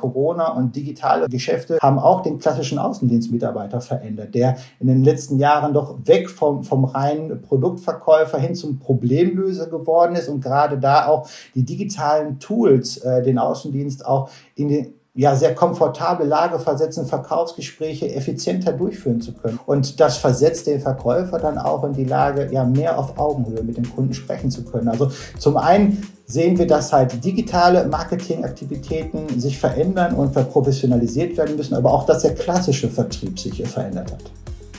Corona 0.00 0.52
und 0.52 0.74
digitale 0.74 1.28
Geschäfte 1.28 1.78
haben 1.80 1.98
auch 1.98 2.22
den 2.22 2.38
klassischen 2.38 2.78
Außendienstmitarbeiter 2.78 3.80
verändert, 3.80 4.34
der 4.34 4.56
in 4.78 4.86
den 4.86 5.04
letzten 5.04 5.38
Jahren 5.38 5.74
doch 5.74 5.98
weg 6.04 6.30
vom, 6.30 6.64
vom 6.64 6.84
reinen 6.84 7.42
Produktverkäufer 7.42 8.38
hin 8.38 8.54
zum 8.54 8.78
Problemlöser 8.78 9.68
geworden 9.68 10.16
ist 10.16 10.28
und 10.28 10.42
gerade 10.42 10.78
da 10.78 11.06
auch 11.06 11.28
die 11.54 11.64
digitalen 11.64 12.38
Tools 12.38 12.98
äh, 12.98 13.22
den 13.22 13.38
Außendienst 13.38 14.06
auch 14.06 14.30
in 14.54 14.68
den 14.68 14.99
ja, 15.14 15.34
sehr 15.34 15.54
komfortable 15.54 16.24
Lage 16.24 16.60
versetzen, 16.60 17.04
Verkaufsgespräche 17.04 18.14
effizienter 18.14 18.72
durchführen 18.72 19.20
zu 19.20 19.32
können. 19.32 19.58
Und 19.66 19.98
das 19.98 20.18
versetzt 20.18 20.68
den 20.68 20.80
Verkäufer 20.80 21.38
dann 21.38 21.58
auch 21.58 21.82
in 21.84 21.94
die 21.94 22.04
Lage, 22.04 22.48
ja, 22.52 22.64
mehr 22.64 22.98
auf 22.98 23.18
Augenhöhe 23.18 23.62
mit 23.62 23.76
dem 23.76 23.92
Kunden 23.92 24.14
sprechen 24.14 24.50
zu 24.50 24.64
können. 24.64 24.88
Also 24.88 25.10
zum 25.38 25.56
einen 25.56 26.06
sehen 26.26 26.58
wir, 26.58 26.66
dass 26.66 26.92
halt 26.92 27.24
digitale 27.24 27.86
Marketingaktivitäten 27.88 29.40
sich 29.40 29.58
verändern 29.58 30.14
und 30.14 30.32
verprofessionalisiert 30.32 31.36
werden 31.36 31.56
müssen, 31.56 31.74
aber 31.74 31.92
auch, 31.92 32.06
dass 32.06 32.22
der 32.22 32.34
klassische 32.34 32.88
Vertrieb 32.88 33.38
sich 33.38 33.66
verändert 33.66 34.12
hat. 34.12 34.30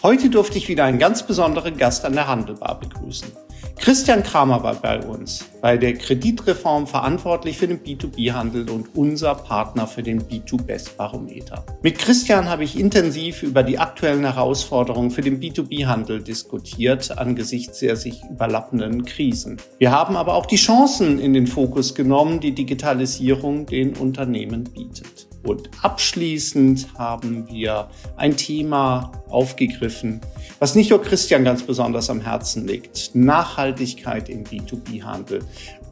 Heute 0.04 0.32
durfte 0.32 0.58
ich 0.58 0.68
wieder 0.68 0.86
einen 0.86 0.98
ganz 0.98 1.22
besonderen 1.22 1.78
Gast 1.78 2.05
an 2.05 2.14
der 2.14 2.26
Handelbar 2.26 2.80
begrüßen. 2.80 3.28
Christian 3.78 4.24
Kramer 4.24 4.64
war 4.64 4.74
bei 4.74 5.00
uns, 5.00 5.46
bei 5.62 5.77
der 5.77 5.94
Kreditreform 5.94 6.88
verantwortlich 6.88 7.60
für 7.60 7.68
den 7.68 7.84
B2B-Handel 7.84 8.68
und 8.72 8.96
unser 8.96 9.36
Partner 9.36 9.86
für 9.86 10.02
den 10.02 10.24
B2Best-Barometer. 10.24 11.64
Mit 11.84 12.00
Christian 12.00 12.50
habe 12.50 12.64
ich 12.64 12.80
intensiv 12.80 13.44
über 13.44 13.62
die 13.62 13.77
aktuellen 13.77 14.24
Herausforderungen 14.24 15.12
für 15.12 15.22
den 15.22 15.40
B2B-Handel 15.40 16.24
diskutiert 16.24 17.16
angesichts 17.20 17.77
der 17.77 17.96
sich 17.96 18.24
überlappenden 18.27 19.05
Krisen. 19.05 19.58
Wir 19.77 19.91
haben 19.91 20.16
aber 20.16 20.34
auch 20.34 20.48
die 20.48 20.55
Chancen 20.55 21.20
in 21.20 21.34
den 21.34 21.46
Fokus 21.46 21.94
genommen, 21.94 22.40
die 22.40 22.54
Digitalisierung 22.54 23.68
den 23.68 23.96
Unternehmen 23.96 24.63
bietet. 24.63 25.30
Und 25.44 25.70
abschließend 25.81 26.88
haben 26.98 27.48
wir 27.49 27.90
ein 28.16 28.38
Thema 28.38 29.12
aufgegriffen, 29.29 30.21
was 30.60 30.76
nicht 30.76 30.91
nur 30.91 31.02
Christian 31.02 31.43
ganz 31.43 31.63
besonders 31.63 32.10
am 32.10 32.21
Herzen 32.21 32.68
liegt. 32.68 33.16
Nachhaltigkeit 33.16 34.29
im 34.29 34.43
B2B-Handel. 34.43 35.40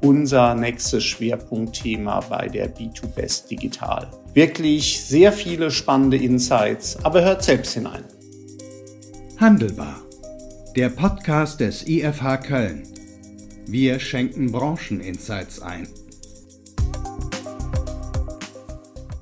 Unser 0.01 0.55
nächstes 0.55 1.03
Schwerpunktthema 1.03 2.21
bei 2.21 2.47
der 2.47 2.73
B2Best 2.73 3.49
Digital. 3.49 4.09
Wirklich 4.33 5.01
sehr 5.01 5.33
viele 5.33 5.71
spannende 5.71 6.17
Insights, 6.17 7.03
aber 7.03 7.23
hört 7.23 7.43
selbst 7.43 7.73
hinein. 7.73 8.03
Handelbar. 9.37 10.01
Der 10.75 10.89
Podcast 10.89 11.59
des 11.59 11.87
IFH 11.87 12.37
Köln. 12.37 12.83
Wir 13.65 13.99
schenken 13.99 14.51
Brancheninsights 14.51 15.61
ein. 15.61 15.87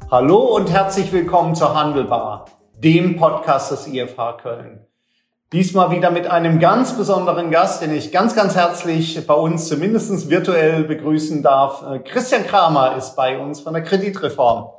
Hallo 0.10 0.56
und 0.56 0.72
herzlich 0.72 1.12
willkommen 1.12 1.54
zur 1.54 1.76
Handelbar, 1.76 2.46
dem 2.78 3.18
Podcast 3.18 3.72
des 3.72 3.88
IFH 3.88 4.38
Köln. 4.42 4.88
Diesmal 5.52 5.92
wieder 5.92 6.12
mit 6.12 6.28
einem 6.28 6.62
ganz 6.62 6.96
besonderen 6.96 7.52
Gast, 7.52 7.82
den 7.82 7.94
ich 7.94 8.14
ganz, 8.14 8.34
ganz 8.34 8.56
herzlich 8.56 9.28
bei 9.28 9.34
uns 9.34 9.68
zumindest 9.68 10.30
virtuell 10.30 10.86
begrüßen 10.86 11.44
darf. 11.44 11.84
Äh, 11.84 12.00
Christian 12.00 12.48
Kramer 12.48 12.96
ist 12.96 13.18
bei 13.18 13.38
uns 13.38 13.60
von 13.60 13.74
der 13.74 13.84
Kreditreform. 13.84 14.70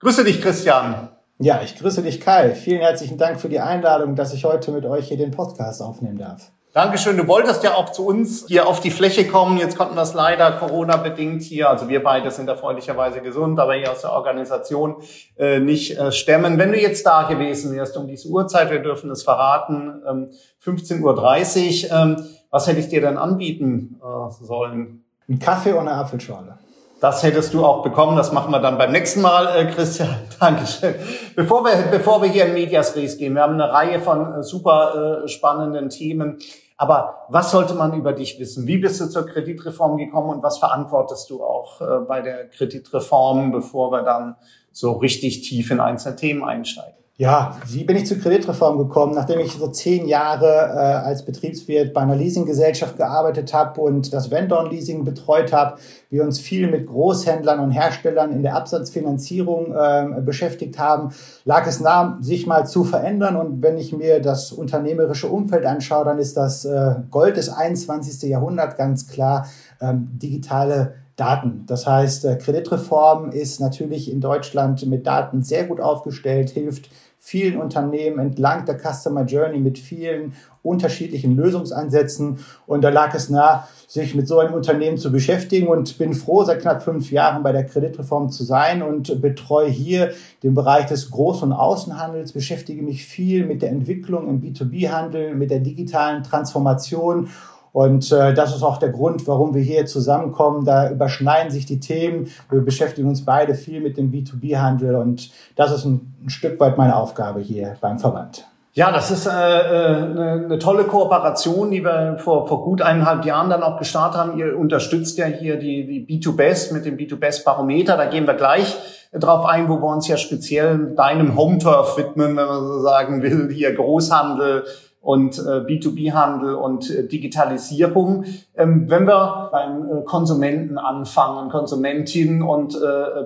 Grüße 0.00 0.24
dich, 0.24 0.40
Christian. 0.40 1.10
Ja, 1.38 1.60
ich 1.62 1.76
grüße 1.76 2.00
dich, 2.00 2.18
Kai. 2.18 2.54
Vielen 2.54 2.80
herzlichen 2.80 3.18
Dank 3.18 3.42
für 3.42 3.50
die 3.50 3.60
Einladung, 3.60 4.16
dass 4.16 4.32
ich 4.32 4.46
heute 4.46 4.70
mit 4.70 4.86
euch 4.86 5.08
hier 5.08 5.18
den 5.18 5.32
Podcast 5.32 5.82
aufnehmen 5.82 6.16
darf. 6.16 6.50
Dankeschön. 6.74 7.16
Du 7.16 7.26
wolltest 7.26 7.64
ja 7.64 7.74
auch 7.74 7.92
zu 7.92 8.06
uns 8.06 8.44
hier 8.46 8.66
auf 8.66 8.80
die 8.80 8.90
Fläche 8.90 9.26
kommen. 9.26 9.56
Jetzt 9.56 9.78
konnten 9.78 9.94
wir 9.94 10.02
es 10.02 10.12
leider 10.12 10.52
Corona-bedingt 10.52 11.42
hier, 11.42 11.70
also 11.70 11.88
wir 11.88 12.02
beide 12.02 12.30
sind 12.30 12.46
erfreulicherweise 12.46 13.22
gesund, 13.22 13.58
aber 13.58 13.74
hier 13.74 13.90
aus 13.90 14.02
der 14.02 14.12
Organisation 14.12 14.96
äh, 15.38 15.60
nicht 15.60 15.98
äh, 15.98 16.12
stemmen. 16.12 16.58
Wenn 16.58 16.70
du 16.70 16.78
jetzt 16.78 17.06
da 17.06 17.22
gewesen 17.22 17.74
wärst 17.74 17.96
um 17.96 18.06
diese 18.06 18.28
Uhrzeit, 18.28 18.70
wir 18.70 18.80
dürfen 18.80 19.10
es 19.10 19.22
verraten, 19.22 20.02
ähm, 20.06 20.30
15.30 20.62 21.90
Uhr, 21.90 21.96
ähm, 21.96 22.24
was 22.50 22.66
hätte 22.66 22.80
ich 22.80 22.88
dir 22.88 23.00
denn 23.00 23.16
anbieten 23.16 23.98
äh, 24.02 24.44
sollen? 24.44 25.04
Ein 25.26 25.38
Kaffee 25.38 25.72
und 25.72 25.88
eine 25.88 25.92
Apfelschorle. 25.92 26.58
Das 27.00 27.22
hättest 27.22 27.54
du 27.54 27.64
auch 27.64 27.84
bekommen. 27.84 28.16
Das 28.16 28.32
machen 28.32 28.50
wir 28.50 28.58
dann 28.58 28.76
beim 28.76 28.90
nächsten 28.90 29.20
Mal, 29.20 29.46
äh, 29.56 29.70
Christian. 29.70 30.16
Dankeschön. 30.40 30.96
Bevor 31.36 31.62
wir, 31.64 31.90
bevor 31.92 32.20
wir 32.22 32.28
hier 32.28 32.46
in 32.46 32.54
Medias 32.54 32.96
Res 32.96 33.16
gehen, 33.18 33.34
wir 33.34 33.42
haben 33.42 33.54
eine 33.54 33.72
Reihe 33.72 34.00
von 34.00 34.34
äh, 34.34 34.42
super 34.42 35.22
äh, 35.24 35.28
spannenden 35.28 35.90
Themen. 35.90 36.38
Aber 36.76 37.26
was 37.28 37.52
sollte 37.52 37.74
man 37.74 37.92
über 37.94 38.12
dich 38.12 38.40
wissen? 38.40 38.66
Wie 38.66 38.78
bist 38.78 39.00
du 39.00 39.06
zur 39.06 39.26
Kreditreform 39.26 39.96
gekommen 39.96 40.30
und 40.30 40.42
was 40.42 40.58
verantwortest 40.58 41.30
du 41.30 41.42
auch 41.42 41.80
äh, 41.80 42.00
bei 42.00 42.20
der 42.20 42.48
Kreditreform, 42.48 43.52
bevor 43.52 43.92
wir 43.92 44.02
dann 44.02 44.36
so 44.72 44.92
richtig 44.92 45.42
tief 45.42 45.70
in 45.70 45.78
einzelne 45.78 46.16
Themen 46.16 46.42
einsteigen? 46.42 46.98
Ja, 47.20 47.56
wie 47.66 47.82
bin 47.82 47.96
ich 47.96 48.06
zur 48.06 48.20
Kreditreform 48.20 48.78
gekommen? 48.78 49.12
Nachdem 49.12 49.40
ich 49.40 49.50
so 49.50 49.66
zehn 49.66 50.06
Jahre 50.06 50.46
äh, 50.46 51.04
als 51.04 51.24
Betriebswirt 51.24 51.92
bei 51.92 52.02
einer 52.02 52.14
Leasinggesellschaft 52.14 52.96
gearbeitet 52.96 53.52
habe 53.52 53.80
und 53.80 54.12
das 54.12 54.30
Vendor-Leasing 54.30 55.02
betreut 55.02 55.52
habe, 55.52 55.78
wir 56.10 56.22
uns 56.22 56.38
viel 56.38 56.70
mit 56.70 56.86
Großhändlern 56.86 57.58
und 57.58 57.72
Herstellern 57.72 58.30
in 58.30 58.44
der 58.44 58.54
Absatzfinanzierung 58.54 59.74
äh, 59.74 60.20
beschäftigt 60.20 60.78
haben, 60.78 61.12
lag 61.44 61.66
es 61.66 61.80
nahe, 61.80 62.18
sich 62.20 62.46
mal 62.46 62.68
zu 62.68 62.84
verändern. 62.84 63.34
Und 63.34 63.64
wenn 63.64 63.78
ich 63.78 63.92
mir 63.92 64.22
das 64.22 64.52
unternehmerische 64.52 65.26
Umfeld 65.26 65.66
anschaue, 65.66 66.04
dann 66.04 66.20
ist 66.20 66.36
das 66.36 66.66
äh, 66.66 66.94
Gold 67.10 67.36
des 67.36 67.48
21. 67.48 68.30
Jahrhunderts 68.30 68.76
ganz 68.76 69.08
klar 69.08 69.48
ähm, 69.80 70.08
digitale 70.22 70.94
Daten. 71.16 71.64
Das 71.66 71.84
heißt, 71.84 72.26
äh, 72.26 72.36
Kreditreform 72.36 73.32
ist 73.32 73.60
natürlich 73.60 74.08
in 74.08 74.20
Deutschland 74.20 74.86
mit 74.86 75.04
Daten 75.04 75.42
sehr 75.42 75.64
gut 75.64 75.80
aufgestellt, 75.80 76.50
hilft 76.50 76.90
vielen 77.18 77.60
Unternehmen 77.60 78.18
entlang 78.18 78.64
der 78.64 78.78
Customer 78.78 79.24
Journey 79.24 79.58
mit 79.58 79.78
vielen 79.78 80.34
unterschiedlichen 80.62 81.36
Lösungsansätzen. 81.36 82.38
Und 82.66 82.82
da 82.82 82.90
lag 82.90 83.14
es 83.14 83.28
nah, 83.28 83.66
sich 83.86 84.14
mit 84.14 84.28
so 84.28 84.38
einem 84.38 84.54
Unternehmen 84.54 84.98
zu 84.98 85.10
beschäftigen 85.10 85.68
und 85.68 85.98
bin 85.98 86.14
froh, 86.14 86.44
seit 86.44 86.60
knapp 86.60 86.82
fünf 86.82 87.10
Jahren 87.10 87.42
bei 87.42 87.52
der 87.52 87.64
Kreditreform 87.64 88.30
zu 88.30 88.44
sein 88.44 88.82
und 88.82 89.20
betreue 89.20 89.68
hier 89.68 90.12
den 90.42 90.54
Bereich 90.54 90.86
des 90.86 91.10
Groß- 91.10 91.42
und 91.42 91.52
Außenhandels, 91.52 92.32
beschäftige 92.32 92.82
mich 92.82 93.04
viel 93.04 93.46
mit 93.46 93.62
der 93.62 93.70
Entwicklung 93.70 94.28
im 94.28 94.40
B2B-Handel, 94.40 95.34
mit 95.34 95.50
der 95.50 95.60
digitalen 95.60 96.22
Transformation 96.22 97.28
und 97.78 98.10
äh, 98.10 98.34
das 98.34 98.56
ist 98.56 98.64
auch 98.64 98.78
der 98.78 98.88
Grund, 98.88 99.28
warum 99.28 99.54
wir 99.54 99.62
hier 99.62 99.86
zusammenkommen. 99.86 100.64
Da 100.64 100.90
überschneiden 100.90 101.52
sich 101.52 101.64
die 101.64 101.78
Themen. 101.78 102.28
Wir 102.50 102.60
beschäftigen 102.60 103.08
uns 103.08 103.24
beide 103.24 103.54
viel 103.54 103.80
mit 103.80 103.96
dem 103.96 104.10
B2B-Handel 104.10 104.96
und 104.96 105.30
das 105.54 105.70
ist 105.70 105.84
ein, 105.84 106.12
ein 106.24 106.28
Stück 106.28 106.58
weit 106.58 106.76
meine 106.76 106.96
Aufgabe 106.96 107.38
hier 107.38 107.76
beim 107.80 108.00
Verband. 108.00 108.48
Ja, 108.72 108.90
das 108.90 109.12
ist 109.12 109.26
äh, 109.26 109.30
eine, 109.30 110.42
eine 110.44 110.58
tolle 110.58 110.84
Kooperation, 110.84 111.70
die 111.70 111.84
wir 111.84 112.16
vor, 112.18 112.48
vor 112.48 112.64
gut 112.64 112.82
eineinhalb 112.82 113.24
Jahren 113.24 113.48
dann 113.48 113.62
auch 113.62 113.78
gestartet 113.78 114.20
haben. 114.20 114.38
Ihr 114.38 114.58
unterstützt 114.58 115.16
ja 115.16 115.26
hier 115.26 115.56
die, 115.56 115.86
die 115.86 116.20
B2Best 116.20 116.72
mit 116.72 116.84
dem 116.84 116.96
B2Best-Barometer. 116.96 117.96
Da 117.96 118.06
gehen 118.06 118.26
wir 118.26 118.34
gleich 118.34 118.76
drauf 119.12 119.46
ein, 119.46 119.68
wo 119.68 119.76
wir 119.76 119.86
uns 119.86 120.08
ja 120.08 120.16
speziell 120.16 120.94
deinem 120.96 121.36
Home-Turf 121.36 121.96
widmen, 121.96 122.36
wenn 122.36 122.46
man 122.46 122.66
so 122.66 122.80
sagen 122.80 123.22
will, 123.22 123.50
hier 123.52 123.74
Großhandel, 123.74 124.64
und 125.00 125.38
äh, 125.38 125.60
B2B-Handel 125.60 126.54
und 126.54 126.90
äh, 126.90 127.06
Digitalisierung. 127.06 128.24
Ähm, 128.56 128.90
wenn 128.90 129.06
wir 129.06 129.48
beim 129.52 129.84
äh, 129.86 130.02
Konsumenten 130.02 130.76
anfangen, 130.76 131.50
Konsumentin 131.50 132.42
und 132.42 132.76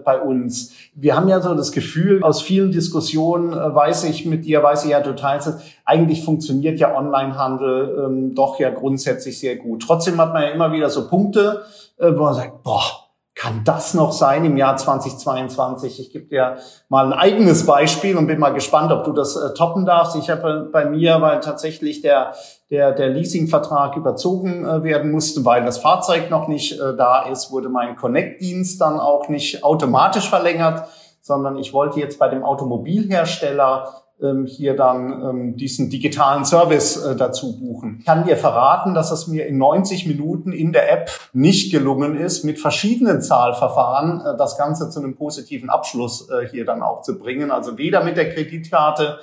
bei 0.05 0.21
uns. 0.21 0.73
Wir 0.95 1.17
haben 1.17 1.29
ja 1.29 1.41
so 1.41 1.55
das 1.55 1.73
Gefühl, 1.73 2.23
aus 2.23 2.43
vielen 2.43 2.73
Diskussionen 2.73 3.53
weiß 3.53 4.05
ich 4.05 4.27
mit 4.27 4.45
dir, 4.45 4.63
weiß 4.63 4.85
ich 4.85 4.91
ja, 4.91 5.01
es, 5.01 5.57
eigentlich 5.85 6.25
funktioniert 6.25 6.79
ja 6.79 6.97
Onlinehandel 6.97 8.07
ähm, 8.07 8.35
doch 8.35 8.59
ja 8.59 8.71
grundsätzlich 8.71 9.39
sehr 9.39 9.57
gut. 9.57 9.83
Trotzdem 9.87 10.21
hat 10.21 10.33
man 10.33 10.43
ja 10.43 10.49
immer 10.49 10.73
wieder 10.73 10.91
so 10.91 11.09
Punkte, 11.09 11.63
wo 11.99 12.23
man 12.23 12.35
sagt, 12.35 12.63
boah, 12.63 13.02
kann 13.43 13.63
das 13.65 13.93
noch 13.93 14.13
sein 14.13 14.45
im 14.45 14.57
Jahr 14.57 14.77
2022? 14.77 15.99
Ich 15.99 16.13
gebe 16.13 16.27
dir 16.27 16.59
mal 16.89 17.07
ein 17.07 17.13
eigenes 17.13 17.67
Beispiel 17.67 18.17
und 18.17 18.29
bin 18.29 18.39
mal 18.39 18.55
gespannt, 18.55 18.93
ob 18.93 19.03
du 19.03 19.13
das 19.13 19.35
äh, 19.35 19.53
toppen 19.55 19.85
darfst. 19.85 20.15
Ich 20.15 20.31
habe 20.31 20.69
bei 20.73 20.85
mir, 20.85 21.21
weil 21.21 21.41
tatsächlich 21.41 22.03
der, 22.03 22.35
der, 22.71 22.93
der 22.93 23.09
Leasingvertrag 23.09 23.97
überzogen 23.97 24.65
äh, 24.65 24.85
werden 24.85 25.11
musste, 25.11 25.45
weil 25.45 25.65
das 25.65 25.79
Fahrzeug 25.79 26.31
noch 26.31 26.47
nicht 26.47 26.79
äh, 26.79 26.97
da 26.97 27.23
ist, 27.23 27.51
wurde 27.51 27.69
mein 27.69 27.97
Connect-Dienst 27.97 28.81
dann 28.81 29.01
auch 29.01 29.29
nicht 29.29 29.65
automatisch 29.65 30.31
verlängert, 30.31 30.87
sondern 31.21 31.59
ich 31.59 31.73
wollte 31.73 31.99
jetzt 31.99 32.21
bei 32.21 32.29
dem 32.29 32.45
Automobilhersteller 32.45 34.02
hier 34.47 34.77
dann 34.77 35.23
ähm, 35.23 35.57
diesen 35.57 35.91
digitalen 35.91 36.45
Service 36.45 36.97
äh, 36.97 37.17
dazu 37.17 37.59
buchen. 37.59 37.97
Ich 38.01 38.07
kann 38.07 38.25
dir 38.25 38.37
verraten, 38.37 38.95
dass 38.95 39.11
es 39.11 39.27
mir 39.27 39.47
in 39.47 39.59
90 39.59 40.07
Minuten 40.07 40.53
in 40.53 40.73
der 40.73 40.93
App 40.93 41.11
nicht 41.33 41.73
gelungen 41.73 42.17
ist, 42.17 42.45
mit 42.45 42.61
verschiedenen 42.61 43.21
Zahlverfahren 43.21 44.21
äh, 44.21 44.37
das 44.37 44.57
Ganze 44.57 44.91
zu 44.91 45.01
einem 45.01 45.17
positiven 45.17 45.71
Abschluss 45.71 46.29
äh, 46.31 46.47
hier 46.49 46.65
dann 46.65 46.83
auch 46.83 47.03
zu 47.03 47.19
bringen. 47.19 47.51
Also 47.51 47.79
weder 47.79 48.05
mit 48.05 48.17
der 48.17 48.33
Kreditkarte, 48.33 49.19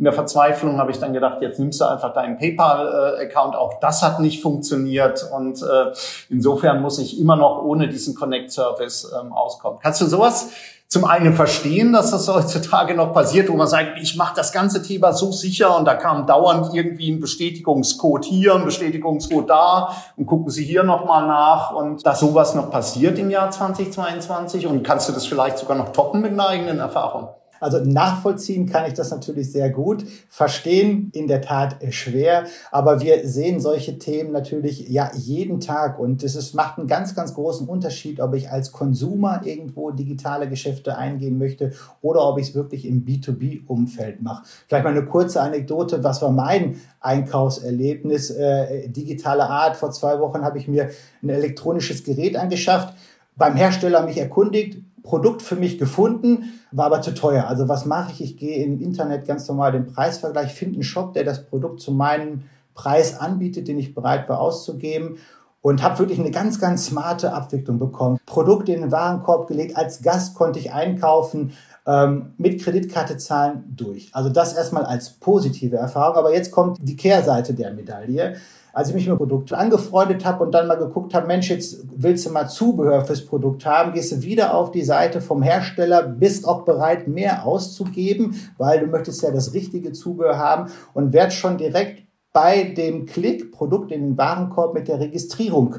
in 0.00 0.04
der 0.04 0.14
Verzweiflung 0.14 0.78
habe 0.78 0.90
ich 0.90 0.98
dann 0.98 1.12
gedacht, 1.12 1.42
jetzt 1.42 1.58
nimmst 1.60 1.78
du 1.82 1.84
einfach 1.84 2.14
deinen 2.14 2.38
PayPal-Account. 2.38 3.54
Auch 3.54 3.80
das 3.80 4.02
hat 4.02 4.18
nicht 4.18 4.40
funktioniert. 4.40 5.30
Und 5.30 5.60
äh, 5.60 5.92
insofern 6.30 6.80
muss 6.80 6.98
ich 6.98 7.20
immer 7.20 7.36
noch 7.36 7.62
ohne 7.62 7.86
diesen 7.86 8.14
Connect-Service 8.14 9.12
ähm, 9.20 9.34
auskommen. 9.34 9.78
Kannst 9.82 10.00
du 10.00 10.06
sowas 10.06 10.52
zum 10.90 11.04
einen 11.04 11.34
verstehen, 11.34 11.92
dass 11.92 12.10
das 12.10 12.26
heutzutage 12.26 12.96
noch 12.96 13.12
passiert, 13.12 13.48
wo 13.48 13.54
man 13.54 13.68
sagt, 13.68 14.00
ich 14.02 14.16
mache 14.16 14.34
das 14.34 14.50
ganze 14.50 14.82
Thema 14.82 15.12
so 15.12 15.30
sicher 15.30 15.76
und 15.78 15.84
da 15.84 15.94
kam 15.94 16.26
dauernd 16.26 16.74
irgendwie 16.74 17.12
ein 17.12 17.20
Bestätigungscode 17.20 18.24
hier, 18.24 18.56
ein 18.56 18.64
Bestätigungscode 18.64 19.48
da 19.48 19.94
und 20.16 20.26
gucken 20.26 20.50
Sie 20.50 20.64
hier 20.64 20.82
nochmal 20.82 21.28
nach 21.28 21.72
und 21.72 22.04
dass 22.04 22.18
sowas 22.18 22.56
noch 22.56 22.72
passiert 22.72 23.20
im 23.20 23.30
Jahr 23.30 23.52
2022 23.52 24.66
und 24.66 24.82
kannst 24.82 25.08
du 25.08 25.12
das 25.12 25.26
vielleicht 25.26 25.58
sogar 25.58 25.76
noch 25.76 25.92
toppen 25.92 26.22
mit 26.22 26.32
einer 26.32 26.48
eigenen 26.48 26.80
Erfahrung? 26.80 27.28
Also 27.60 27.78
nachvollziehen 27.78 28.66
kann 28.66 28.86
ich 28.86 28.94
das 28.94 29.10
natürlich 29.10 29.52
sehr 29.52 29.70
gut. 29.70 30.04
Verstehen 30.28 31.10
in 31.14 31.28
der 31.28 31.42
Tat 31.42 31.76
schwer. 31.90 32.44
Aber 32.72 33.00
wir 33.00 33.28
sehen 33.28 33.60
solche 33.60 33.98
Themen 33.98 34.32
natürlich 34.32 34.88
ja 34.88 35.10
jeden 35.14 35.60
Tag. 35.60 35.98
Und 35.98 36.22
es 36.24 36.34
ist, 36.34 36.54
macht 36.54 36.78
einen 36.78 36.88
ganz, 36.88 37.14
ganz 37.14 37.34
großen 37.34 37.68
Unterschied, 37.68 38.20
ob 38.20 38.34
ich 38.34 38.50
als 38.50 38.72
Konsumer 38.72 39.42
irgendwo 39.44 39.90
digitale 39.90 40.48
Geschäfte 40.48 40.96
eingehen 40.96 41.38
möchte 41.38 41.72
oder 42.00 42.26
ob 42.26 42.38
ich 42.38 42.48
es 42.48 42.54
wirklich 42.54 42.86
im 42.86 43.04
B2B-Umfeld 43.04 44.22
mache. 44.22 44.44
Vielleicht 44.66 44.84
mal 44.84 44.90
eine 44.90 45.04
kurze 45.04 45.40
Anekdote. 45.42 46.02
Was 46.02 46.22
war 46.22 46.32
mein 46.32 46.80
Einkaufserlebnis 47.00 48.30
äh, 48.30 48.88
digitaler 48.88 49.50
Art? 49.50 49.76
Vor 49.76 49.90
zwei 49.90 50.18
Wochen 50.18 50.42
habe 50.42 50.58
ich 50.58 50.66
mir 50.66 50.90
ein 51.22 51.28
elektronisches 51.28 52.02
Gerät 52.04 52.36
angeschafft 52.36 52.94
beim 53.40 53.56
Hersteller 53.56 54.02
mich 54.02 54.18
erkundigt, 54.18 54.82
Produkt 55.02 55.42
für 55.42 55.56
mich 55.56 55.78
gefunden, 55.78 56.60
war 56.72 56.86
aber 56.86 57.02
zu 57.02 57.14
teuer. 57.14 57.46
Also 57.46 57.68
was 57.68 57.86
mache 57.86 58.12
ich? 58.12 58.22
Ich 58.22 58.36
gehe 58.36 58.64
im 58.64 58.80
Internet 58.80 59.26
ganz 59.26 59.48
normal 59.48 59.72
den 59.72 59.86
Preisvergleich, 59.86 60.52
finde 60.52 60.74
einen 60.74 60.82
Shop, 60.82 61.12
der 61.12 61.24
das 61.24 61.46
Produkt 61.46 61.80
zu 61.80 61.92
meinem 61.92 62.42
Preis 62.74 63.18
anbietet, 63.18 63.68
den 63.68 63.78
ich 63.78 63.94
bereit 63.94 64.28
war 64.28 64.40
auszugeben 64.40 65.18
und 65.62 65.82
habe 65.82 65.98
wirklich 65.98 66.18
eine 66.18 66.30
ganz, 66.30 66.58
ganz 66.58 66.86
smarte 66.86 67.32
Abwicklung 67.32 67.78
bekommen. 67.78 68.18
Produkte 68.26 68.72
in 68.72 68.80
den 68.80 68.92
Warenkorb 68.92 69.46
gelegt, 69.46 69.76
als 69.76 70.02
Gast 70.02 70.34
konnte 70.34 70.58
ich 70.58 70.72
einkaufen, 70.72 71.52
ähm, 71.86 72.34
mit 72.38 72.62
Kreditkarte 72.62 73.16
zahlen 73.16 73.64
durch. 73.76 74.10
Also 74.12 74.30
das 74.30 74.54
erstmal 74.54 74.84
als 74.84 75.10
positive 75.10 75.76
Erfahrung. 75.76 76.16
Aber 76.16 76.32
jetzt 76.32 76.50
kommt 76.50 76.78
die 76.80 76.96
Kehrseite 76.96 77.54
der 77.54 77.72
Medaille 77.72 78.36
als 78.72 78.88
ich 78.88 78.94
mich 78.94 79.08
mit 79.08 79.18
Produkten 79.18 79.54
angefreundet 79.54 80.24
habe 80.24 80.44
und 80.44 80.52
dann 80.52 80.66
mal 80.66 80.76
geguckt 80.76 81.14
habe, 81.14 81.26
Mensch, 81.26 81.50
jetzt 81.50 81.84
willst 81.96 82.26
du 82.26 82.30
mal 82.30 82.48
Zubehör 82.48 83.04
fürs 83.04 83.24
Produkt 83.24 83.66
haben, 83.66 83.92
gehst 83.92 84.12
du 84.12 84.22
wieder 84.22 84.54
auf 84.54 84.70
die 84.70 84.82
Seite 84.82 85.20
vom 85.20 85.42
Hersteller, 85.42 86.02
bist 86.02 86.46
auch 86.46 86.62
bereit, 86.64 87.08
mehr 87.08 87.44
auszugeben, 87.46 88.36
weil 88.58 88.80
du 88.80 88.86
möchtest 88.86 89.22
ja 89.22 89.30
das 89.30 89.54
richtige 89.54 89.92
Zubehör 89.92 90.38
haben 90.38 90.70
und 90.94 91.12
werd 91.12 91.32
schon 91.32 91.58
direkt 91.58 92.04
bei 92.32 92.62
dem 92.62 93.06
Klick 93.06 93.50
Produkt 93.52 93.90
in 93.90 94.02
den 94.02 94.18
Warenkorb 94.18 94.74
mit 94.74 94.88
der 94.88 95.00
Registrierung 95.00 95.76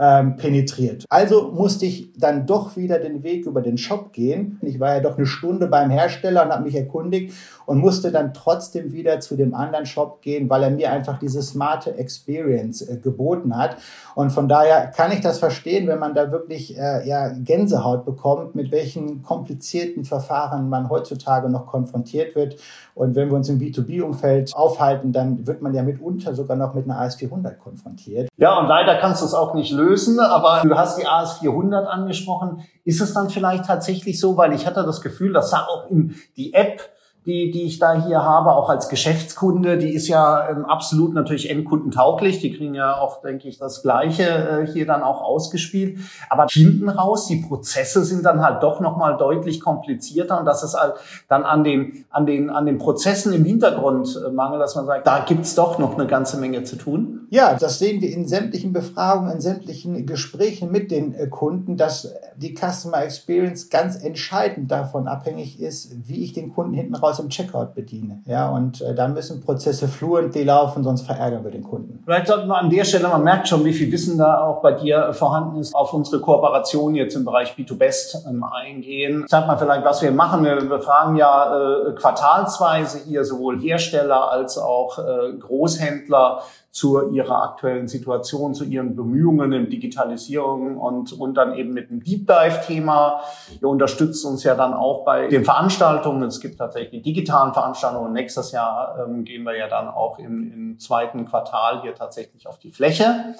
ähm, 0.00 0.36
penetriert. 0.36 1.04
Also 1.08 1.50
musste 1.50 1.86
ich 1.86 2.12
dann 2.16 2.46
doch 2.46 2.76
wieder 2.76 3.00
den 3.00 3.24
Weg 3.24 3.46
über 3.46 3.60
den 3.60 3.78
Shop 3.78 4.12
gehen. 4.12 4.60
Ich 4.62 4.78
war 4.78 4.94
ja 4.94 5.00
doch 5.00 5.16
eine 5.16 5.26
Stunde 5.26 5.66
beim 5.66 5.90
Hersteller 5.90 6.44
und 6.44 6.52
habe 6.52 6.62
mich 6.62 6.76
erkundigt 6.76 7.34
und 7.66 7.78
musste 7.78 8.12
dann 8.12 8.32
trotzdem 8.32 8.92
wieder 8.92 9.18
zu 9.18 9.36
dem 9.36 9.54
anderen 9.54 9.86
Shop 9.86 10.22
gehen, 10.22 10.48
weil 10.48 10.62
er 10.62 10.70
mir 10.70 10.92
einfach 10.92 11.18
diese 11.18 11.42
smarte 11.42 11.96
Experience 11.96 12.80
äh, 12.82 12.96
geboten 12.96 13.56
hat. 13.56 13.76
Und 14.14 14.30
von 14.30 14.48
daher 14.48 14.86
kann 14.86 15.10
ich 15.10 15.20
das 15.20 15.38
verstehen, 15.38 15.88
wenn 15.88 15.98
man 15.98 16.14
da 16.14 16.30
wirklich 16.30 16.78
äh, 16.78 17.06
ja, 17.06 17.28
Gänsehaut 17.30 18.04
bekommt, 18.04 18.54
mit 18.54 18.70
welchen 18.70 19.22
komplizierten 19.22 20.04
Verfahren 20.04 20.68
man 20.68 20.88
heutzutage 20.88 21.48
noch 21.48 21.66
konfrontiert 21.66 22.36
wird. 22.36 22.56
Und 22.94 23.16
wenn 23.16 23.28
wir 23.30 23.36
uns 23.36 23.48
im 23.48 23.58
B2B-Umfeld 23.58 24.54
aufhalten, 24.54 25.12
dann 25.12 25.46
wird 25.46 25.60
man 25.60 25.74
ja 25.74 25.82
mitunter 25.82 26.34
sogar 26.34 26.56
noch 26.56 26.74
mit 26.74 26.84
einer 26.88 27.00
AS400 27.00 27.56
konfrontiert. 27.56 28.28
Ja, 28.36 28.58
und 28.58 28.66
leider 28.68 28.96
kannst 28.96 29.22
du 29.22 29.26
es 29.26 29.34
auch 29.34 29.54
nicht 29.54 29.72
lösen, 29.72 29.87
aber 30.30 30.62
du 30.62 30.76
hast 30.76 30.98
die 30.98 31.06
AS400 31.06 31.84
angesprochen. 31.84 32.64
Ist 32.84 33.00
es 33.00 33.14
dann 33.14 33.30
vielleicht 33.30 33.66
tatsächlich 33.66 34.18
so, 34.18 34.36
weil 34.36 34.52
ich 34.52 34.66
hatte 34.66 34.84
das 34.84 35.00
Gefühl, 35.00 35.32
das 35.32 35.50
sah 35.50 35.66
auch 35.66 35.90
in 35.90 36.14
die 36.36 36.54
App 36.54 36.80
die, 37.28 37.50
die 37.50 37.64
ich 37.64 37.78
da 37.78 37.92
hier 37.92 38.22
habe, 38.22 38.52
auch 38.52 38.70
als 38.70 38.88
Geschäftskunde, 38.88 39.76
die 39.76 39.92
ist 39.92 40.08
ja 40.08 40.48
ähm, 40.48 40.64
absolut 40.64 41.12
natürlich 41.12 41.50
endkundentauglich. 41.50 42.40
Die 42.40 42.56
kriegen 42.56 42.74
ja 42.74 42.96
auch, 42.96 43.20
denke 43.20 43.48
ich, 43.48 43.58
das 43.58 43.82
Gleiche 43.82 44.22
äh, 44.22 44.66
hier 44.66 44.86
dann 44.86 45.02
auch 45.02 45.20
ausgespielt. 45.20 45.98
Aber 46.30 46.46
hinten 46.48 46.88
raus, 46.88 47.26
die 47.26 47.44
Prozesse 47.46 48.02
sind 48.02 48.24
dann 48.24 48.42
halt 48.42 48.62
doch 48.62 48.80
nochmal 48.80 49.18
deutlich 49.18 49.60
komplizierter 49.60 50.38
und 50.40 50.46
das 50.46 50.62
ist 50.62 50.74
halt 50.74 50.94
dann 51.28 51.44
an 51.44 51.64
den, 51.64 52.06
an 52.08 52.24
den, 52.24 52.48
an 52.48 52.64
den 52.64 52.78
Prozessen 52.78 53.34
im 53.34 53.44
Hintergrund 53.44 54.18
äh, 54.26 54.30
mangel, 54.30 54.58
dass 54.58 54.74
man 54.74 54.86
sagt, 54.86 55.06
da 55.06 55.18
gibt's 55.20 55.54
doch 55.54 55.78
noch 55.78 55.98
eine 55.98 56.06
ganze 56.06 56.38
Menge 56.38 56.64
zu 56.64 56.76
tun. 56.76 57.17
Ja, 57.30 57.54
das 57.54 57.78
sehen 57.78 58.00
wir 58.00 58.10
in 58.10 58.26
sämtlichen 58.26 58.72
Befragungen, 58.72 59.32
in 59.32 59.40
sämtlichen 59.40 60.06
Gesprächen 60.06 60.72
mit 60.72 60.90
den 60.90 61.14
äh, 61.14 61.26
Kunden, 61.26 61.76
dass 61.76 62.14
die 62.36 62.54
Customer 62.54 63.02
Experience 63.02 63.68
ganz 63.68 64.02
entscheidend 64.02 64.70
davon 64.70 65.06
abhängig 65.08 65.60
ist, 65.60 66.08
wie 66.08 66.24
ich 66.24 66.32
den 66.32 66.54
Kunden 66.54 66.72
hinten 66.72 66.94
raus 66.94 67.18
im 67.18 67.28
Checkout 67.28 67.74
bediene. 67.74 68.22
Ja, 68.24 68.48
und 68.48 68.80
äh, 68.80 68.94
da 68.94 69.08
müssen 69.08 69.42
Prozesse 69.42 69.88
fluently 69.88 70.44
laufen, 70.44 70.82
sonst 70.84 71.02
verärgern 71.02 71.44
wir 71.44 71.50
den 71.50 71.64
Kunden. 71.64 72.00
Vielleicht 72.04 72.28
sollten 72.28 72.48
wir 72.48 72.56
an 72.56 72.70
der 72.70 72.84
Stelle, 72.84 73.08
man 73.08 73.24
merkt 73.24 73.48
schon, 73.48 73.62
wie 73.64 73.74
viel 73.74 73.92
Wissen 73.92 74.16
da 74.16 74.42
auch 74.44 74.62
bei 74.62 74.72
dir 74.72 75.12
vorhanden 75.12 75.60
ist, 75.60 75.74
auf 75.74 75.92
unsere 75.92 76.22
Kooperation 76.22 76.94
jetzt 76.94 77.14
im 77.14 77.26
Bereich 77.26 77.54
B2Best 77.58 78.26
ähm, 78.26 78.42
eingehen. 78.42 79.26
Sag 79.28 79.46
mal 79.46 79.58
vielleicht, 79.58 79.84
was 79.84 80.00
wir 80.00 80.12
machen. 80.12 80.44
Wir 80.44 80.56
befragen 80.56 81.16
ja 81.16 81.88
äh, 81.88 81.92
quartalsweise 81.92 83.00
hier 83.06 83.24
sowohl 83.24 83.60
Hersteller 83.60 84.30
als 84.30 84.56
auch 84.56 84.98
äh, 84.98 85.34
Großhändler 85.38 86.42
zu 86.70 87.10
ihrer 87.10 87.42
aktuellen 87.42 87.88
Situation, 87.88 88.54
zu 88.54 88.64
ihren 88.64 88.94
Bemühungen 88.94 89.52
in 89.52 89.70
Digitalisierung 89.70 90.76
und, 90.76 91.12
und 91.12 91.34
dann 91.34 91.54
eben 91.54 91.72
mit 91.72 91.90
dem 91.90 92.02
Deep 92.02 92.26
Dive-Thema. 92.26 93.20
Ihr 93.60 93.68
unterstützt 93.68 94.24
uns 94.24 94.44
ja 94.44 94.54
dann 94.54 94.74
auch 94.74 95.04
bei 95.04 95.28
den 95.28 95.44
Veranstaltungen. 95.44 96.22
Es 96.24 96.40
gibt 96.40 96.58
tatsächlich 96.58 97.02
digitalen 97.02 97.54
Veranstaltungen. 97.54 98.12
Nächstes 98.12 98.52
Jahr 98.52 98.98
ähm, 99.02 99.24
gehen 99.24 99.44
wir 99.44 99.56
ja 99.56 99.68
dann 99.68 99.88
auch 99.88 100.18
im, 100.18 100.52
im 100.52 100.78
zweiten 100.78 101.26
Quartal 101.26 101.80
hier 101.82 101.94
tatsächlich 101.94 102.46
auf 102.46 102.58
die 102.58 102.70
Fläche. 102.70 103.34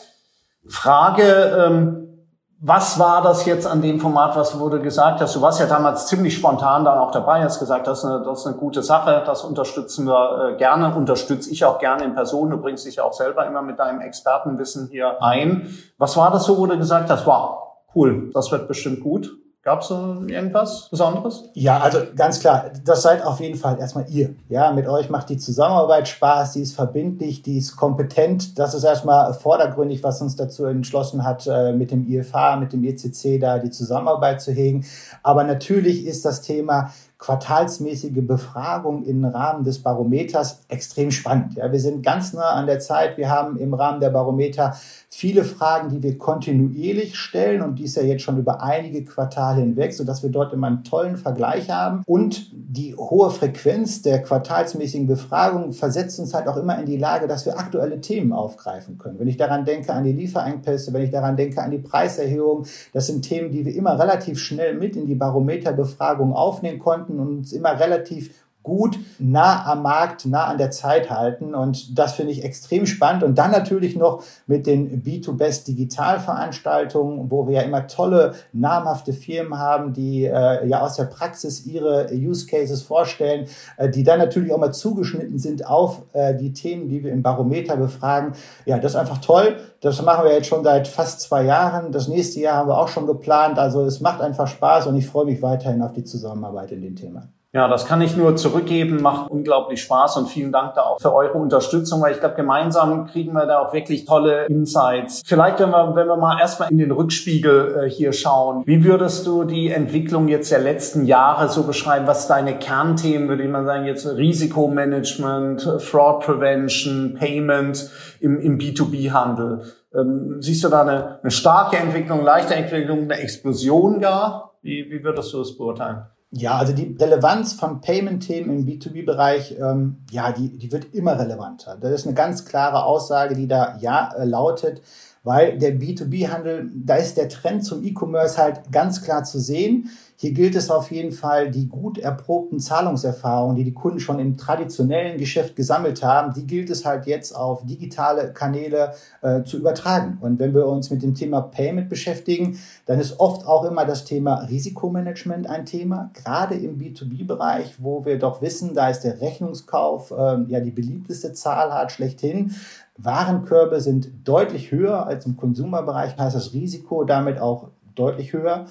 Frage, 0.66 1.22
ähm, 1.22 2.17
was 2.60 2.98
war 2.98 3.22
das 3.22 3.46
jetzt 3.46 3.66
an 3.66 3.82
dem 3.82 4.00
Format, 4.00 4.34
was 4.34 4.58
wurde 4.58 4.80
gesagt 4.80 5.20
hast? 5.20 5.36
Du 5.36 5.40
warst 5.40 5.60
ja 5.60 5.66
damals 5.66 6.06
ziemlich 6.06 6.34
spontan 6.34 6.84
dann 6.84 6.98
auch 6.98 7.12
dabei, 7.12 7.44
hast 7.44 7.60
gesagt, 7.60 7.86
das 7.86 7.98
ist 7.98 8.04
eine, 8.04 8.24
das 8.24 8.40
ist 8.40 8.46
eine 8.46 8.56
gute 8.56 8.82
Sache, 8.82 9.22
das 9.24 9.44
unterstützen 9.44 10.06
wir 10.06 10.54
äh, 10.54 10.56
gerne, 10.56 10.92
unterstütze 10.94 11.50
ich 11.50 11.64
auch 11.64 11.78
gerne 11.78 12.04
in 12.04 12.14
Person. 12.14 12.50
Du 12.50 12.56
bringst 12.56 12.84
dich 12.84 12.96
ja 12.96 13.04
auch 13.04 13.12
selber 13.12 13.46
immer 13.46 13.62
mit 13.62 13.78
deinem 13.78 14.00
Expertenwissen 14.00 14.88
hier 14.88 15.22
ein. 15.22 15.72
Was 15.98 16.16
war 16.16 16.32
das 16.32 16.46
so, 16.46 16.58
wo 16.58 16.66
du 16.66 16.76
gesagt 16.76 17.10
hast, 17.10 17.26
wow, 17.26 17.58
cool, 17.94 18.30
das 18.34 18.50
wird 18.50 18.66
bestimmt 18.66 19.00
gut? 19.04 19.30
Gab 19.68 19.82
es 19.82 19.90
irgendwas 19.90 20.88
Besonderes? 20.90 21.44
Ja, 21.52 21.78
also 21.78 21.98
ganz 22.16 22.40
klar, 22.40 22.70
das 22.86 23.02
seid 23.02 23.22
auf 23.22 23.38
jeden 23.38 23.58
Fall 23.58 23.78
erstmal 23.78 24.06
ihr. 24.08 24.34
Ja, 24.48 24.72
mit 24.72 24.88
euch 24.88 25.10
macht 25.10 25.28
die 25.28 25.36
Zusammenarbeit 25.36 26.08
Spaß, 26.08 26.54
die 26.54 26.62
ist 26.62 26.74
verbindlich, 26.74 27.42
die 27.42 27.58
ist 27.58 27.76
kompetent. 27.76 28.58
Das 28.58 28.72
ist 28.72 28.84
erstmal 28.84 29.34
vordergründig, 29.34 30.02
was 30.02 30.22
uns 30.22 30.36
dazu 30.36 30.64
entschlossen 30.64 31.22
hat, 31.22 31.46
äh, 31.46 31.74
mit 31.74 31.90
dem 31.90 32.10
IFA, 32.10 32.56
mit 32.56 32.72
dem 32.72 32.82
ECC 32.82 33.38
da 33.38 33.58
die 33.58 33.68
Zusammenarbeit 33.68 34.40
zu 34.40 34.52
hegen. 34.52 34.86
Aber 35.22 35.44
natürlich 35.44 36.06
ist 36.06 36.24
das 36.24 36.40
Thema 36.40 36.94
quartalsmäßige 37.18 38.24
Befragung 38.26 39.04
im 39.04 39.24
Rahmen 39.24 39.64
des 39.64 39.82
Barometers 39.82 40.60
extrem 40.68 41.10
spannend. 41.10 41.56
Ja, 41.56 41.70
wir 41.72 41.80
sind 41.80 42.04
ganz 42.04 42.32
nah 42.32 42.50
an 42.50 42.66
der 42.66 42.78
Zeit. 42.78 43.18
Wir 43.18 43.28
haben 43.28 43.58
im 43.58 43.74
Rahmen 43.74 44.00
der 44.00 44.10
Barometer 44.10 44.76
viele 45.10 45.42
Fragen, 45.42 45.88
die 45.88 46.02
wir 46.02 46.16
kontinuierlich 46.16 47.16
stellen 47.16 47.62
und 47.62 47.80
dies 47.80 47.96
ja 47.96 48.02
jetzt 48.02 48.22
schon 48.22 48.38
über 48.38 48.62
einige 48.62 49.04
Quartale 49.04 49.62
hinweg, 49.62 49.92
sodass 49.94 50.22
wir 50.22 50.30
dort 50.30 50.52
immer 50.52 50.68
einen 50.68 50.84
tollen 50.84 51.16
Vergleich 51.16 51.70
haben. 51.70 52.02
Und 52.06 52.52
die 52.52 52.94
hohe 52.94 53.30
Frequenz 53.30 54.02
der 54.02 54.22
quartalsmäßigen 54.22 55.08
Befragung 55.08 55.72
versetzt 55.72 56.20
uns 56.20 56.34
halt 56.34 56.46
auch 56.46 56.56
immer 56.56 56.78
in 56.78 56.86
die 56.86 56.98
Lage, 56.98 57.26
dass 57.26 57.46
wir 57.46 57.58
aktuelle 57.58 58.00
Themen 58.00 58.32
aufgreifen 58.32 58.96
können. 58.96 59.18
Wenn 59.18 59.28
ich 59.28 59.36
daran 59.36 59.64
denke 59.64 59.92
an 59.92 60.04
die 60.04 60.12
Lieferengpässe, 60.12 60.92
wenn 60.92 61.02
ich 61.02 61.10
daran 61.10 61.36
denke 61.36 61.62
an 61.62 61.72
die 61.72 61.78
Preiserhöhung, 61.78 62.64
das 62.92 63.06
sind 63.08 63.22
Themen, 63.22 63.50
die 63.50 63.64
wir 63.64 63.74
immer 63.74 63.98
relativ 63.98 64.38
schnell 64.38 64.74
mit 64.74 64.94
in 64.94 65.06
die 65.06 65.16
Barometerbefragung 65.16 66.32
aufnehmen 66.32 66.78
konnten 66.78 67.07
konnten 67.08 67.38
uns 67.38 67.52
immer 67.52 67.78
relativ 67.78 68.44
gut 68.68 68.98
nah 69.18 69.64
am 69.64 69.82
Markt, 69.82 70.26
nah 70.26 70.44
an 70.44 70.58
der 70.58 70.70
Zeit 70.70 71.10
halten. 71.10 71.54
Und 71.54 71.98
das 71.98 72.12
finde 72.12 72.32
ich 72.32 72.44
extrem 72.44 72.84
spannend. 72.86 73.22
Und 73.24 73.36
dann 73.38 73.50
natürlich 73.50 73.96
noch 73.96 74.22
mit 74.46 74.66
den 74.66 75.02
B2Best 75.02 75.66
Digitalveranstaltungen, 75.66 77.30
wo 77.30 77.48
wir 77.48 77.56
ja 77.56 77.62
immer 77.62 77.86
tolle, 77.86 78.34
namhafte 78.52 79.12
Firmen 79.14 79.58
haben, 79.58 79.94
die 79.94 80.24
äh, 80.24 80.66
ja 80.66 80.82
aus 80.82 80.96
der 80.96 81.04
Praxis 81.04 81.64
ihre 81.66 82.08
Use 82.12 82.46
Cases 82.46 82.82
vorstellen, 82.82 83.46
äh, 83.78 83.88
die 83.88 84.04
dann 84.04 84.18
natürlich 84.18 84.52
auch 84.52 84.58
mal 84.58 84.72
zugeschnitten 84.72 85.38
sind 85.38 85.66
auf 85.66 86.02
äh, 86.12 86.34
die 86.34 86.52
Themen, 86.52 86.88
die 86.88 87.02
wir 87.02 87.12
im 87.12 87.22
Barometer 87.22 87.76
befragen. 87.76 88.34
Ja, 88.66 88.78
das 88.78 88.92
ist 88.92 88.96
einfach 88.96 89.18
toll. 89.18 89.56
Das 89.80 90.02
machen 90.02 90.24
wir 90.24 90.32
jetzt 90.32 90.48
schon 90.48 90.62
seit 90.62 90.88
fast 90.88 91.20
zwei 91.22 91.44
Jahren. 91.44 91.90
Das 91.90 92.08
nächste 92.08 92.40
Jahr 92.40 92.56
haben 92.56 92.68
wir 92.68 92.78
auch 92.78 92.88
schon 92.88 93.06
geplant. 93.06 93.58
Also 93.58 93.84
es 93.84 94.00
macht 94.00 94.20
einfach 94.20 94.46
Spaß 94.46 94.86
und 94.88 94.96
ich 94.96 95.06
freue 95.06 95.24
mich 95.24 95.40
weiterhin 95.40 95.82
auf 95.82 95.92
die 95.92 96.04
Zusammenarbeit 96.04 96.72
in 96.72 96.82
dem 96.82 96.96
Thema. 96.96 97.28
Ja, 97.54 97.66
das 97.66 97.86
kann 97.86 98.02
ich 98.02 98.14
nur 98.14 98.36
zurückgeben, 98.36 99.00
macht 99.00 99.30
unglaublich 99.30 99.80
Spaß 99.80 100.18
und 100.18 100.28
vielen 100.28 100.52
Dank 100.52 100.74
da 100.74 100.82
auch 100.82 101.00
für 101.00 101.14
eure 101.14 101.38
Unterstützung, 101.38 102.02
weil 102.02 102.12
ich 102.12 102.20
glaube, 102.20 102.34
gemeinsam 102.34 103.06
kriegen 103.06 103.32
wir 103.32 103.46
da 103.46 103.60
auch 103.60 103.72
wirklich 103.72 104.04
tolle 104.04 104.44
Insights. 104.48 105.22
Vielleicht, 105.24 105.58
wenn 105.58 105.70
wir, 105.70 105.96
wenn 105.96 106.06
wir 106.06 106.18
mal 106.18 106.38
erstmal 106.38 106.70
in 106.70 106.76
den 106.76 106.90
Rückspiegel 106.90 107.84
äh, 107.84 107.90
hier 107.90 108.12
schauen, 108.12 108.64
wie 108.66 108.84
würdest 108.84 109.26
du 109.26 109.44
die 109.44 109.70
Entwicklung 109.70 110.28
jetzt 110.28 110.52
der 110.52 110.58
letzten 110.58 111.06
Jahre 111.06 111.48
so 111.48 111.62
beschreiben? 111.62 112.06
Was 112.06 112.28
deine 112.28 112.58
Kernthemen, 112.58 113.30
würde 113.30 113.44
ich 113.44 113.48
mal 113.48 113.64
sagen, 113.64 113.86
jetzt 113.86 114.06
Risikomanagement, 114.06 115.76
Fraud 115.78 116.24
Prevention, 116.24 117.16
Payment 117.18 117.90
im, 118.20 118.38
im 118.40 118.58
B2B-Handel? 118.58 119.62
Ähm, 119.94 120.36
siehst 120.40 120.64
du 120.64 120.68
da 120.68 120.82
eine, 120.82 121.20
eine 121.22 121.30
starke 121.30 121.78
Entwicklung, 121.78 122.22
leichte 122.22 122.54
Entwicklung, 122.54 123.04
eine 123.04 123.14
Explosion 123.14 124.00
gar? 124.00 124.52
Wie, 124.60 124.90
wie 124.90 125.02
würdest 125.02 125.32
du 125.32 125.40
es 125.40 125.56
beurteilen? 125.56 126.02
Ja, 126.30 126.58
also 126.58 126.74
die 126.74 126.94
Relevanz 127.00 127.54
von 127.54 127.80
Payment-Themen 127.80 128.50
im 128.50 128.66
B2B-Bereich, 128.66 129.56
ähm, 129.58 130.04
ja, 130.10 130.30
die, 130.30 130.58
die 130.58 130.70
wird 130.72 130.94
immer 130.94 131.18
relevanter. 131.18 131.78
Das 131.80 131.92
ist 131.92 132.06
eine 132.06 132.14
ganz 132.14 132.44
klare 132.44 132.84
Aussage, 132.84 133.34
die 133.34 133.48
da 133.48 133.78
ja 133.80 134.12
äh, 134.14 134.26
lautet, 134.26 134.82
weil 135.22 135.58
der 135.58 135.72
B2B-Handel, 135.78 136.70
da 136.74 136.96
ist 136.96 137.16
der 137.16 137.30
Trend 137.30 137.64
zum 137.64 137.82
E-Commerce 137.82 138.36
halt 138.36 138.70
ganz 138.70 139.02
klar 139.02 139.24
zu 139.24 139.38
sehen. 139.40 139.88
Hier 140.20 140.32
gilt 140.32 140.56
es 140.56 140.68
auf 140.68 140.90
jeden 140.90 141.12
Fall, 141.12 141.48
die 141.48 141.68
gut 141.68 141.96
erprobten 141.96 142.58
Zahlungserfahrungen, 142.58 143.54
die 143.54 143.62
die 143.62 143.72
Kunden 143.72 144.00
schon 144.00 144.18
im 144.18 144.36
traditionellen 144.36 145.16
Geschäft 145.16 145.54
gesammelt 145.54 146.02
haben, 146.02 146.34
die 146.34 146.44
gilt 146.44 146.70
es 146.70 146.84
halt 146.84 147.06
jetzt 147.06 147.36
auf 147.36 147.64
digitale 147.64 148.32
Kanäle 148.32 148.94
äh, 149.22 149.44
zu 149.44 149.58
übertragen. 149.58 150.18
Und 150.20 150.40
wenn 150.40 150.54
wir 150.54 150.66
uns 150.66 150.90
mit 150.90 151.04
dem 151.04 151.14
Thema 151.14 151.40
Payment 151.40 151.88
beschäftigen, 151.88 152.58
dann 152.86 152.98
ist 152.98 153.20
oft 153.20 153.46
auch 153.46 153.64
immer 153.64 153.84
das 153.84 154.04
Thema 154.04 154.40
Risikomanagement 154.40 155.48
ein 155.48 155.64
Thema, 155.66 156.10
gerade 156.14 156.56
im 156.56 156.78
B2B-Bereich, 156.78 157.76
wo 157.78 158.04
wir 158.04 158.18
doch 158.18 158.42
wissen, 158.42 158.74
da 158.74 158.88
ist 158.88 159.02
der 159.02 159.20
Rechnungskauf 159.20 160.10
äh, 160.10 160.42
ja 160.48 160.58
die 160.58 160.72
beliebteste 160.72 161.32
Zahlart 161.32 161.92
schlechthin. 161.92 162.56
Warenkörbe 162.96 163.80
sind 163.80 164.10
deutlich 164.24 164.72
höher 164.72 165.06
als 165.06 165.26
im 165.26 165.36
Konsumerbereich, 165.36 166.18
heißt 166.18 166.34
das 166.34 166.52
Risiko 166.54 167.04
damit 167.04 167.38
auch 167.38 167.68
deutlich 167.94 168.32
höher. 168.32 168.66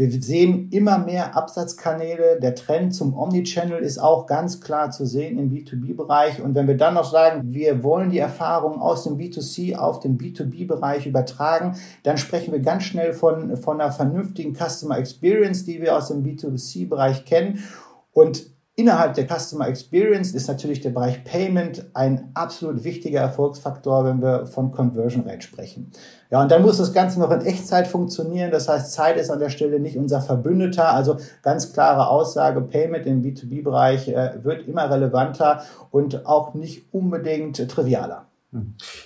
Wir 0.00 0.22
sehen 0.22 0.70
immer 0.70 0.96
mehr 0.96 1.36
Absatzkanäle. 1.36 2.40
Der 2.40 2.54
Trend 2.54 2.94
zum 2.94 3.14
Omnichannel 3.14 3.80
ist 3.80 3.98
auch 3.98 4.26
ganz 4.26 4.62
klar 4.62 4.90
zu 4.90 5.04
sehen 5.04 5.38
im 5.38 5.50
B2B-Bereich. 5.50 6.40
Und 6.40 6.54
wenn 6.54 6.66
wir 6.66 6.78
dann 6.78 6.94
noch 6.94 7.04
sagen, 7.04 7.52
wir 7.52 7.82
wollen 7.82 8.08
die 8.08 8.18
Erfahrung 8.18 8.80
aus 8.80 9.04
dem 9.04 9.18
B2C 9.18 9.76
auf 9.76 10.00
den 10.00 10.16
B2B-Bereich 10.16 11.04
übertragen, 11.04 11.76
dann 12.02 12.16
sprechen 12.16 12.50
wir 12.52 12.60
ganz 12.60 12.84
schnell 12.84 13.12
von, 13.12 13.58
von 13.58 13.78
einer 13.78 13.92
vernünftigen 13.92 14.54
Customer 14.54 14.96
Experience, 14.96 15.66
die 15.66 15.82
wir 15.82 15.94
aus 15.94 16.08
dem 16.08 16.24
B2C-Bereich 16.24 17.26
kennen. 17.26 17.62
Und 18.14 18.46
Innerhalb 18.76 19.14
der 19.14 19.26
Customer 19.26 19.68
Experience 19.68 20.32
ist 20.32 20.48
natürlich 20.48 20.80
der 20.80 20.90
Bereich 20.90 21.22
Payment 21.24 21.90
ein 21.92 22.30
absolut 22.34 22.82
wichtiger 22.82 23.20
Erfolgsfaktor, 23.20 24.04
wenn 24.06 24.22
wir 24.22 24.46
von 24.46 24.70
Conversion 24.70 25.28
Rate 25.28 25.42
sprechen. 25.42 25.90
Ja, 26.30 26.40
und 26.40 26.50
dann 26.50 26.62
muss 26.62 26.78
das 26.78 26.94
Ganze 26.94 27.20
noch 27.20 27.30
in 27.30 27.42
Echtzeit 27.42 27.88
funktionieren. 27.88 28.50
Das 28.50 28.68
heißt, 28.68 28.92
Zeit 28.92 29.18
ist 29.18 29.28
an 29.28 29.40
der 29.40 29.50
Stelle 29.50 29.80
nicht 29.80 29.98
unser 29.98 30.22
Verbündeter. 30.22 30.94
Also 30.94 31.18
ganz 31.42 31.72
klare 31.74 32.08
Aussage, 32.08 32.62
Payment 32.62 33.04
im 33.06 33.22
B2B-Bereich 33.22 34.08
äh, 34.08 34.42
wird 34.44 34.66
immer 34.66 34.88
relevanter 34.90 35.62
und 35.90 36.24
auch 36.24 36.54
nicht 36.54 36.94
unbedingt 36.94 37.68
trivialer. 37.68 38.29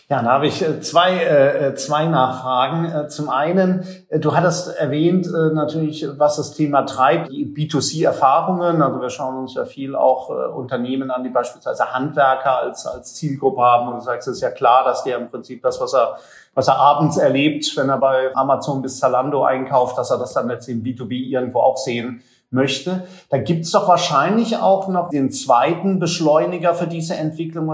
Ja, 0.09 0.23
da 0.23 0.31
habe 0.33 0.47
ich 0.47 0.63
äh, 0.63 0.81
zwei, 0.81 1.19
äh, 1.19 1.69
äh, 1.69 1.75
zwei 1.75 2.07
Nachfragen. 2.07 3.11
Zum 3.11 3.29
einen, 3.29 3.87
du 4.11 4.35
hattest 4.35 4.75
erwähnt 4.75 5.29
natürlich, 5.31 6.07
was 6.17 6.37
das 6.37 6.55
Thema 6.55 6.83
treibt, 6.83 7.31
die 7.31 7.45
B2C-Erfahrungen. 7.45 8.81
Also 8.81 9.03
wir 9.03 9.11
schauen 9.11 9.37
uns 9.37 9.55
ja 9.55 9.67
viel 9.67 9.97
auch 9.97 10.31
Unternehmen 10.31 11.11
an, 11.11 11.25
die 11.25 11.29
beispielsweise 11.29 11.93
Handwerker 11.93 12.59
als, 12.59 12.87
als 12.87 13.15
Zielgruppe 13.17 13.61
haben. 13.61 13.89
Und 13.89 13.97
du 13.97 14.01
sagst, 14.01 14.29
es 14.29 14.37
ist 14.37 14.43
ja 14.43 14.51
klar, 14.51 14.83
dass 14.85 15.05
der 15.05 15.19
im 15.19 15.31
Prinzip 15.31 15.63
das, 15.63 15.79
was 15.79 15.93
er, 15.93 16.17
was 16.55 16.69
er 16.69 16.79
abends 16.79 17.19
erlebt, 17.19 17.77
wenn 17.77 17.91
er 17.91 17.99
bei 17.99 18.35
Amazon 18.35 18.81
bis 18.81 18.99
Zalando 18.99 19.45
einkauft, 19.45 19.99
dass 19.99 20.11
er 20.11 20.19
das 20.19 20.33
dann 20.33 20.49
jetzt 20.49 20.69
im 20.69 20.83
B2B 20.83 21.29
irgendwo 21.29 21.61
auch 21.61 21.77
sehen 21.77 22.23
möchte. 22.55 23.07
Da 23.29 23.39
gibt's 23.39 23.73
doch 23.73 23.89
wahrscheinlich 23.89 24.57
auch 24.57 24.89
noch 24.89 25.11
den 25.11 25.31
zweiten 25.31 25.99
Beschleuniger 25.99 26.75
für 26.75 26.87
diese 26.87 27.15
Entwicklung. 27.15 27.65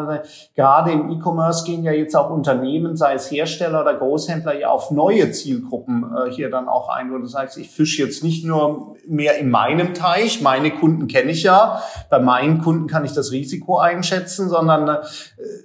Gerade 0.56 0.90
im 0.90 1.10
E-Commerce 1.10 1.64
gehen 1.64 1.84
ja 1.84 1.92
jetzt 1.92 2.16
auch 2.16 2.30
Unternehmen, 2.30 2.96
sei 2.96 3.14
es 3.14 3.30
Hersteller 3.30 3.82
oder 3.82 3.94
Großhändler, 3.94 4.58
ja 4.58 4.70
auf 4.70 4.90
neue 4.90 5.30
Zielgruppen 5.30 6.04
äh, 6.04 6.30
hier 6.30 6.50
dann 6.50 6.68
auch 6.68 6.88
ein. 6.88 7.12
Wo 7.12 7.18
du 7.18 7.26
sagst, 7.26 7.58
ich 7.58 7.70
fische 7.70 8.02
jetzt 8.02 8.24
nicht 8.24 8.44
nur 8.44 8.96
mehr 9.06 9.38
in 9.38 9.50
meinem 9.50 9.94
Teich, 9.94 10.40
meine 10.40 10.70
Kunden 10.70 11.06
kenne 11.06 11.30
ich 11.30 11.42
ja, 11.42 11.82
bei 12.08 12.18
meinen 12.18 12.60
Kunden 12.60 12.86
kann 12.86 13.04
ich 13.04 13.12
das 13.12 13.30
Risiko 13.30 13.78
einschätzen, 13.78 14.48
sondern 14.48 14.88
äh, 14.88 14.98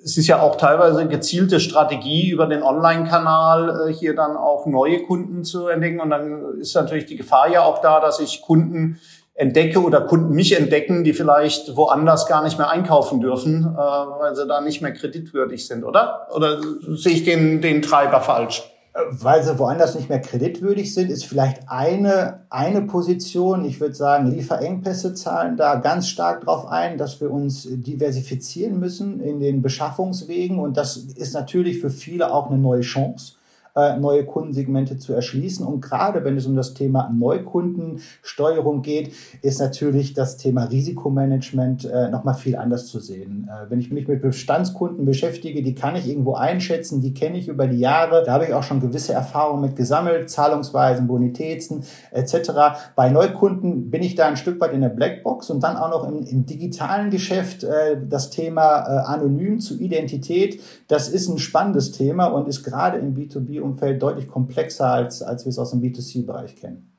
es 0.04 0.18
ist 0.18 0.28
ja 0.28 0.42
auch 0.42 0.58
teilweise 0.58 1.08
gezielte 1.08 1.60
Strategie 1.60 2.30
über 2.30 2.48
den 2.48 2.64
Online-Kanal 2.64 3.90
äh, 3.90 3.94
hier 3.94 4.16
dann 4.16 4.36
auch 4.36 4.66
neue 4.66 5.04
Kunden 5.04 5.44
zu 5.44 5.68
entdecken. 5.68 6.00
Und 6.02 6.10
dann 6.10 6.60
ist 6.60 6.76
natürlich 6.76 7.06
die 7.06 7.16
Gefahr 7.16 7.50
ja 7.50 7.64
auch 7.64 7.80
da, 7.82 8.00
dass 8.00 8.20
ich 8.20 8.42
Kunden 8.42 9.00
entdecke 9.36 9.84
oder 9.84 10.02
Kunden 10.02 10.34
mich 10.34 10.58
entdecken, 10.58 11.04
die 11.04 11.14
vielleicht 11.14 11.76
woanders 11.76 12.26
gar 12.26 12.44
nicht 12.44 12.58
mehr 12.58 12.70
einkaufen 12.70 13.20
dürfen, 13.20 13.66
äh, 13.66 13.78
weil 13.78 14.36
sie 14.36 14.48
da 14.48 14.62
nicht 14.62 14.82
mehr 14.82 14.94
kreditwürdig 14.94 15.68
sind, 15.68 15.84
oder? 15.84 16.28
Oder 16.34 16.62
sehe 16.96 17.14
ich 17.14 17.26
den, 17.26 17.62
den 17.62 17.82
Treiber 17.82 18.22
falsch? 18.22 18.64
Weil 19.10 19.44
sie 19.44 19.60
woanders 19.60 19.94
nicht 19.96 20.08
mehr 20.08 20.22
kreditwürdig 20.22 20.94
sind, 20.94 21.12
ist 21.12 21.26
vielleicht 21.26 21.64
eine, 21.68 22.46
eine 22.50 22.84
Position. 22.84 23.66
Ich 23.66 23.82
würde 23.82 23.94
sagen, 23.94 24.28
Lieferengpässe 24.28 25.14
zahlen 25.14 25.58
da 25.58 25.76
ganz 25.76 26.08
stark 26.08 26.46
drauf 26.46 26.68
ein, 26.70 26.98
dass 26.98 27.20
wir 27.20 27.30
uns 27.30 27.68
diversifizieren 27.70 28.80
müssen 28.80 29.20
in 29.20 29.42
den 29.42 29.62
Beschaffungswegen. 29.62 30.60
Und 30.60 30.78
das 30.78 30.96
ist 30.96 31.34
natürlich 31.34 31.82
für 31.82 31.90
viele 31.90 32.34
auch 32.34 32.50
eine 32.50 32.58
neue 32.58 32.82
Chance 32.82 33.34
äh, 33.34 33.45
neue 33.76 34.26
Kundensegmente 34.26 34.98
zu 34.98 35.14
erschließen. 35.14 35.66
Und 35.66 35.82
gerade 35.82 36.24
wenn 36.24 36.38
es 36.38 36.46
um 36.46 36.56
das 36.56 36.74
Thema 36.74 37.10
Neukundensteuerung 37.10 38.82
geht, 38.82 39.14
ist 39.42 39.60
natürlich 39.60 40.14
das 40.14 40.38
Thema 40.38 40.66
Risikomanagement 40.66 41.86
äh, 41.86 42.10
nochmal 42.10 42.36
viel 42.36 42.56
anders 42.56 42.88
zu 42.88 43.00
sehen. 43.00 43.50
Äh, 43.50 43.70
wenn 43.70 43.80
ich 43.80 43.92
mich 43.92 44.08
mit 44.08 44.22
Bestandskunden 44.22 45.06
beschäftige, 45.06 45.62
die 45.62 45.76
kann 45.76 45.96
ich 45.96 46.08
irgendwo 46.08 46.36
einschätzen, 46.36 47.02
die 47.02 47.14
kenne 47.14 47.38
ich 47.38 47.48
über 47.48 47.68
die 47.68 47.80
Jahre, 47.80 48.24
da 48.26 48.34
habe 48.34 48.46
ich 48.46 48.54
auch 48.54 48.64
schon 48.64 48.80
gewisse 48.80 49.14
Erfahrungen 49.14 49.62
mit 49.62 49.76
gesammelt, 49.76 50.30
Zahlungsweisen, 50.30 51.08
Bonitäten 51.08 51.84
etc. 52.12 52.52
Bei 52.96 53.10
Neukunden 53.10 53.90
bin 53.92 54.04
ich 54.04 54.16
da 54.16 54.28
ein 54.28 54.38
Stück 54.38 54.60
weit 54.62 54.74
in 54.74 54.82
der 54.82 54.90
Blackbox 54.90 55.50
und 55.50 55.64
dann 55.64 55.78
auch 55.78 55.90
noch 55.90 56.08
im, 56.08 56.24
im 56.24 56.46
digitalen 56.46 57.10
Geschäft 57.10 57.64
äh, 57.64 57.98
das 58.08 58.30
Thema 58.30 58.86
äh, 58.88 59.06
anonym 59.06 59.60
zu 59.60 59.78
Identität, 59.80 60.62
das 60.88 61.10
ist 61.10 61.28
ein 61.28 61.40
spannendes 61.40 61.92
Thema 61.92 62.28
und 62.28 62.48
ist 62.48 62.64
gerade 62.64 63.00
im 63.00 63.16
B2B 63.16 63.65
Umfeld 63.66 64.02
deutlich 64.02 64.28
komplexer, 64.28 64.88
als, 64.88 65.22
als 65.22 65.46
wir 65.46 65.50
es 65.50 65.60
aus 65.60 65.72
dem 65.72 65.82
B2C-Bereich 65.82 66.56
kennen. 66.56 66.96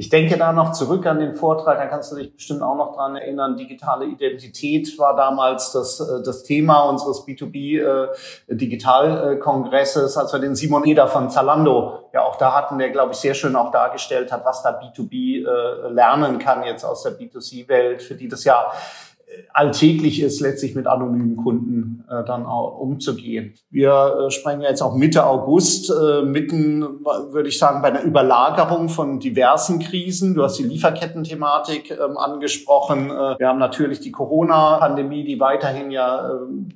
Ich 0.00 0.08
denke 0.08 0.38
da 0.38 0.54
noch 0.54 0.72
zurück 0.72 1.04
an 1.04 1.18
den 1.18 1.34
Vortrag, 1.34 1.76
da 1.76 1.84
kannst 1.84 2.10
du 2.10 2.16
dich 2.16 2.34
bestimmt 2.34 2.62
auch 2.62 2.74
noch 2.74 2.96
dran 2.96 3.16
erinnern. 3.16 3.58
Digitale 3.58 4.06
Identität 4.06 4.98
war 4.98 5.14
damals 5.14 5.72
das, 5.72 6.00
äh, 6.00 6.22
das 6.24 6.42
Thema 6.42 6.88
unseres 6.88 7.26
B2B-Digitalkongresses, 7.26 10.16
äh, 10.16 10.20
als 10.20 10.32
wir 10.32 10.40
den 10.40 10.54
Simon 10.54 10.86
Eder 10.86 11.06
von 11.06 11.28
Zalando 11.28 12.08
ja 12.14 12.22
auch 12.22 12.36
da 12.36 12.56
hatten, 12.56 12.78
der, 12.78 12.88
glaube 12.88 13.12
ich, 13.12 13.18
sehr 13.18 13.34
schön 13.34 13.54
auch 13.56 13.72
dargestellt 13.72 14.32
hat, 14.32 14.46
was 14.46 14.62
da 14.62 14.70
B2B 14.70 15.44
äh, 15.44 15.92
lernen 15.92 16.38
kann 16.38 16.62
jetzt 16.62 16.84
aus 16.84 17.02
der 17.02 17.18
B2C-Welt, 17.18 18.02
für 18.02 18.14
die 18.14 18.28
das 18.28 18.44
ja 18.44 18.72
alltäglich 19.52 20.20
ist, 20.20 20.40
letztlich 20.40 20.74
mit 20.74 20.86
anonymen 20.86 21.36
Kunden 21.36 22.04
äh, 22.08 22.24
dann 22.24 22.46
auch 22.46 22.78
umzugehen. 22.78 23.54
Wir 23.70 24.26
äh, 24.26 24.30
sprechen 24.30 24.62
jetzt 24.62 24.82
auch 24.82 24.94
Mitte 24.94 25.26
August, 25.26 25.90
äh, 25.90 26.22
mitten, 26.22 26.82
würde 27.30 27.48
ich 27.48 27.58
sagen, 27.58 27.82
bei 27.82 27.88
einer 27.88 28.02
Überlagerung 28.02 28.88
von 28.88 29.20
diversen 29.20 29.78
Krisen. 29.78 30.34
Du 30.34 30.42
hast 30.42 30.58
die 30.58 30.64
Lieferkettenthematik 30.64 31.90
ähm, 31.90 32.16
angesprochen. 32.16 33.10
Äh, 33.10 33.38
wir 33.38 33.48
haben 33.48 33.58
natürlich 33.58 34.00
die 34.00 34.12
Corona-Pandemie, 34.12 35.24
die 35.24 35.40
weiterhin 35.40 35.90
ja 35.90 36.28
äh, 36.28 36.32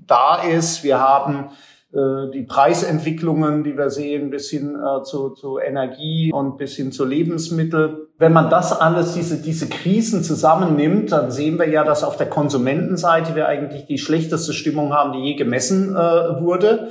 da 0.06 0.42
ist. 0.42 0.84
Wir 0.84 1.00
haben 1.00 1.50
äh, 1.92 2.30
die 2.32 2.42
Preisentwicklungen, 2.42 3.62
die 3.62 3.76
wir 3.76 3.90
sehen, 3.90 4.30
bis 4.30 4.50
hin 4.50 4.75
äh, 4.75 5.02
zu, 5.04 5.30
zu 5.30 5.58
Energie 5.58 6.32
und 6.32 6.58
bis 6.58 6.75
hin 6.75 6.90
zu 6.90 7.04
Lebensmittel. 7.04 8.03
Wenn 8.16 8.33
man 8.33 8.49
das 8.49 8.73
alles, 8.73 9.14
diese, 9.14 9.38
diese 9.38 9.68
Krisen 9.68 10.23
zusammennimmt, 10.23 11.11
dann 11.11 11.33
sehen 11.33 11.59
wir 11.59 11.68
ja, 11.68 11.83
dass 11.83 12.04
auf 12.04 12.16
der 12.16 12.28
Konsumentenseite 12.28 13.35
wir 13.35 13.49
eigentlich 13.49 13.87
die 13.87 13.99
schlechteste 13.99 14.52
Stimmung 14.52 14.92
haben, 14.92 15.12
die 15.12 15.30
je 15.30 15.35
gemessen 15.35 15.97
äh, 15.97 16.40
wurde. 16.40 16.90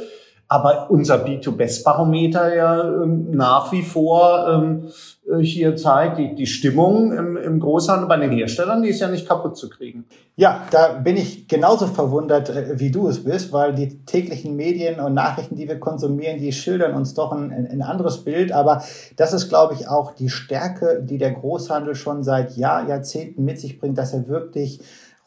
Aber 0.53 0.91
unser 0.91 1.25
B2Best-Barometer 1.25 2.55
ja 2.55 2.83
ähm, 2.83 3.31
nach 3.31 3.71
wie 3.71 3.81
vor 3.81 4.47
ähm, 4.47 4.91
äh, 5.27 5.39
hier 5.43 5.75
zeigt, 5.75 6.19
die, 6.19 6.35
die 6.35 6.45
Stimmung 6.45 7.11
im, 7.11 7.37
im 7.37 7.59
Großhandel 7.59 8.07
bei 8.07 8.17
den 8.17 8.29
Herstellern, 8.29 8.83
die 8.83 8.89
ist 8.89 8.99
ja 8.99 9.07
nicht 9.07 9.27
kaputt 9.27 9.57
zu 9.57 9.67
kriegen. 9.67 10.05
Ja, 10.35 10.61
da 10.69 10.89
bin 10.89 11.17
ich 11.17 11.47
genauso 11.47 11.87
verwundert, 11.87 12.51
äh, 12.51 12.79
wie 12.79 12.91
du 12.91 13.07
es 13.07 13.23
bist, 13.23 13.51
weil 13.51 13.73
die 13.73 14.05
täglichen 14.05 14.55
Medien 14.55 14.99
und 14.99 15.15
Nachrichten, 15.15 15.55
die 15.55 15.67
wir 15.67 15.79
konsumieren, 15.79 16.37
die 16.37 16.51
schildern 16.51 16.93
uns 16.93 17.15
doch 17.15 17.31
ein, 17.31 17.51
ein 17.51 17.81
anderes 17.81 18.23
Bild. 18.23 18.51
Aber 18.51 18.83
das 19.15 19.33
ist, 19.33 19.49
glaube 19.49 19.73
ich, 19.73 19.87
auch 19.87 20.13
die 20.13 20.29
Stärke, 20.29 21.01
die 21.01 21.17
der 21.17 21.31
Großhandel 21.31 21.95
schon 21.95 22.23
seit 22.23 22.55
Jahr, 22.57 22.87
Jahrzehnten 22.87 23.43
mit 23.43 23.59
sich 23.59 23.79
bringt, 23.79 23.97
dass 23.97 24.13
er 24.13 24.27
wirklich 24.27 24.81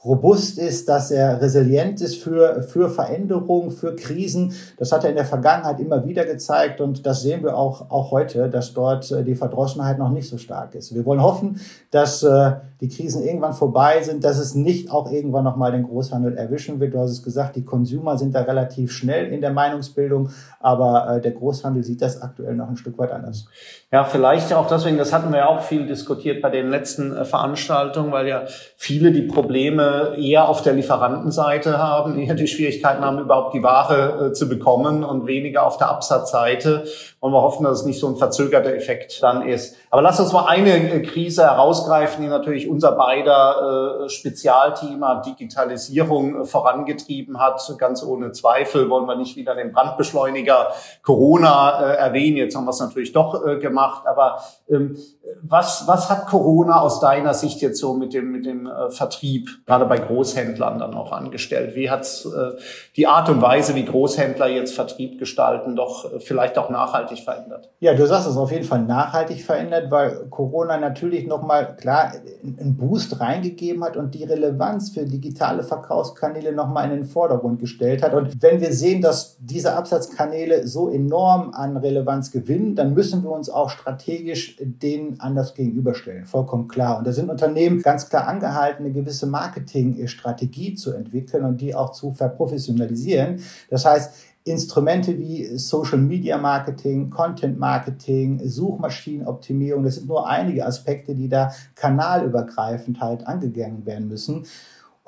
robust 0.07 0.59
ist, 0.59 0.89
dass 0.89 1.11
er 1.11 1.41
resilient 1.41 2.01
ist 2.01 2.23
für, 2.23 2.63
für 2.63 2.89
Veränderungen, 2.89 3.71
für 3.71 3.97
Krisen. 3.97 4.55
Das 4.79 4.93
hat 4.93 5.05
er 5.05 5.11
in 5.11 5.17
der 5.17 5.25
Vergangenheit 5.25 5.81
immer 5.81 6.07
wieder 6.07 6.25
gezeigt 6.25 6.81
und 6.81 7.05
das 7.05 7.23
sehen 7.23 7.43
wir 7.43 7.57
auch, 7.57 7.91
auch 7.91 8.13
heute, 8.13 8.49
dass 8.49 8.73
dort 8.73 9.11
äh, 9.11 9.25
die 9.25 9.35
Verdrossenheit 9.35 9.99
noch 9.99 10.11
nicht 10.11 10.29
so 10.29 10.39
stark 10.39 10.75
ist. 10.75 10.95
Wir 10.95 11.05
wollen 11.05 11.23
hoffen, 11.23 11.61
dass 11.91 12.23
äh, 12.23 12.53
die 12.81 12.89
Krisen 12.89 13.25
irgendwann 13.25 13.55
vorbei 13.55 14.03
sind, 14.03 14.23
dass 14.23 14.39
es 14.39 14.55
nicht 14.55 14.91
auch 14.91 15.11
irgendwann 15.11 15.45
nochmal 15.45 15.73
den 15.73 15.85
Großhandel 15.85 16.37
erwischen 16.37 16.79
wird. 16.79 16.95
Du 16.95 16.99
hast 16.99 17.11
es 17.11 17.23
gesagt, 17.23 17.57
die 17.57 17.65
Consumer 17.65 18.19
sind 18.19 18.35
da 18.35 18.43
relativ 18.43 18.93
schnell 18.93 19.33
in 19.33 19.41
der 19.41 19.53
Meinungsbildung, 19.53 20.31
aber 20.61 21.17
äh, 21.17 21.21
der 21.21 21.33
Großhandel 21.33 21.83
sieht 21.83 22.03
das 22.03 22.23
aktuell 22.23 22.55
noch 22.55 22.69
ein 22.69 22.77
Stück 22.77 22.99
weit 22.99 23.11
anders. 23.11 23.47
Ja, 23.91 24.05
vielleicht 24.05 24.53
auch 24.53 24.69
deswegen, 24.69 24.99
das 24.99 25.13
hatten 25.13 25.33
wir 25.33 25.39
ja 25.39 25.49
auch 25.49 25.63
viel 25.63 25.87
diskutiert 25.87 26.43
bei 26.43 26.51
den 26.51 26.69
letzten 26.69 27.25
Veranstaltungen, 27.25 28.13
weil 28.13 28.29
ja 28.29 28.45
viele 28.77 29.13
die 29.13 29.23
Probleme 29.23 29.96
eher 30.17 30.49
auf 30.49 30.63
der 30.63 30.73
Lieferantenseite 30.73 31.79
haben, 31.79 32.19
eher 32.19 32.35
die 32.35 32.47
Schwierigkeiten 32.47 33.05
haben, 33.05 33.19
überhaupt 33.19 33.55
die 33.55 33.63
Ware 33.63 34.27
äh, 34.27 34.33
zu 34.33 34.49
bekommen 34.49 35.05
und 35.05 35.27
weniger 35.27 35.67
auf 35.67 35.77
der 35.77 35.89
Absatzseite. 35.89 36.85
Und 37.21 37.33
wir 37.33 37.43
hoffen, 37.43 37.65
dass 37.65 37.81
es 37.81 37.87
nicht 37.87 37.99
so 37.99 38.09
ein 38.09 38.17
verzögerter 38.17 38.75
Effekt 38.75 39.23
dann 39.23 39.43
ist. 39.43 39.77
Aber 39.91 40.03
lass 40.03 40.21
uns 40.21 40.33
mal 40.33 40.47
eine 40.47 40.93
äh, 40.93 41.03
Krise 41.03 41.45
herausgreifen, 41.45 42.23
die 42.23 42.29
natürlich 42.29 42.69
unser 42.69 42.93
beider 42.93 44.05
äh, 44.05 44.09
Spezialthema 44.09 45.23
Digitalisierung 45.23 46.43
äh, 46.43 46.45
vorangetrieben 46.45 47.41
hat. 47.41 47.61
Ganz 47.79 48.03
ohne 48.03 48.33
Zweifel 48.33 48.91
wollen 48.91 49.07
wir 49.07 49.17
nicht 49.17 49.37
wieder 49.37 49.55
den 49.55 49.73
Brandbeschleuniger 49.73 50.69
Corona 51.03 51.81
äh, 51.81 51.97
erwähnen. 51.97 52.37
Jetzt 52.37 52.55
haben 52.55 52.65
wir 52.65 52.71
es 52.71 52.81
natürlich 52.81 53.13
doch 53.13 53.47
äh, 53.47 53.57
gemacht. 53.59 54.07
Aber 54.07 54.41
ähm, 54.69 54.97
was, 55.43 55.85
was 55.87 56.11
hat 56.11 56.27
Corona 56.27 56.81
aus 56.81 57.01
deiner 57.01 57.35
Sicht 57.35 57.61
jetzt 57.61 57.81
so 57.81 57.95
mit 57.95 58.13
dem, 58.13 58.33
mit 58.33 58.47
dem 58.47 58.67
äh, 58.67 58.91
Vertrieb, 58.91 59.49
gerade 59.77 59.89
bei 59.89 59.99
Großhändlern 59.99 60.79
dann 60.79 60.95
auch 60.95 61.13
angestellt? 61.13 61.75
Wie 61.75 61.91
hat 61.91 62.07
äh, 62.25 62.59
die 62.97 63.07
Art 63.07 63.29
und 63.29 63.43
Weise, 63.43 63.75
wie 63.75 63.85
Großhändler 63.85 64.49
jetzt 64.49 64.75
Vertrieb 64.75 65.19
gestalten, 65.19 65.77
doch 65.77 66.13
äh, 66.13 66.21
vielleicht 66.21 66.59
auch 66.59 66.71
nachhaltig 66.71 67.21
verändert? 67.21 67.71
Ja, 67.81 67.95
du 67.95 68.07
sagst 68.07 68.29
es 68.29 68.37
auf 68.37 68.53
jeden 68.53 68.65
Fall 68.65 68.83
nachhaltig 68.83 69.43
verändert 69.43 69.91
weil 69.91 70.27
Corona 70.31 70.79
natürlich 70.79 71.27
nochmal 71.27 71.77
klar 71.77 72.13
einen 72.43 72.77
Boost 72.77 73.21
reingegeben 73.21 73.85
hat 73.85 73.97
und 73.97 74.15
die 74.15 74.25
Relevanz 74.25 74.91
für 74.91 75.05
digitale 75.05 75.63
Verkaufskanäle 75.63 76.53
nochmal 76.53 76.85
in 76.85 76.91
den 76.91 77.05
Vordergrund 77.05 77.61
gestellt 77.61 78.03
hat. 78.03 78.15
Und 78.15 78.43
wenn 78.43 78.61
wir 78.61 78.73
sehen, 78.73 79.03
dass 79.03 79.37
diese 79.41 79.75
Absatzkanäle 79.75 80.67
so 80.67 80.89
enorm 80.89 81.53
an 81.53 81.77
Relevanz 81.77 82.31
gewinnen, 82.31 82.75
dann 82.75 82.95
müssen 82.95 83.23
wir 83.23 83.31
uns 83.31 83.51
auch 83.51 83.71
strategisch 83.71 84.57
denen 84.61 85.21
anders 85.21 85.55
gegenüberstellen. 85.55 86.27
Vollkommen 86.27 86.69
klar. 86.69 86.99
Und 86.99 87.07
da 87.07 87.13
sind 87.13 87.31
Unternehmen 87.31 87.83
ganz 87.83 88.09
klar 88.09 88.27
angehalten, 88.29 88.85
eine 88.85 88.93
gewisse 88.93 89.27
Marketingstrategie 89.67 90.75
zu 90.75 90.93
entwickeln 90.93 91.45
und 91.45 91.61
die 91.61 91.75
auch 91.75 91.93
zu 91.93 92.13
verprofessionalisieren. 92.13 93.41
Das 93.71 93.85
heißt, 93.85 94.15
Instrumente 94.45 95.19
wie 95.19 95.45
Social 95.59 95.99
Media 95.99 96.39
Marketing, 96.39 97.11
Content 97.11 97.59
Marketing, 97.59 98.41
Suchmaschinenoptimierung, 98.45 99.83
das 99.83 99.97
sind 99.97 100.07
nur 100.07 100.29
einige 100.29 100.65
Aspekte, 100.65 101.17
die 101.17 101.29
da 101.29 101.53
kanalübergreifend 101.75 103.01
halt 103.01 103.27
angegangen 103.27 103.85
werden 103.87 104.07
müssen. 104.07 104.47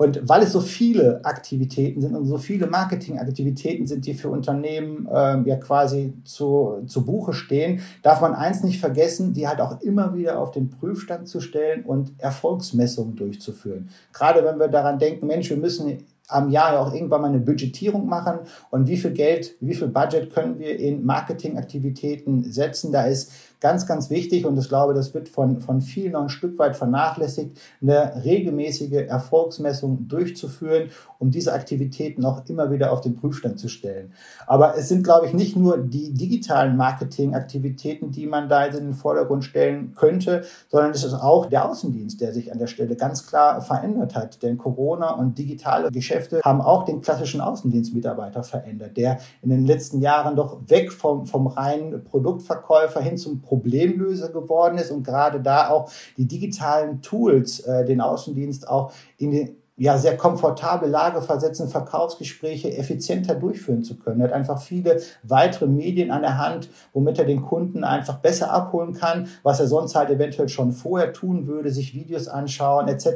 Und 0.01 0.29
weil 0.29 0.43
es 0.43 0.53
so 0.53 0.61
viele 0.61 1.25
Aktivitäten 1.25 1.99
sind 1.99 2.15
und 2.15 2.25
so 2.25 2.37
viele 2.37 2.67
Marketingaktivitäten 2.67 3.85
sind, 3.85 4.05
die 4.05 4.13
für 4.13 4.29
Unternehmen 4.29 5.09
ähm, 5.13 5.45
ja 5.45 5.57
quasi 5.57 6.13
zu, 6.23 6.83
zu 6.87 7.03
Buche 7.03 7.33
stehen, 7.33 7.81
darf 8.01 8.21
man 8.21 8.33
eins 8.33 8.63
nicht 8.63 8.79
vergessen, 8.79 9.33
die 9.33 9.49
halt 9.49 9.59
auch 9.59 9.81
immer 9.81 10.15
wieder 10.15 10.39
auf 10.39 10.51
den 10.51 10.69
Prüfstand 10.69 11.27
zu 11.27 11.41
stellen 11.41 11.83
und 11.83 12.13
Erfolgsmessungen 12.17 13.17
durchzuführen. 13.17 13.89
Gerade 14.13 14.45
wenn 14.45 14.57
wir 14.57 14.69
daran 14.69 14.99
denken, 14.99 15.27
Mensch, 15.27 15.49
wir 15.49 15.57
müssen 15.57 16.05
am 16.29 16.49
Jahr 16.49 16.73
ja 16.73 16.79
auch 16.79 16.93
irgendwann 16.93 17.21
mal 17.21 17.27
eine 17.27 17.39
Budgetierung 17.39 18.07
machen 18.07 18.39
und 18.69 18.87
wie 18.87 18.97
viel 18.97 19.11
Geld, 19.11 19.55
wie 19.59 19.73
viel 19.73 19.89
Budget 19.89 20.33
können 20.33 20.59
wir 20.59 20.79
in 20.79 21.05
Marketingaktivitäten 21.05 22.49
setzen. 22.49 22.93
Da 22.93 23.03
ist 23.03 23.31
ganz, 23.59 23.85
ganz 23.85 24.09
wichtig 24.09 24.45
und 24.45 24.57
ich 24.57 24.69
glaube, 24.69 24.93
das 24.93 25.13
wird 25.13 25.27
von, 25.27 25.59
von 25.59 25.81
vielen 25.81 26.13
noch 26.13 26.23
ein 26.23 26.29
Stück 26.29 26.57
weit 26.59 26.77
vernachlässigt, 26.77 27.57
eine 27.81 28.23
regelmäßige 28.23 29.07
Erfolgsmessung 29.07 30.07
durchzuführen, 30.07 30.89
um 31.17 31.29
diese 31.29 31.51
Aktivitäten 31.53 32.23
auch 32.23 32.43
immer 32.47 32.71
wieder 32.71 32.91
auf 32.93 33.01
den 33.01 33.17
Prüfstand 33.17 33.59
zu 33.59 33.67
stellen. 33.67 34.13
Aber 34.47 34.77
es 34.77 34.87
sind, 34.87 35.03
glaube 35.03 35.27
ich, 35.27 35.33
nicht 35.33 35.57
nur 35.57 35.77
die 35.77 36.13
digitalen 36.13 36.77
Marketingaktivitäten, 36.77 38.11
die 38.11 38.27
man 38.27 38.47
da 38.47 38.65
in 38.65 38.73
den 38.73 38.93
Vordergrund 38.93 39.43
stellen 39.43 39.93
könnte, 39.95 40.43
sondern 40.69 40.91
es 40.91 41.03
ist 41.03 41.13
auch 41.13 41.47
der 41.47 41.69
Außendienst, 41.69 42.21
der 42.21 42.33
sich 42.33 42.51
an 42.51 42.59
der 42.59 42.67
Stelle 42.67 42.95
ganz 42.95 43.27
klar 43.27 43.61
verändert 43.61 44.15
hat. 44.15 44.41
Denn 44.41 44.57
Corona 44.57 45.11
und 45.11 45.37
digitale 45.37 45.91
Geschäfte 45.91 46.41
haben 46.43 46.61
auch 46.61 46.85
den 46.85 47.01
klassischen 47.01 47.41
Außendienstmitarbeiter 47.41 48.43
verändert, 48.43 48.95
der 48.95 49.19
in 49.41 49.49
den 49.49 49.65
letzten 49.65 49.99
Jahren 49.99 50.37
doch 50.37 50.59
weg 50.67 50.93
vom, 50.93 51.25
vom 51.25 51.47
reinen 51.47 52.03
Produktverkäufer 52.05 53.01
hin 53.01 53.17
zum 53.17 53.41
Problemlöser 53.49 54.29
geworden 54.29 54.77
ist 54.77 54.91
und 54.91 55.03
gerade 55.03 55.41
da 55.41 55.69
auch 55.69 55.91
die 56.17 56.25
digitalen 56.25 57.01
Tools 57.01 57.61
äh, 57.61 57.83
den 57.83 57.99
Außendienst 57.99 58.67
auch 58.67 58.93
in 59.17 59.31
den 59.31 59.57
ja, 59.79 59.97
sehr 59.97 60.17
komfortable 60.17 60.89
Lage 60.89 61.21
versetzen, 61.21 61.69
Verkaufsgespräche 61.69 62.75
effizienter 62.77 63.33
durchführen 63.35 63.83
zu 63.83 63.97
können. 63.97 64.19
Er 64.19 64.27
hat 64.27 64.33
einfach 64.33 64.61
viele 64.61 65.01
weitere 65.23 65.67
Medien 65.67 66.11
an 66.11 66.21
der 66.21 66.37
Hand, 66.37 66.69
womit 66.93 67.17
er 67.17 67.25
den 67.25 67.41
Kunden 67.41 67.85
einfach 67.85 68.17
besser 68.17 68.51
abholen 68.51 68.93
kann, 68.93 69.27
was 69.41 69.59
er 69.59 69.67
sonst 69.67 69.95
halt 69.95 70.09
eventuell 70.09 70.49
schon 70.49 70.73
vorher 70.73 71.13
tun 71.13 71.47
würde, 71.47 71.71
sich 71.71 71.93
Videos 71.93 72.27
anschauen 72.27 72.89
etc. 72.89 73.07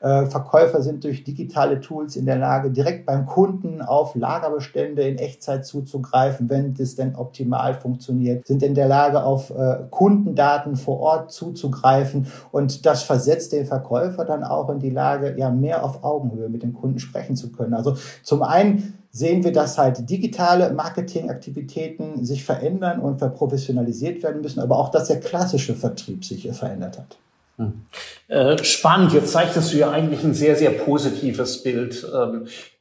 Äh, 0.00 0.26
Verkäufer 0.26 0.82
sind 0.82 1.04
durch 1.04 1.22
digitale 1.22 1.80
Tools 1.80 2.16
in 2.16 2.26
der 2.26 2.36
Lage, 2.36 2.70
direkt 2.70 3.06
beim 3.06 3.24
Kunden 3.24 3.80
auf 3.80 4.16
Lagerbestände 4.16 5.02
in 5.02 5.18
Echtzeit 5.18 5.64
zuzugreifen, 5.64 6.50
wenn 6.50 6.74
das 6.74 6.96
denn 6.96 7.14
optimal 7.14 7.74
funktioniert, 7.74 8.46
sind 8.46 8.62
in 8.62 8.74
der 8.74 8.88
Lage, 8.88 9.22
auf 9.22 9.50
äh, 9.50 9.78
Kundendaten 9.90 10.74
vor 10.74 10.98
Ort 10.98 11.30
zuzugreifen 11.30 12.26
und 12.50 12.84
das 12.86 13.04
versetzt 13.04 13.52
den 13.52 13.66
Verkäufer 13.66 14.24
dann 14.24 14.42
auch 14.42 14.68
in 14.68 14.80
die 14.80 14.90
Lage, 14.90 15.36
ja, 15.38 15.50
mehr 15.50 15.84
auf 15.84 15.91
auf 15.92 16.04
Augenhöhe 16.04 16.48
mit 16.48 16.62
dem 16.62 16.72
Kunden 16.72 16.98
sprechen 16.98 17.36
zu 17.36 17.52
können. 17.52 17.74
Also 17.74 17.96
zum 18.22 18.42
einen 18.42 18.94
sehen 19.10 19.44
wir, 19.44 19.52
dass 19.52 19.76
halt 19.76 20.08
digitale 20.08 20.72
Marketingaktivitäten 20.72 22.24
sich 22.24 22.44
verändern 22.44 23.00
und 23.00 23.18
verprofessionalisiert 23.18 24.22
werden 24.22 24.40
müssen, 24.40 24.60
aber 24.60 24.78
auch, 24.78 24.90
dass 24.90 25.08
der 25.08 25.20
klassische 25.20 25.74
Vertrieb 25.74 26.24
sich 26.24 26.50
verändert 26.52 26.98
hat. 26.98 27.18
Hm. 27.58 27.82
Äh, 28.28 28.64
spannend, 28.64 29.12
jetzt 29.12 29.32
zeigtest 29.32 29.72
du 29.72 29.76
ja 29.76 29.90
eigentlich 29.90 30.24
ein 30.24 30.34
sehr, 30.34 30.56
sehr 30.56 30.70
positives 30.70 31.62
Bild. 31.62 32.06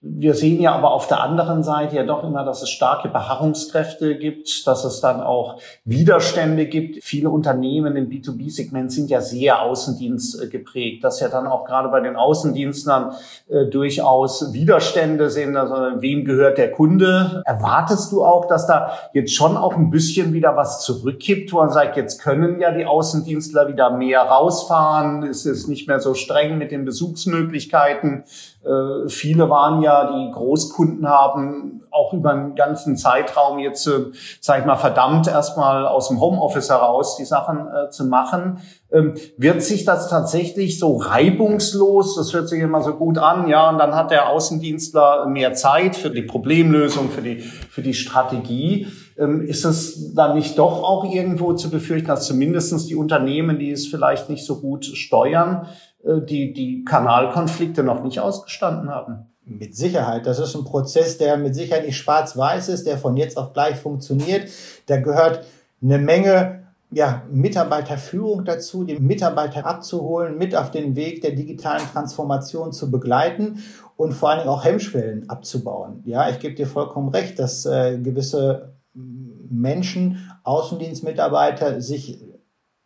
Wir 0.04 0.34
sehen 0.34 0.60
ja 0.60 0.74
aber 0.74 0.94
auf 0.94 1.06
der 1.06 1.22
anderen 1.22 1.62
Seite 1.62 1.96
ja 1.96 2.04
doch 2.04 2.24
immer, 2.24 2.44
dass 2.44 2.64
es 2.64 2.72
starke 2.72 3.08
Beharrungskräfte 3.08 4.18
gibt, 4.18 4.66
dass 4.66 4.84
es 4.84 5.00
dann 5.00 5.22
auch 5.22 5.62
Widerstände 5.86 6.66
gibt. 6.66 7.04
Viele 7.04 7.30
Unternehmen 7.30 7.96
im 7.96 8.10
B2B-Segment 8.10 8.92
sind 8.92 9.12
ja 9.12 9.22
sehr 9.22 9.62
Außendienst 9.62 10.50
geprägt, 10.50 11.04
dass 11.04 11.20
ja 11.20 11.28
dann 11.28 11.46
auch 11.46 11.66
gerade 11.66 11.90
bei 11.90 12.00
den 12.00 12.16
Außendienstlern 12.16 13.14
äh, 13.48 13.66
durchaus 13.68 14.54
Widerstände 14.54 15.30
sind. 15.30 15.56
Also 15.56 16.02
wem 16.02 16.26
gehört 16.26 16.58
der 16.58 16.72
Kunde? 16.72 17.44
Erwartest 17.46 18.12
du 18.12 18.26
auch, 18.26 18.48
dass 18.48 18.66
da 18.66 18.94
jetzt 19.14 19.36
schon 19.36 19.56
auch 19.56 19.76
ein 19.76 19.92
bisschen 19.92 20.34
wieder 20.34 20.56
was 20.58 20.82
zurückkippt, 20.82 21.54
wo 21.54 21.58
man 21.58 21.70
sagt, 21.70 21.96
jetzt 21.96 22.20
können 22.24 22.60
ja 22.60 22.72
die 22.72 22.88
Außendienstler 22.88 23.68
wieder 23.68 23.92
mehr 23.92 24.22
rausfahren, 24.22 25.22
es 25.22 25.46
ist 25.46 25.68
nicht 25.68 25.88
mehr 25.88 26.00
so 26.00 26.16
streng 26.16 26.58
mit 26.58 26.72
den 26.72 26.86
Besuchsmöglichkeiten. 26.86 28.24
Äh, 28.64 29.08
viele 29.08 29.50
waren 29.50 29.84
ja, 29.84 29.91
die 30.14 30.32
Großkunden 30.32 31.08
haben 31.08 31.82
auch 31.92 32.14
über 32.14 32.32
einen 32.32 32.56
ganzen 32.56 32.98
Zeitraum 32.98 33.60
jetzt, 33.60 33.86
äh, 33.88 34.12
sag 34.40 34.60
ich 34.60 34.66
mal, 34.66 34.78
verdammt 34.78 35.28
erstmal 35.28 35.86
aus 35.86 36.08
dem 36.08 36.20
Homeoffice 36.20 36.70
heraus 36.70 37.18
die 37.18 37.26
Sachen 37.26 37.68
äh, 37.68 37.90
zu 37.90 38.06
machen. 38.06 38.60
Ähm, 38.92 39.16
wird 39.38 39.62
sich 39.62 39.86
das 39.86 40.10
tatsächlich 40.10 40.80
so 40.80 40.98
reibungslos, 40.98 42.16
das 42.16 42.34
hört 42.34 42.50
sich 42.50 42.62
immer 42.62 42.82
so 42.82 42.94
gut 42.96 43.18
an, 43.18 43.48
ja, 43.48 43.70
und 43.70 43.78
dann 43.78 43.96
hat 43.96 44.12
der 44.12 44.30
Außendienstler 44.30 45.28
mehr 45.28 45.54
Zeit 45.54 45.96
für 45.96 46.10
die 46.10 46.24
Problemlösung, 46.24 47.10
für 47.10 47.22
die, 47.22 47.40
für 47.40 47.82
die 47.82 47.94
Strategie. 47.94 48.88
Ähm, 49.18 49.42
ist 49.42 49.66
es 49.66 50.14
dann 50.14 50.36
nicht 50.36 50.58
doch 50.58 50.84
auch 50.84 51.04
irgendwo 51.04 51.54
zu 51.54 51.70
befürchten, 51.70 52.08
dass 52.08 52.26
zumindestens 52.26 52.88
die 52.88 52.96
Unternehmen, 52.96 53.60
die 53.60 53.72
es 53.72 53.88
vielleicht 53.88 54.30
nicht 54.30 54.46
so 54.46 54.62
gut 54.62 54.86
steuern, 54.86 55.68
äh, 56.04 56.22
die 56.22 56.54
die 56.54 56.84
Kanalkonflikte 56.86 57.84
noch 57.84 58.04
nicht 58.04 58.20
ausgestanden 58.20 58.90
haben. 58.90 59.31
Mit 59.46 59.76
Sicherheit. 59.76 60.26
Das 60.26 60.40
ist 60.40 60.56
ein 60.56 60.66
Prozess, 60.66 61.18
der 61.18 61.38
mit 61.38 61.56
Sicherheit 61.56 61.86
nicht 61.86 61.98
schwarz-weiß 61.98 62.70
ist, 62.70 62.86
der 62.86 62.98
von 62.98 63.18
jetzt 63.18 63.38
auf 63.38 63.54
gleich 63.54 63.78
funktioniert. 63.78 64.50
Da 64.86 64.98
gehört 64.98 65.46
eine 65.82 65.98
Menge 65.98 66.62
ja, 66.92 67.24
Mitarbeiterführung 67.32 68.44
dazu, 68.44 68.84
die 68.84 69.00
Mitarbeiter 69.00 69.66
abzuholen, 69.66 70.38
mit 70.38 70.56
auf 70.56 70.72
den 70.72 70.96
Weg 70.96 71.22
der 71.22 71.32
digitalen 71.32 71.86
Transformation 71.92 72.74
zu 72.74 72.92
begleiten 72.92 73.64
und 73.96 74.14
vor 74.14 74.30
allen 74.30 74.40
Dingen 74.40 74.50
auch 74.50 74.66
Hemmschwellen 74.66 75.30
abzubauen. 75.30 76.04
Ja, 76.06 76.30
ich 76.30 76.40
gebe 76.40 76.54
dir 76.54 76.68
vollkommen 76.68 77.10
recht, 77.10 77.40
dass 77.40 77.66
äh, 77.66 77.98
gewisse 77.98 78.74
Menschen, 78.94 80.32
Außendienstmitarbeiter 80.44 81.82
sich 81.82 82.20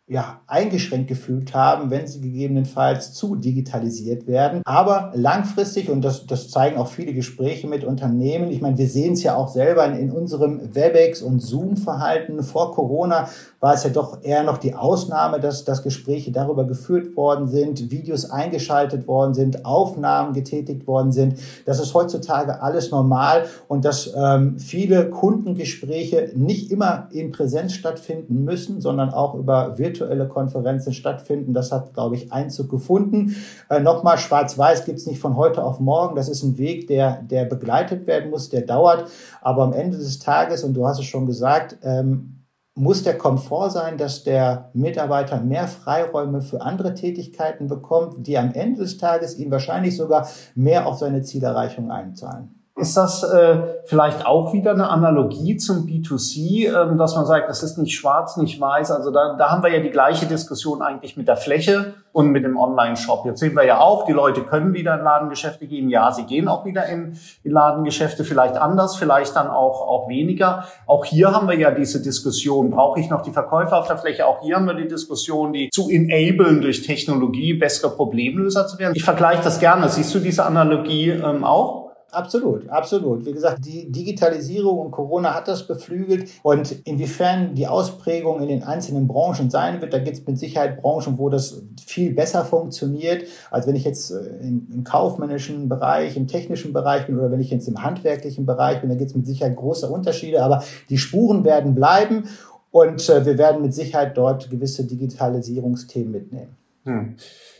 ja, 0.08 0.40
eingeschränkt 0.46 1.08
gefühlt 1.08 1.52
haben, 1.52 1.90
wenn 1.90 2.06
sie 2.06 2.20
gegebenenfalls 2.20 3.12
zu 3.12 3.34
digitalisiert 3.34 4.28
werden. 4.28 4.62
Aber 4.64 5.10
langfristig, 5.16 5.90
und 5.90 6.02
das, 6.02 6.26
das 6.26 6.48
zeigen 6.48 6.76
auch 6.76 6.86
viele 6.86 7.12
Gespräche 7.12 7.66
mit 7.66 7.82
Unternehmen, 7.82 8.52
ich 8.52 8.60
meine, 8.60 8.78
wir 8.78 8.88
sehen 8.88 9.14
es 9.14 9.24
ja 9.24 9.34
auch 9.34 9.48
selber 9.48 9.84
in, 9.86 9.98
in 9.98 10.12
unserem 10.12 10.74
WebEx 10.76 11.22
und 11.22 11.40
Zoom-Verhalten 11.40 12.40
vor 12.44 12.72
Corona, 12.72 13.28
war 13.66 13.74
es 13.74 13.82
ja 13.82 13.90
doch 13.90 14.22
eher 14.22 14.44
noch 14.44 14.58
die 14.58 14.76
Ausnahme, 14.76 15.40
dass, 15.40 15.64
dass 15.64 15.82
Gespräche 15.82 16.30
darüber 16.30 16.64
geführt 16.68 17.16
worden 17.16 17.48
sind, 17.48 17.90
Videos 17.90 18.30
eingeschaltet 18.30 19.08
worden 19.08 19.34
sind, 19.34 19.64
Aufnahmen 19.64 20.34
getätigt 20.34 20.86
worden 20.86 21.10
sind. 21.10 21.40
Das 21.64 21.80
ist 21.80 21.92
heutzutage 21.92 22.62
alles 22.62 22.92
normal 22.92 23.46
und 23.66 23.84
dass 23.84 24.14
ähm, 24.16 24.60
viele 24.60 25.10
Kundengespräche 25.10 26.30
nicht 26.36 26.70
immer 26.70 27.08
in 27.10 27.32
Präsenz 27.32 27.72
stattfinden 27.72 28.44
müssen, 28.44 28.80
sondern 28.80 29.12
auch 29.12 29.34
über 29.34 29.76
virtuelle 29.76 30.28
Konferenzen 30.28 30.92
stattfinden. 30.92 31.52
Das 31.52 31.72
hat, 31.72 31.92
glaube 31.92 32.14
ich, 32.14 32.32
Einzug 32.32 32.70
gefunden. 32.70 33.34
Äh, 33.68 33.80
Nochmal, 33.80 34.18
schwarz-weiß 34.18 34.84
gibt's 34.84 35.06
nicht 35.06 35.18
von 35.18 35.34
heute 35.36 35.64
auf 35.64 35.80
morgen. 35.80 36.14
Das 36.14 36.28
ist 36.28 36.44
ein 36.44 36.56
Weg, 36.56 36.86
der, 36.86 37.20
der 37.22 37.46
begleitet 37.46 38.06
werden 38.06 38.30
muss, 38.30 38.48
der 38.48 38.62
dauert. 38.62 39.06
Aber 39.42 39.64
am 39.64 39.72
Ende 39.72 39.98
des 39.98 40.20
Tages, 40.20 40.62
und 40.62 40.74
du 40.74 40.86
hast 40.86 41.00
es 41.00 41.06
schon 41.06 41.26
gesagt, 41.26 41.78
ähm, 41.82 42.35
muss 42.76 43.02
der 43.02 43.16
Komfort 43.16 43.70
sein, 43.70 43.96
dass 43.96 44.22
der 44.22 44.70
Mitarbeiter 44.74 45.40
mehr 45.40 45.66
Freiräume 45.66 46.42
für 46.42 46.60
andere 46.60 46.94
Tätigkeiten 46.94 47.68
bekommt, 47.68 48.26
die 48.26 48.36
am 48.36 48.52
Ende 48.52 48.82
des 48.82 48.98
Tages 48.98 49.38
ihm 49.38 49.50
wahrscheinlich 49.50 49.96
sogar 49.96 50.28
mehr 50.54 50.86
auf 50.86 50.98
seine 50.98 51.22
Zielerreichung 51.22 51.90
einzahlen. 51.90 52.65
Ist 52.78 52.94
das 52.94 53.22
äh, 53.22 53.56
vielleicht 53.86 54.26
auch 54.26 54.52
wieder 54.52 54.72
eine 54.72 54.90
Analogie 54.90 55.56
zum 55.56 55.86
B2C, 55.86 56.66
ähm, 56.66 56.98
dass 56.98 57.16
man 57.16 57.24
sagt, 57.24 57.48
das 57.48 57.62
ist 57.62 57.78
nicht 57.78 57.96
schwarz, 57.96 58.36
nicht 58.36 58.60
weiß? 58.60 58.90
Also 58.90 59.10
da, 59.10 59.34
da 59.38 59.50
haben 59.50 59.62
wir 59.62 59.74
ja 59.74 59.80
die 59.80 59.88
gleiche 59.88 60.26
Diskussion 60.26 60.82
eigentlich 60.82 61.16
mit 61.16 61.26
der 61.26 61.38
Fläche 61.38 61.94
und 62.12 62.32
mit 62.32 62.44
dem 62.44 62.58
Online-Shop. 62.58 63.24
Jetzt 63.24 63.40
sehen 63.40 63.56
wir 63.56 63.64
ja 63.64 63.80
auch, 63.80 64.04
die 64.04 64.12
Leute 64.12 64.42
können 64.42 64.74
wieder 64.74 64.94
in 64.98 65.04
Ladengeschäfte 65.04 65.66
gehen. 65.66 65.88
Ja, 65.88 66.12
sie 66.12 66.24
gehen 66.24 66.48
auch 66.48 66.66
wieder 66.66 66.84
in, 66.84 67.18
in 67.44 67.52
Ladengeschäfte, 67.52 68.24
vielleicht 68.24 68.58
anders, 68.58 68.96
vielleicht 68.96 69.34
dann 69.36 69.48
auch, 69.48 69.80
auch 69.80 70.10
weniger. 70.10 70.64
Auch 70.86 71.06
hier 71.06 71.32
haben 71.32 71.48
wir 71.48 71.56
ja 71.56 71.70
diese 71.70 72.02
Diskussion, 72.02 72.70
brauche 72.70 73.00
ich 73.00 73.08
noch 73.08 73.22
die 73.22 73.32
Verkäufer 73.32 73.78
auf 73.78 73.86
der 73.86 73.96
Fläche? 73.96 74.26
Auch 74.26 74.42
hier 74.42 74.56
haben 74.56 74.66
wir 74.66 74.74
die 74.74 74.88
Diskussion, 74.88 75.54
die 75.54 75.70
zu 75.70 75.88
enablen 75.88 76.60
durch 76.60 76.82
Technologie, 76.82 77.54
bessere 77.54 77.90
Problemlöser 77.90 78.66
zu 78.66 78.78
werden. 78.78 78.92
Ich 78.94 79.04
vergleiche 79.04 79.42
das 79.42 79.60
gerne. 79.60 79.88
Siehst 79.88 80.14
du 80.14 80.18
diese 80.18 80.44
Analogie 80.44 81.08
ähm, 81.08 81.42
auch? 81.42 81.85
Absolut, 82.16 82.66
absolut. 82.70 83.26
Wie 83.26 83.32
gesagt, 83.34 83.66
die 83.66 83.92
Digitalisierung 83.92 84.78
und 84.78 84.90
Corona 84.90 85.34
hat 85.34 85.48
das 85.48 85.66
beflügelt. 85.66 86.30
Und 86.42 86.74
inwiefern 86.86 87.54
die 87.54 87.66
Ausprägung 87.66 88.40
in 88.40 88.48
den 88.48 88.62
einzelnen 88.62 89.06
Branchen 89.06 89.50
sein 89.50 89.82
wird, 89.82 89.92
da 89.92 89.98
gibt 89.98 90.16
es 90.16 90.26
mit 90.26 90.38
Sicherheit 90.38 90.80
Branchen, 90.80 91.18
wo 91.18 91.28
das 91.28 91.60
viel 91.84 92.14
besser 92.14 92.46
funktioniert, 92.46 93.24
als 93.50 93.66
wenn 93.66 93.76
ich 93.76 93.84
jetzt 93.84 94.12
äh, 94.12 94.16
im, 94.40 94.82
kaufmännischen 94.82 95.68
Bereich, 95.68 96.16
im 96.16 96.26
technischen 96.26 96.72
Bereich 96.72 97.04
bin 97.04 97.18
oder 97.18 97.30
wenn 97.30 97.40
ich 97.40 97.50
jetzt 97.50 97.68
im 97.68 97.82
handwerklichen 97.82 98.46
Bereich 98.46 98.80
bin. 98.80 98.88
Da 98.88 98.96
gibt 98.96 99.10
es 99.10 99.16
mit 99.16 99.26
Sicherheit 99.26 99.54
große 99.54 99.86
Unterschiede, 99.86 100.42
aber 100.42 100.64
die 100.88 100.96
Spuren 100.96 101.44
werden 101.44 101.74
bleiben 101.74 102.30
und 102.70 103.06
äh, 103.10 103.26
wir 103.26 103.36
werden 103.36 103.60
mit 103.60 103.74
Sicherheit 103.74 104.16
dort 104.16 104.48
gewisse 104.48 104.84
Digitalisierungsthemen 104.84 106.12
mitnehmen. 106.12 106.56
Hm. 106.86 107.16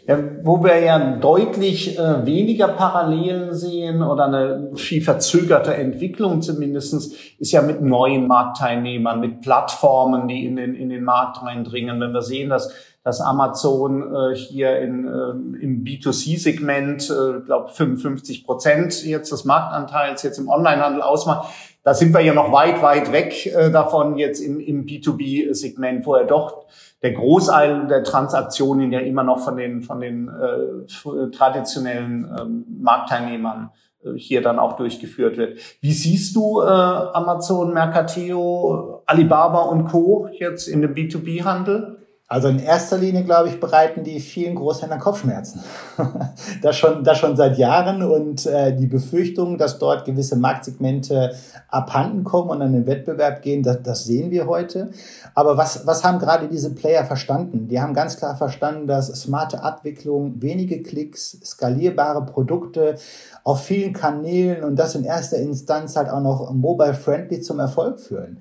Ja, 0.07 0.21
wo 0.45 0.62
wir 0.62 0.79
ja 0.79 1.17
deutlich 1.17 1.99
äh, 1.99 2.25
weniger 2.25 2.69
Parallelen 2.69 3.53
sehen 3.53 4.03
oder 4.03 4.27
eine 4.27 4.71
viel 4.77 5.03
verzögerte 5.03 5.75
Entwicklung 5.75 6.43
zumindestens 6.43 7.12
ist 7.41 7.51
ja 7.51 7.61
mit 7.61 7.83
neuen 7.83 8.29
Marktteilnehmern, 8.29 9.19
mit 9.19 9.41
Plattformen, 9.41 10.29
die 10.29 10.47
in 10.47 10.55
den, 10.55 10.77
in 10.77 10.91
den 10.91 11.03
Markt 11.03 11.43
reindringen. 11.43 12.01
Wenn 12.01 12.12
wir 12.12 12.23
sehen, 12.23 12.51
dass, 12.51 12.73
dass 13.03 13.21
Amazon 13.21 14.15
äh, 14.15 14.37
hier 14.37 14.79
in, 14.79 15.09
äh, 15.09 15.61
im 15.61 15.83
B2C-Segment, 15.83 17.11
äh, 17.11 17.41
glaube 17.41 17.73
55 17.73 18.47
Prozent 18.47 19.05
jetzt 19.05 19.33
des 19.33 19.45
Marktanteils 19.45 20.23
jetzt 20.23 20.39
im 20.39 20.49
Onlinehandel 20.49 21.03
ausmacht, 21.03 21.49
da 21.87 21.94
sind 21.94 22.12
wir 22.12 22.20
ja 22.20 22.35
noch 22.35 22.51
weit, 22.51 22.83
weit 22.83 23.12
weg 23.12 23.46
äh, 23.46 23.70
davon 23.70 24.18
jetzt 24.18 24.40
im, 24.40 24.59
im 24.59 24.87
B2B-Segment, 24.87 26.05
wo 26.05 26.16
er 26.16 26.25
doch 26.25 26.66
der 27.01 27.12
Großteil 27.12 27.87
der 27.87 28.03
Transaktionen 28.03 28.90
ja 28.90 28.99
immer 28.99 29.22
noch 29.22 29.38
von 29.38 29.57
den, 29.57 29.83
von 29.83 30.01
den 30.01 30.29
äh, 30.29 31.31
traditionellen 31.31 32.29
ähm, 32.37 32.64
Marktteilnehmern 32.81 33.70
äh, 34.03 34.14
hier 34.16 34.42
dann 34.42 34.59
auch 34.59 34.75
durchgeführt 34.75 35.37
wird. 35.37 35.61
Wie 35.81 35.92
siehst 35.92 36.35
du 36.35 36.61
äh, 36.61 36.64
Amazon, 36.64 37.72
Mercateo, 37.72 39.05
Alibaba 39.07 39.62
und 39.62 39.85
Co. 39.85 40.29
jetzt 40.33 40.66
in 40.66 40.83
dem 40.83 40.92
B2B-Handel? 40.92 41.96
Also 42.29 42.49
in 42.49 42.59
erster 42.59 42.99
Linie, 42.99 43.23
glaube 43.23 43.51
ich, 43.51 43.61
bereiten 43.61 44.03
die 44.03 44.19
vielen 44.19 44.57
Großhändlern 44.57 44.99
Kopfschmerzen. 44.99 45.62
das, 46.62 46.77
schon, 46.77 47.05
das 47.05 47.19
schon 47.19 47.37
seit 47.37 47.57
Jahren 47.57 48.03
und 48.03 48.47
äh, 48.47 48.75
die 48.75 48.89
Befürchtung, 48.89 49.59
dass 49.59 49.79
dort 49.79 50.05
gewisse 50.05 50.35
Marktsegmente 50.35 51.37
abhanden 51.69 52.25
kommen 52.25 52.51
und 52.51 52.62
an 52.62 52.73
den 52.73 52.87
Wettbewerb 52.87 53.43
gehen, 53.43 53.62
das, 53.62 53.81
das 53.85 54.05
sehen 54.05 54.33
wir 54.33 54.49
heute. 54.49 54.91
Aber 55.35 55.57
was, 55.57 55.87
was 55.87 56.03
haben 56.03 56.19
gerade 56.19 56.49
diese 56.49 56.75
Player 56.75 57.05
verstanden? 57.05 57.69
Die 57.69 57.81
haben 57.81 57.95
ganz 57.95 58.17
klar 58.17 58.37
verstanden, 58.37 58.89
dass 58.89 59.07
smarte 59.07 59.62
Abwicklung, 59.62 60.43
wenige 60.43 60.83
Klicks, 60.83 61.39
skalierbare 61.45 62.27
Produkte 62.27 62.97
auf 63.45 63.62
vielen 63.62 63.93
Kanälen 63.93 64.65
und 64.65 64.75
das 64.75 64.97
in 64.97 65.05
erster 65.05 65.37
Instanz 65.37 65.95
halt 65.95 66.11
auch 66.11 66.21
noch 66.21 66.53
mobile-friendly 66.53 67.41
zum 67.41 67.61
Erfolg 67.61 68.01
führen 68.01 68.39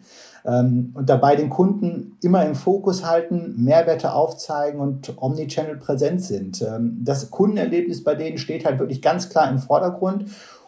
und 0.96 1.10
dabei 1.10 1.36
den 1.36 1.50
Kunden 1.50 2.18
immer 2.22 2.46
im 2.46 2.54
Fokus 2.54 3.06
halten, 3.06 3.56
Mehrwerte 3.58 4.14
aufzeigen 4.14 4.80
und 4.80 5.14
Omnichannel 5.18 5.78
präsent 5.78 6.22
sind. 6.22 6.62
Ähm, 6.62 7.00
das 7.04 7.32
Kundenerlebnis 7.32 8.04
bei 8.04 8.16
denen 8.16 8.38
steht 8.38 8.66
halt 8.66 8.80
wirklich 8.80 9.02
ganz 9.02 9.30
klar 9.30 9.50
im 9.50 9.58
Vordergrund. 9.58 10.26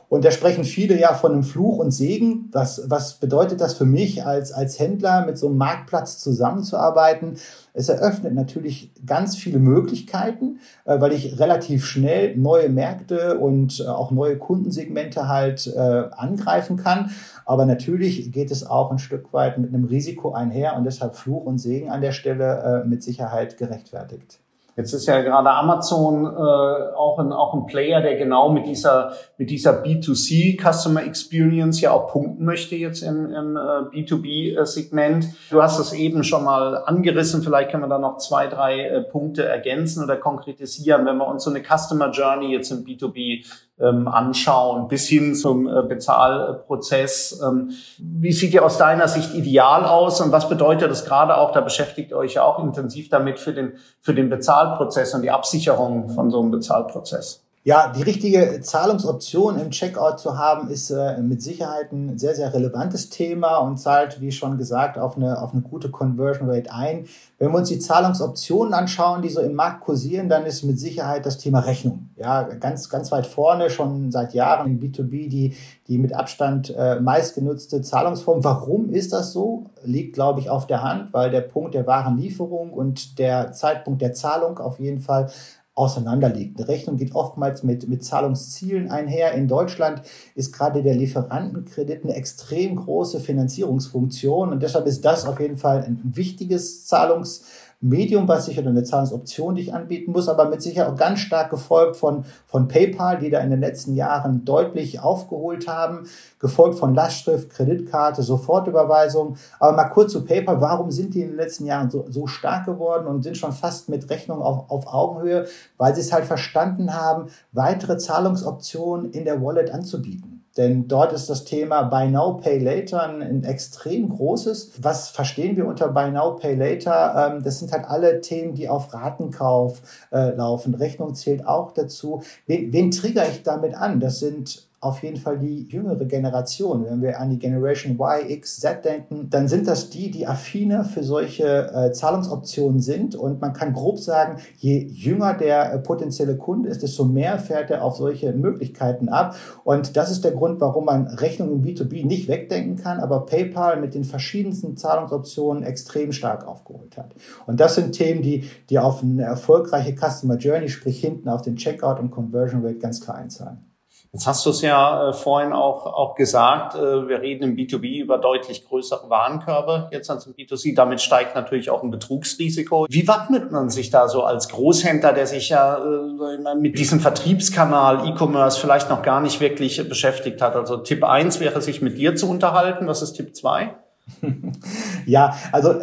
Und 0.09 0.23
da 0.23 0.31
sprechen 0.31 0.63
viele 0.63 0.97
ja 0.97 1.13
von 1.13 1.33
einem 1.33 1.43
Fluch 1.43 1.79
und 1.79 1.91
Segen. 1.91 2.49
Was, 2.53 2.89
was 2.89 3.15
bedeutet 3.15 3.59
das 3.59 3.73
für 3.73 3.85
mich 3.85 4.25
als, 4.25 4.53
als 4.53 4.79
Händler, 4.79 5.25
mit 5.25 5.37
so 5.37 5.47
einem 5.47 5.57
Marktplatz 5.57 6.19
zusammenzuarbeiten? 6.19 7.37
Es 7.73 7.89
eröffnet 7.89 8.33
natürlich 8.33 8.91
ganz 9.05 9.35
viele 9.35 9.59
Möglichkeiten, 9.59 10.59
äh, 10.85 10.99
weil 11.01 11.11
ich 11.11 11.39
relativ 11.39 11.85
schnell 11.85 12.37
neue 12.37 12.69
Märkte 12.69 13.37
und 13.37 13.81
äh, 13.81 13.87
auch 13.87 14.11
neue 14.11 14.37
Kundensegmente 14.37 15.27
halt 15.27 15.67
äh, 15.67 15.79
angreifen 16.11 16.77
kann. 16.77 17.11
Aber 17.45 17.65
natürlich 17.65 18.31
geht 18.31 18.49
es 18.49 18.65
auch 18.65 18.91
ein 18.91 18.99
Stück 18.99 19.33
weit 19.33 19.57
mit 19.57 19.73
einem 19.73 19.83
Risiko 19.83 20.31
einher 20.31 20.77
und 20.77 20.85
deshalb 20.85 21.15
Fluch 21.15 21.45
und 21.45 21.57
Segen 21.57 21.89
an 21.89 22.01
der 22.01 22.11
Stelle 22.11 22.83
mit 22.85 23.03
Sicherheit 23.03 23.57
gerechtfertigt. 23.57 24.39
Jetzt 24.77 24.93
ist 24.93 25.07
ja 25.07 25.21
gerade 25.23 25.49
Amazon 25.49 26.23
äh, 26.25 26.95
auch, 26.95 27.17
ein, 27.17 27.33
auch 27.33 27.55
ein 27.55 27.65
Player, 27.65 27.99
der 27.99 28.15
genau 28.15 28.49
mit 28.49 28.67
dieser, 28.67 29.13
mit 29.39 29.49
dieser 29.49 29.83
B2C 29.83 30.61
Customer 30.61 31.03
Experience 31.03 31.81
ja 31.81 31.91
auch 31.91 32.11
punkten 32.11 32.45
möchte 32.45 32.75
jetzt 32.75 33.01
im, 33.01 33.25
im 33.33 33.57
äh, 33.57 33.59
B2B-Segment. 33.89 35.29
Du 35.49 35.63
hast 35.63 35.79
es 35.79 35.93
eben 35.93 36.23
schon 36.23 36.43
mal 36.43 36.83
angerissen. 36.85 37.41
Vielleicht 37.41 37.71
können 37.71 37.83
wir 37.83 37.89
da 37.89 37.97
noch 37.97 38.17
zwei, 38.17 38.45
drei 38.45 38.81
äh, 38.81 39.01
Punkte 39.01 39.45
ergänzen 39.45 40.03
oder 40.03 40.15
konkretisieren, 40.15 41.07
wenn 41.07 41.17
wir 41.17 41.27
uns 41.27 41.43
so 41.43 41.49
eine 41.49 41.63
Customer 41.63 42.11
Journey 42.11 42.53
jetzt 42.53 42.69
im 42.69 42.85
B2B 42.85 43.45
ähm, 43.79 44.07
anschauen, 44.07 44.87
bis 44.87 45.07
hin 45.07 45.35
zum 45.35 45.67
äh, 45.67 45.83
Bezahlprozess. 45.83 47.41
Ähm, 47.45 47.71
wie 47.99 48.31
sieht 48.31 48.53
die 48.53 48.59
aus 48.59 48.77
deiner 48.77 49.07
Sicht 49.07 49.33
ideal 49.33 49.85
aus 49.85 50.19
und 50.21 50.31
was 50.31 50.49
bedeutet 50.49 50.89
das 50.89 51.05
gerade 51.05 51.37
auch, 51.37 51.51
da 51.51 51.61
beschäftigt 51.61 52.11
ihr 52.11 52.17
euch 52.17 52.35
ja 52.35 52.43
auch 52.43 52.63
intensiv 52.63 53.09
damit 53.09 53.39
für 53.39 53.53
den, 53.53 53.73
für 54.01 54.13
den 54.13 54.29
Bezahlprozess 54.29 55.13
und 55.13 55.21
die 55.21 55.31
Absicherung 55.31 56.09
von 56.09 56.31
so 56.31 56.39
einem 56.41 56.51
Bezahlprozess? 56.51 57.46
Ja, 57.67 57.91
die 57.91 58.01
richtige 58.01 58.61
Zahlungsoption 58.61 59.59
im 59.59 59.71
Checkout 59.71 60.19
zu 60.19 60.37
haben, 60.37 60.69
ist 60.69 60.89
äh, 60.89 61.17
mit 61.17 61.41
Sicherheit 61.41 61.91
ein 61.91 62.17
sehr, 62.17 62.33
sehr 62.33 62.53
relevantes 62.53 63.09
Thema 63.09 63.57
und 63.57 63.75
zahlt, 63.77 64.21
wie 64.21 64.31
schon 64.31 64.57
gesagt, 64.57 64.97
auf 64.97 65.17
eine, 65.17 65.41
auf 65.41 65.51
eine 65.51 65.63
gute 65.63 65.91
Conversion 65.91 66.49
Rate 66.49 66.71
ein. 66.71 67.07
Wenn 67.39 67.51
wir 67.51 67.57
uns 67.57 67.67
die 67.67 67.79
Zahlungsoptionen 67.79 68.73
anschauen, 68.73 69.21
die 69.21 69.27
so 69.27 69.41
im 69.41 69.53
Markt 69.53 69.81
kursieren, 69.81 70.29
dann 70.29 70.45
ist 70.45 70.63
mit 70.63 70.79
Sicherheit 70.79 71.25
das 71.25 71.39
Thema 71.39 71.59
Rechnung. 71.59 72.07
Ja, 72.15 72.43
ganz, 72.43 72.89
ganz 72.89 73.11
weit 73.11 73.27
vorne, 73.27 73.69
schon 73.69 74.11
seit 74.13 74.33
Jahren 74.33 74.67
in 74.67 74.79
B2B 74.79 75.27
die, 75.27 75.57
die 75.89 75.97
mit 75.97 76.13
Abstand 76.13 76.73
äh, 76.73 77.01
meistgenutzte 77.01 77.81
Zahlungsform. 77.81 78.45
Warum 78.45 78.91
ist 78.91 79.11
das 79.11 79.33
so? 79.33 79.65
Liegt, 79.83 80.13
glaube 80.13 80.39
ich, 80.39 80.49
auf 80.49 80.67
der 80.67 80.83
Hand, 80.83 81.13
weil 81.13 81.31
der 81.31 81.41
Punkt 81.41 81.73
der 81.73 81.85
Warenlieferung 81.85 82.71
und 82.71 83.19
der 83.19 83.51
Zeitpunkt 83.51 84.01
der 84.01 84.13
Zahlung 84.13 84.57
auf 84.57 84.79
jeden 84.79 85.01
Fall 85.01 85.29
auseinanderliegt. 85.77 86.57
Eine 86.57 86.67
Rechnung 86.67 86.97
geht 86.97 87.13
oftmals 87.13 87.61
mit, 87.61 87.87
mit 87.87 88.03
Zahlungszielen 88.03 88.89
einher. 88.89 89.33
In 89.33 89.47
Deutschland 89.47 90.01
ist 90.33 90.51
gerade 90.51 90.81
der 90.81 90.95
Lieferantenkredit 90.95 92.03
eine 92.03 92.15
extrem 92.15 92.75
große 92.75 93.19
Finanzierungsfunktion 93.19 94.49
und 94.49 94.63
deshalb 94.63 94.87
ist 94.87 95.05
das 95.05 95.25
auf 95.25 95.39
jeden 95.39 95.57
Fall 95.57 95.83
ein 95.83 96.01
wichtiges 96.03 96.85
Zahlungs 96.85 97.43
Medium, 97.79 98.27
was 98.27 98.47
ich 98.47 98.57
oder 98.57 98.69
eine 98.69 98.83
Zahlungsoption, 98.83 99.53
die 99.53 99.61
ich 99.61 99.73
anbieten 99.73 100.11
muss, 100.11 100.27
aber 100.27 100.49
mit 100.49 100.63
Sicherheit 100.63 100.91
auch 100.91 100.97
ganz 100.97 101.19
stark 101.19 101.51
gefolgt 101.51 101.95
von, 101.95 102.25
von 102.47 102.67
PayPal, 102.67 103.19
die 103.19 103.29
da 103.29 103.39
in 103.39 103.51
den 103.51 103.59
letzten 103.59 103.93
Jahren 103.93 104.45
deutlich 104.45 104.99
aufgeholt 104.99 105.67
haben, 105.67 106.07
gefolgt 106.39 106.79
von 106.79 106.95
Lastschrift, 106.95 107.51
Kreditkarte, 107.51 108.23
Sofortüberweisung. 108.23 109.37
Aber 109.59 109.75
mal 109.75 109.89
kurz 109.89 110.11
zu 110.13 110.25
PayPal, 110.25 110.59
warum 110.59 110.89
sind 110.89 111.13
die 111.13 111.21
in 111.21 111.29
den 111.29 111.37
letzten 111.37 111.65
Jahren 111.65 111.91
so, 111.91 112.07
so 112.09 112.25
stark 112.25 112.65
geworden 112.65 113.05
und 113.05 113.21
sind 113.21 113.37
schon 113.37 113.53
fast 113.53 113.89
mit 113.89 114.09
Rechnung 114.09 114.41
auf, 114.41 114.71
auf 114.71 114.87
Augenhöhe? 114.87 115.45
Weil 115.77 115.93
sie 115.93 116.01
es 116.01 116.11
halt 116.11 116.25
verstanden 116.25 116.95
haben, 116.95 117.27
weitere 117.51 117.99
Zahlungsoptionen 117.99 119.11
in 119.11 119.23
der 119.23 119.43
Wallet 119.43 119.71
anzubieten. 119.71 120.36
Denn 120.57 120.87
dort 120.87 121.13
ist 121.13 121.29
das 121.29 121.43
Thema 121.45 121.83
Buy 121.83 122.09
Now, 122.09 122.37
Pay 122.37 122.57
Later 122.59 123.03
ein, 123.03 123.21
ein 123.21 123.43
extrem 123.43 124.09
großes. 124.09 124.73
Was 124.81 125.09
verstehen 125.09 125.55
wir 125.55 125.67
unter 125.67 125.89
Buy 125.89 126.11
Now, 126.11 126.35
Pay 126.35 126.55
Later? 126.55 127.31
Ähm, 127.31 127.43
das 127.43 127.59
sind 127.59 127.71
halt 127.71 127.85
alle 127.85 128.21
Themen, 128.21 128.55
die 128.55 128.67
auf 128.67 128.93
Ratenkauf 128.93 129.81
äh, 130.11 130.31
laufen. 130.31 130.73
Rechnung 130.73 131.13
zählt 131.13 131.47
auch 131.47 131.71
dazu. 131.71 132.23
Wen, 132.47 132.73
wen 132.73 132.91
trigger 132.91 133.29
ich 133.29 133.43
damit 133.43 133.75
an? 133.75 133.99
Das 133.99 134.19
sind 134.19 134.67
auf 134.79 135.01
jeden 135.01 135.17
Fall 135.17 135.39
die 135.39 135.63
jüngere 135.63 136.05
Generation. 136.05 136.85
Wenn 136.85 137.01
wir 137.01 137.19
an 137.19 137.31
die 137.31 137.39
Generation 137.39 137.93
Y, 137.93 138.29
X, 138.29 138.59
Z 138.59 138.85
denken, 138.85 139.27
dann 139.29 139.47
sind 139.47 139.67
das 139.67 139.89
die, 139.89 140.11
die 140.11 140.27
affiner 140.27 140.83
für 140.83 141.03
solche 141.03 141.71
äh, 141.73 141.91
Zahlungsoptionen 141.91 142.79
sind. 142.79 143.15
Und 143.15 143.41
man 143.41 143.53
kann 143.53 143.73
grob 143.73 143.97
sagen, 143.97 144.39
je 144.57 144.85
jünger 144.85 145.33
der 145.33 145.73
äh, 145.73 145.79
potenzielle 145.79 146.37
Kunde 146.37 146.69
ist, 146.69 146.83
desto 146.83 147.05
mehr 147.05 147.39
fährt 147.39 147.71
er 147.71 147.83
auf 147.83 147.95
solche 147.95 148.33
Möglichkeiten 148.33 149.09
ab. 149.09 149.35
Und 149.63 149.97
das 149.97 150.11
ist 150.11 150.23
der 150.23 150.33
Grund, 150.33 150.61
warum 150.61 150.85
man 150.85 151.07
Rechnungen 151.07 151.55
im 151.55 151.63
B2B 151.63 152.05
nicht 152.05 152.27
wegdenken 152.27 152.75
kann, 152.75 152.99
aber 152.99 153.25
PayPal 153.25 153.81
mit 153.81 153.95
den 153.95 154.03
verschiedensten 154.03 154.77
Zahlungsoptionen 154.77 155.63
extrem 155.63 156.11
stark 156.11 156.47
aufgeholt 156.47 156.97
hat. 156.97 157.15
Und 157.47 157.59
das 157.59 157.73
sind 157.73 157.93
Themen, 157.93 158.21
die, 158.21 158.47
die 158.69 158.77
auf 158.77 159.01
eine 159.01 159.23
erfolgreiche 159.23 159.95
Customer 159.95 160.37
Journey, 160.37 160.69
sprich 160.69 160.99
hinten 160.99 161.29
auf 161.29 161.41
den 161.41 161.55
Checkout 161.55 161.99
und 161.99 162.11
Conversion 162.11 162.63
Rate 162.63 162.77
ganz 162.77 163.01
klar 163.01 163.17
einzahlen. 163.17 163.66
Jetzt 164.13 164.25
hast 164.25 164.45
du 164.45 164.51
es 164.51 164.61
ja 164.61 165.09
äh, 165.09 165.13
vorhin 165.13 165.53
auch, 165.53 165.85
auch 165.85 166.15
gesagt, 166.15 166.75
äh, 166.75 167.07
wir 167.07 167.21
reden 167.21 167.43
im 167.43 167.55
B2B 167.55 168.01
über 168.01 168.17
deutlich 168.17 168.65
größere 168.65 169.09
Warenkörbe 169.09 169.89
jetzt 169.91 170.09
als 170.09 170.25
im 170.25 170.33
B2C. 170.33 170.75
Damit 170.75 171.01
steigt 171.01 171.35
natürlich 171.35 171.69
auch 171.69 171.83
ein 171.83 171.91
Betrugsrisiko. 171.91 172.87
Wie 172.89 173.07
wappnet 173.07 173.51
man 173.51 173.69
sich 173.69 173.89
da 173.89 174.07
so 174.07 174.23
als 174.23 174.49
Großhändler, 174.49 175.13
der 175.13 175.27
sich 175.27 175.49
ja 175.49 175.77
äh, 175.77 176.55
mit 176.55 176.79
diesem 176.79 176.99
Vertriebskanal 176.99 178.07
E-Commerce 178.07 178.59
vielleicht 178.59 178.89
noch 178.89 179.01
gar 179.01 179.21
nicht 179.21 179.39
wirklich 179.39 179.87
beschäftigt 179.87 180.41
hat? 180.41 180.55
Also 180.55 180.77
Tipp 180.77 181.03
eins 181.03 181.39
wäre, 181.39 181.61
sich 181.61 181.81
mit 181.81 181.97
dir 181.97 182.15
zu 182.15 182.29
unterhalten. 182.29 182.87
Was 182.87 183.01
ist 183.01 183.13
Tipp 183.13 183.35
zwei? 183.35 183.75
ja, 185.05 185.35
also 185.51 185.75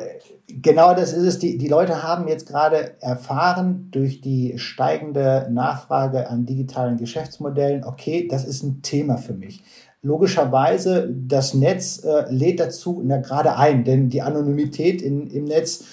Genau 0.65 0.95
das 0.95 1.13
ist 1.13 1.25
es. 1.25 1.39
Die, 1.39 1.59
die 1.59 1.69
Leute 1.69 2.03
haben 2.03 2.27
jetzt 2.27 2.49
gerade 2.49 2.95
erfahren 3.03 3.89
durch 3.91 4.23
die 4.23 4.59
steigende 4.59 5.47
Nachfrage 5.51 6.31
an 6.31 6.47
digitalen 6.47 6.97
Geschäftsmodellen, 6.97 7.85
okay, 7.85 8.27
das 8.27 8.47
ist 8.47 8.63
ein 8.63 8.81
Thema 8.81 9.19
für 9.19 9.35
mich. 9.35 9.63
Logischerweise, 10.01 11.15
das 11.15 11.53
Netz 11.53 12.03
äh, 12.03 12.25
lädt 12.31 12.61
dazu 12.61 13.03
na, 13.05 13.19
gerade 13.19 13.57
ein, 13.57 13.85
denn 13.85 14.09
die 14.09 14.23
Anonymität 14.23 15.03
in, 15.03 15.27
im 15.27 15.45
Netz 15.45 15.85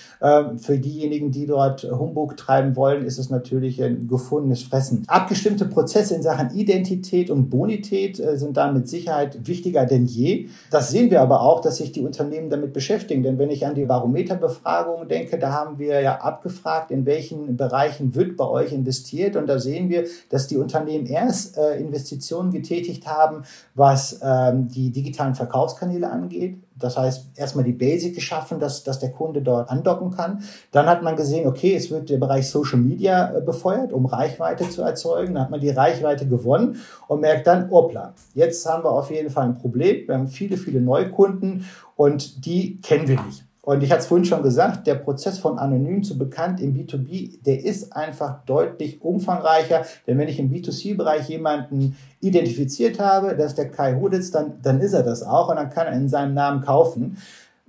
für 0.58 0.78
diejenigen, 0.78 1.32
die 1.32 1.48
dort 1.48 1.84
Humbug 1.84 2.38
treiben 2.38 2.76
wollen, 2.76 3.06
ist 3.06 3.18
es 3.18 3.30
natürlich 3.32 3.82
ein 3.82 4.08
gefundenes 4.08 4.62
Fressen. 4.62 5.04
Abgestimmte 5.08 5.66
Prozesse 5.66 6.14
in 6.14 6.22
Sachen 6.22 6.52
Identität 6.56 7.30
und 7.32 7.50
Bonität 7.50 8.20
äh, 8.20 8.38
sind 8.38 8.58
da 8.58 8.72
mit 8.72 8.88
Sicherheit 8.88 9.48
wichtiger 9.48 9.86
denn 9.86 10.06
je. 10.06 10.48
Das 10.70 10.92
sehen 10.92 11.10
wir 11.10 11.22
aber 11.22 11.42
auch, 11.42 11.62
dass 11.62 11.78
sich 11.78 11.92
die 11.92 12.02
Unternehmen 12.02 12.50
damit 12.50 12.74
beschäftigen. 12.74 13.24
Denn 13.24 13.40
wenn 13.40 13.50
ich 13.50 13.66
an 13.66 13.76
die 13.76 13.86
Barometerbefragung 13.86 15.08
denke, 15.08 15.40
da 15.40 15.52
haben 15.52 15.80
wir 15.80 16.02
ja 16.02 16.18
abgefragt, 16.22 16.92
in 16.92 17.06
welchen 17.06 17.58
Bereichen 17.58 18.16
wird 18.16 18.38
bei 18.38 18.48
euch 18.48 18.74
investiert. 18.74 19.36
Und 19.36 19.48
da 19.48 19.60
sehen 19.60 19.90
wir, 19.90 20.06
dass 20.30 20.48
die 20.48 20.58
Unternehmen 20.58 21.06
erst 21.06 21.58
äh, 21.58 21.78
Investitionen 21.80 22.52
getätigt 22.52 23.08
haben, 23.08 23.44
was 23.76 24.20
ähm, 24.24 24.68
die 24.68 24.92
digitalen 24.92 25.36
Verkaufskanäle 25.36 26.10
angeht 26.10 26.58
das 26.84 26.98
heißt, 26.98 27.30
erstmal 27.36 27.64
die 27.64 27.74
Basic 27.74 28.16
geschaffen, 28.16 28.60
dass, 28.60 28.84
dass 28.84 29.00
der 29.00 29.12
Kunde 29.12 29.42
dort 29.42 29.70
andocken 29.70 30.12
kann. 30.12 30.44
Dann 30.72 30.88
hat 30.88 31.04
man 31.04 31.16
gesehen, 31.16 31.48
okay, 31.48 31.76
es 31.76 31.92
wird 31.92 32.10
der 32.10 32.18
Bereich 32.18 32.50
Social 32.50 32.80
Media 32.80 33.36
äh, 33.36 33.42
befeuert, 33.42 33.94
um 33.94 34.06
Reichweite 34.06 34.70
zu 34.70 34.82
erzeugen. 34.82 35.34
Dann 35.34 35.44
hat 35.44 35.52
man 35.52 35.60
die 35.60 35.70
Reichweite 35.70 36.28
gewonnen 36.28 36.78
und 37.08 37.22
merkt 37.22 37.48
dann, 37.48 37.70
opla, 37.72 38.14
jetzt 38.34 38.66
haben 38.66 38.84
wir 38.84 38.92
auf 38.92 39.12
jeden 39.12 39.30
Fall 39.30 39.46
ein 39.46 39.58
Problem. 39.58 40.08
Wir 40.08 40.16
haben 40.16 40.28
viele, 40.28 40.58
viele 40.58 40.82
Neukunden 40.82 41.66
und 41.96 42.46
die 42.46 42.80
kennen 42.82 43.08
wir 43.08 43.22
nicht. 43.22 43.46
Und 43.64 43.84
ich 43.84 43.92
hatte 43.92 44.02
es 44.02 44.08
vorhin 44.08 44.26
schon 44.26 44.42
gesagt, 44.42 44.88
der 44.88 44.96
Prozess 44.96 45.38
von 45.38 45.60
anonym 45.60 46.04
zu 46.04 46.18
bekannt 46.18 46.60
im 46.60 46.74
B2B, 46.74 47.44
der 47.46 47.64
ist 47.64 47.96
einfach 47.96 48.44
deutlich 48.46 49.02
umfangreicher. 49.04 49.86
Denn 50.08 50.18
wenn 50.18 50.28
ich 50.28 50.40
im 50.40 50.52
B2C-Bereich 50.52 51.30
jemanden 51.30 51.96
identifiziert 52.22 53.00
habe, 53.00 53.36
dass 53.36 53.54
der 53.54 53.70
Kai 53.70 53.96
Huditz, 53.96 54.32
dann, 54.32 54.60
dann 54.64 54.82
ist 54.82 54.94
er 54.94 55.04
das 55.04 55.22
auch 55.22 55.50
und 55.50 55.58
dann 55.58 55.70
kann 55.70 55.86
er 55.86 55.94
in 55.94 56.10
seinem 56.10 56.34
Namen 56.34 56.62
kaufen. 56.62 57.18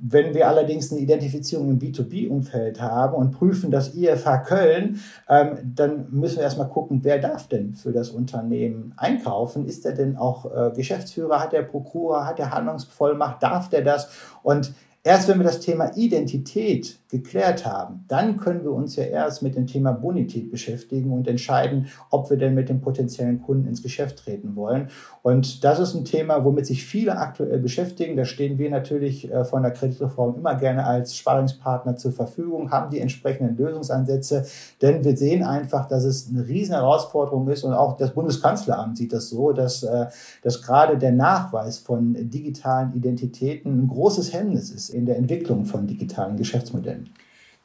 Wenn 0.05 0.35
wir 0.35 0.49
allerdings 0.49 0.91
eine 0.91 1.01
Identifizierung 1.01 1.71
im 1.71 1.79
B2B-Umfeld 1.79 2.81
haben 2.81 3.15
und 3.15 3.33
prüfen 3.33 3.71
das 3.71 3.95
IFH 3.95 4.39
Köln, 4.39 4.99
ähm, 5.29 5.59
dann 5.77 6.07
müssen 6.11 6.37
wir 6.37 6.45
erstmal 6.45 6.71
gucken, 6.71 7.01
wer 7.03 7.19
darf 7.19 7.49
denn 7.49 7.75
für 7.75 7.93
das 7.93 8.09
Unternehmen 8.09 8.95
einkaufen? 8.97 9.67
Ist 9.67 9.85
er 9.85 9.93
denn 9.93 10.17
auch 10.17 10.47
äh, 10.47 10.71
Geschäftsführer? 10.75 11.39
Hat 11.39 11.53
er 11.53 11.63
Prokura? 11.63 12.27
Hat 12.27 12.41
er 12.41 12.51
Handlungsvollmacht? 12.51 13.43
Darf 13.43 13.69
der 13.69 13.83
das? 13.83 14.09
Und 14.43 14.73
Erst 15.05 15.29
wenn 15.29 15.39
wir 15.39 15.45
das 15.45 15.61
Thema 15.61 15.97
Identität 15.97 16.99
geklärt 17.13 17.67
haben, 17.67 18.05
dann 18.09 18.39
können 18.39 18.65
wir 18.65 18.73
uns 18.73 18.97
ja 18.97 19.05
erst 19.05 19.43
mit 19.43 19.55
dem 19.55 19.67
Thema 19.67 19.93
Bonität 19.93 20.51
beschäftigen 20.51 21.13
und 21.13 21.29
entscheiden, 21.29 21.89
ob 22.11 22.31
wir 22.31 22.39
denn 22.39 22.55
mit 22.55 22.71
dem 22.71 22.81
potenziellen 22.81 23.43
Kunden 23.43 23.69
ins 23.69 23.83
Geschäft 23.83 24.19
treten 24.19 24.57
wollen. 24.57 24.89
Und 25.21 25.63
das 25.63 25.79
ist 25.79 25.95
ein 25.95 26.07
Thema, 26.07 26.43
womit 26.43 26.67
sich 26.67 26.85
viele 26.85 27.19
aktuell 27.19 27.59
beschäftigen. 27.59 28.17
Da 28.17 28.25
stehen 28.25 28.59
wir 28.59 28.71
natürlich 28.71 29.31
äh, 29.31 29.45
von 29.45 29.63
der 29.63 29.73
Kreditreform 29.73 30.37
immer 30.37 30.55
gerne 30.55 30.87
als 30.87 31.15
Sparingspartner 31.15 31.97
zur 31.97 32.13
Verfügung, 32.13 32.71
haben 32.71 32.91
die 32.91 33.01
entsprechenden 33.01 33.59
Lösungsansätze, 33.59 34.47
denn 34.81 35.05
wir 35.05 35.15
sehen 35.15 35.45
einfach, 35.45 35.87
dass 35.87 36.05
es 36.05 36.31
eine 36.31 36.49
riesen 36.49 36.75
Herausforderung 36.75 37.47
ist 37.49 37.63
und 37.63 37.75
auch 37.75 37.99
das 37.99 38.15
Bundeskanzleramt 38.15 38.97
sieht 38.97 39.13
das 39.13 39.29
so, 39.29 39.53
dass, 39.53 39.83
äh, 39.83 40.07
dass 40.43 40.63
gerade 40.63 40.97
der 40.97 41.13
Nachweis 41.13 41.77
von 41.77 42.15
digitalen 42.31 42.95
Identitäten 42.95 43.83
ein 43.83 43.89
großes 43.89 44.33
Hemmnis 44.33 44.71
ist 44.71 44.89
in 44.89 45.05
der 45.05 45.19
Entwicklung 45.19 45.67
von 45.67 45.87
digitalen 45.87 46.39
Geschäftsmodellen. 46.39 47.02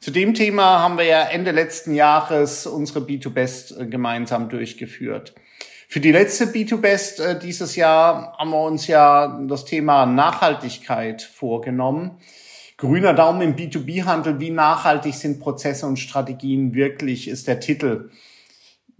Zu 0.00 0.12
dem 0.12 0.34
Thema 0.34 0.80
haben 0.80 0.96
wir 0.96 1.04
ja 1.04 1.22
Ende 1.22 1.50
letzten 1.50 1.92
Jahres 1.92 2.66
unsere 2.66 3.00
B2Best 3.00 3.80
äh, 3.80 3.86
gemeinsam 3.86 4.48
durchgeführt. 4.48 5.34
Für 5.88 5.98
die 5.98 6.12
letzte 6.12 6.44
B2Best 6.44 7.20
äh, 7.20 7.38
dieses 7.38 7.74
Jahr 7.74 8.36
haben 8.38 8.50
wir 8.50 8.62
uns 8.62 8.86
ja 8.86 9.40
das 9.48 9.64
Thema 9.64 10.06
Nachhaltigkeit 10.06 11.22
vorgenommen. 11.22 12.18
Grüner 12.76 13.12
Daumen 13.12 13.40
im 13.40 13.56
B2B-Handel. 13.56 14.38
Wie 14.38 14.50
nachhaltig 14.50 15.14
sind 15.14 15.40
Prozesse 15.40 15.86
und 15.86 15.96
Strategien 15.96 16.74
wirklich, 16.74 17.26
ist 17.26 17.48
der 17.48 17.58
Titel. 17.58 18.10